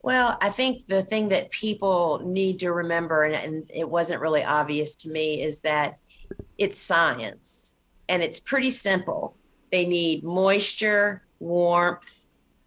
[0.07, 4.45] Well, I think the thing that people need to remember, and, and it wasn't really
[4.45, 5.99] obvious to me, is that
[6.59, 7.75] it's science
[8.09, 9.37] and it's pretty simple.
[9.73, 12.25] They need moisture, warmth,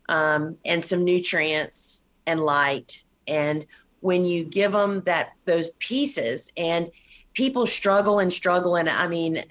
[0.09, 3.05] um, and some nutrients and light.
[3.25, 3.65] And
[4.01, 6.89] when you give them that those pieces, and
[7.33, 9.45] people struggle and struggle, and I mean,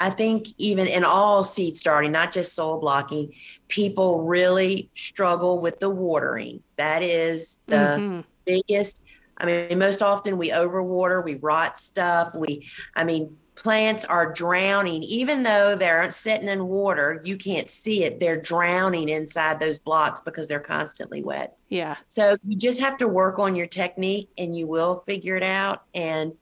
[0.00, 3.34] I think even in all seed starting, not just soil blocking,
[3.68, 6.62] people really struggle with the watering.
[6.76, 8.20] That is the mm-hmm.
[8.46, 9.02] biggest.
[9.36, 12.34] I mean, most often we overwater, we rot stuff.
[12.34, 12.66] We,
[12.96, 18.18] I mean, plants are drowning, even though they're sitting in water, you can't see it.
[18.18, 21.58] They're drowning inside those blocks because they're constantly wet.
[21.68, 21.96] Yeah.
[22.08, 25.82] So you just have to work on your technique and you will figure it out
[25.94, 26.32] and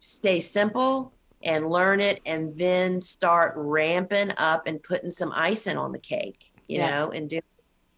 [0.00, 1.12] stay simple
[1.46, 6.52] and learn it and then start ramping up and putting some icing on the cake,
[6.66, 6.90] you yeah.
[6.90, 7.40] know, and do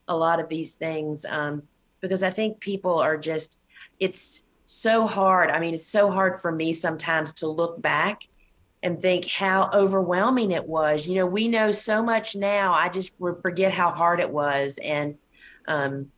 [0.06, 1.24] a lot of these things.
[1.26, 1.62] Um,
[2.00, 3.58] because I think people are just,
[3.98, 5.50] it's so hard.
[5.50, 8.28] I mean, it's so hard for me sometimes to look back
[8.82, 11.06] and think how overwhelming it was.
[11.06, 12.74] You know, we know so much now.
[12.74, 14.78] I just forget how hard it was.
[14.78, 15.16] And
[15.66, 16.12] um,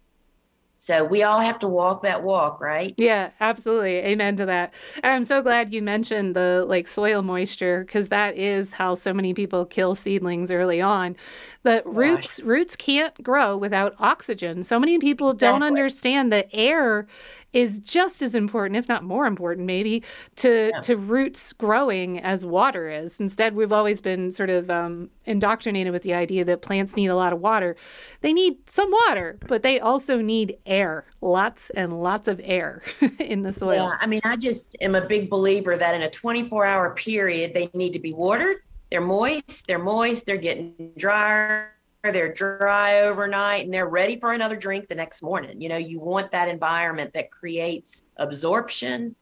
[0.82, 2.94] so we all have to walk that walk, right?
[2.96, 3.96] Yeah, absolutely.
[3.96, 4.72] Amen to that.
[5.02, 9.12] And I'm so glad you mentioned the like soil moisture because that is how so
[9.12, 11.16] many people kill seedlings early on.
[11.64, 14.62] The roots roots can't grow without oxygen.
[14.62, 15.60] So many people exactly.
[15.60, 17.06] don't understand that air
[17.52, 20.02] is just as important, if not more important, maybe,
[20.36, 20.80] to yeah.
[20.80, 23.20] to roots growing as water is.
[23.20, 27.16] Instead, we've always been sort of um, indoctrinated with the idea that plants need a
[27.16, 27.76] lot of water.
[28.20, 32.82] They need some water, but they also need air, lots and lots of air
[33.18, 33.88] in the soil.
[33.90, 37.52] Yeah, I mean, I just am a big believer that in a 24 hour period,
[37.54, 38.58] they need to be watered.
[38.90, 41.72] They're moist, they're moist, they're getting drier
[42.02, 45.60] they're dry overnight and they're ready for another drink the next morning.
[45.60, 49.14] You know, you want that environment that creates absorption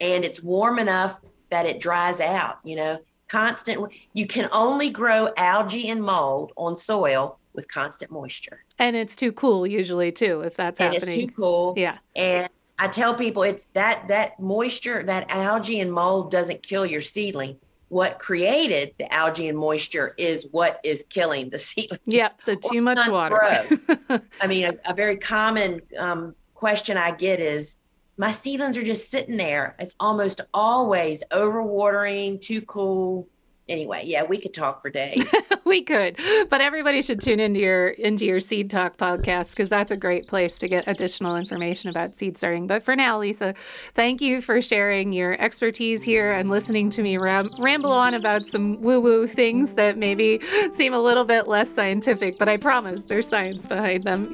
[0.00, 1.18] and it's warm enough
[1.50, 2.98] that it dries out, you know.
[3.28, 8.62] Constant you can only grow algae and mold on soil with constant moisture.
[8.78, 11.20] And it's too cool usually too if that's and happening.
[11.20, 11.74] It's too cool.
[11.76, 11.98] Yeah.
[12.14, 12.48] And
[12.78, 17.58] I tell people it's that that moisture, that algae and mold doesn't kill your seedling
[17.88, 22.00] what created the algae and moisture is what is killing the seedlings.
[22.04, 23.68] Yeah, the too much water.
[24.40, 27.76] I mean, a, a very common um, question I get is,
[28.18, 29.76] my seedlings are just sitting there.
[29.78, 33.28] It's almost always overwatering, too cool,
[33.68, 35.24] anyway, yeah, we could talk for days.
[35.64, 36.16] we could,
[36.48, 40.26] but everybody should tune into your into your Seed Talk podcast because that's a great
[40.26, 42.66] place to get additional information about seed starting.
[42.66, 43.54] But for now, Lisa,
[43.94, 48.46] thank you for sharing your expertise here and listening to me ram- ramble on about
[48.46, 50.40] some woo woo things that maybe
[50.74, 54.26] seem a little bit less scientific, but I promise there's science behind them.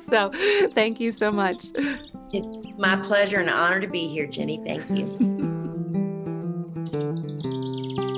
[0.08, 0.30] so,
[0.70, 1.66] thank you so much.
[2.32, 4.60] It's my pleasure and honor to be here, Jenny.
[4.64, 5.60] Thank you.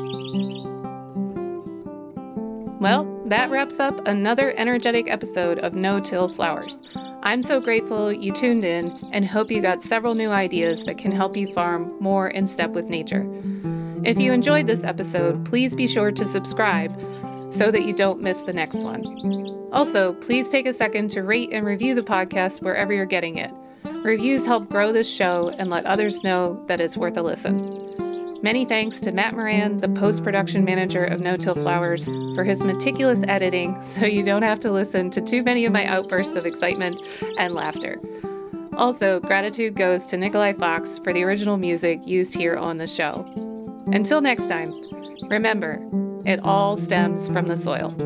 [2.86, 6.84] Well, that wraps up another energetic episode of No Till Flowers.
[7.24, 11.10] I'm so grateful you tuned in and hope you got several new ideas that can
[11.10, 13.26] help you farm more in step with nature.
[14.04, 16.96] If you enjoyed this episode, please be sure to subscribe
[17.42, 19.04] so that you don't miss the next one.
[19.72, 23.50] Also, please take a second to rate and review the podcast wherever you're getting it.
[24.04, 28.15] Reviews help grow this show and let others know that it's worth a listen.
[28.47, 32.05] Many thanks to Matt Moran, the post production manager of No Till Flowers,
[32.36, 35.85] for his meticulous editing so you don't have to listen to too many of my
[35.86, 37.01] outbursts of excitement
[37.39, 38.01] and laughter.
[38.77, 43.24] Also, gratitude goes to Nikolai Fox for the original music used here on the show.
[43.86, 44.73] Until next time,
[45.24, 45.85] remember,
[46.24, 47.97] it all stems from the soil.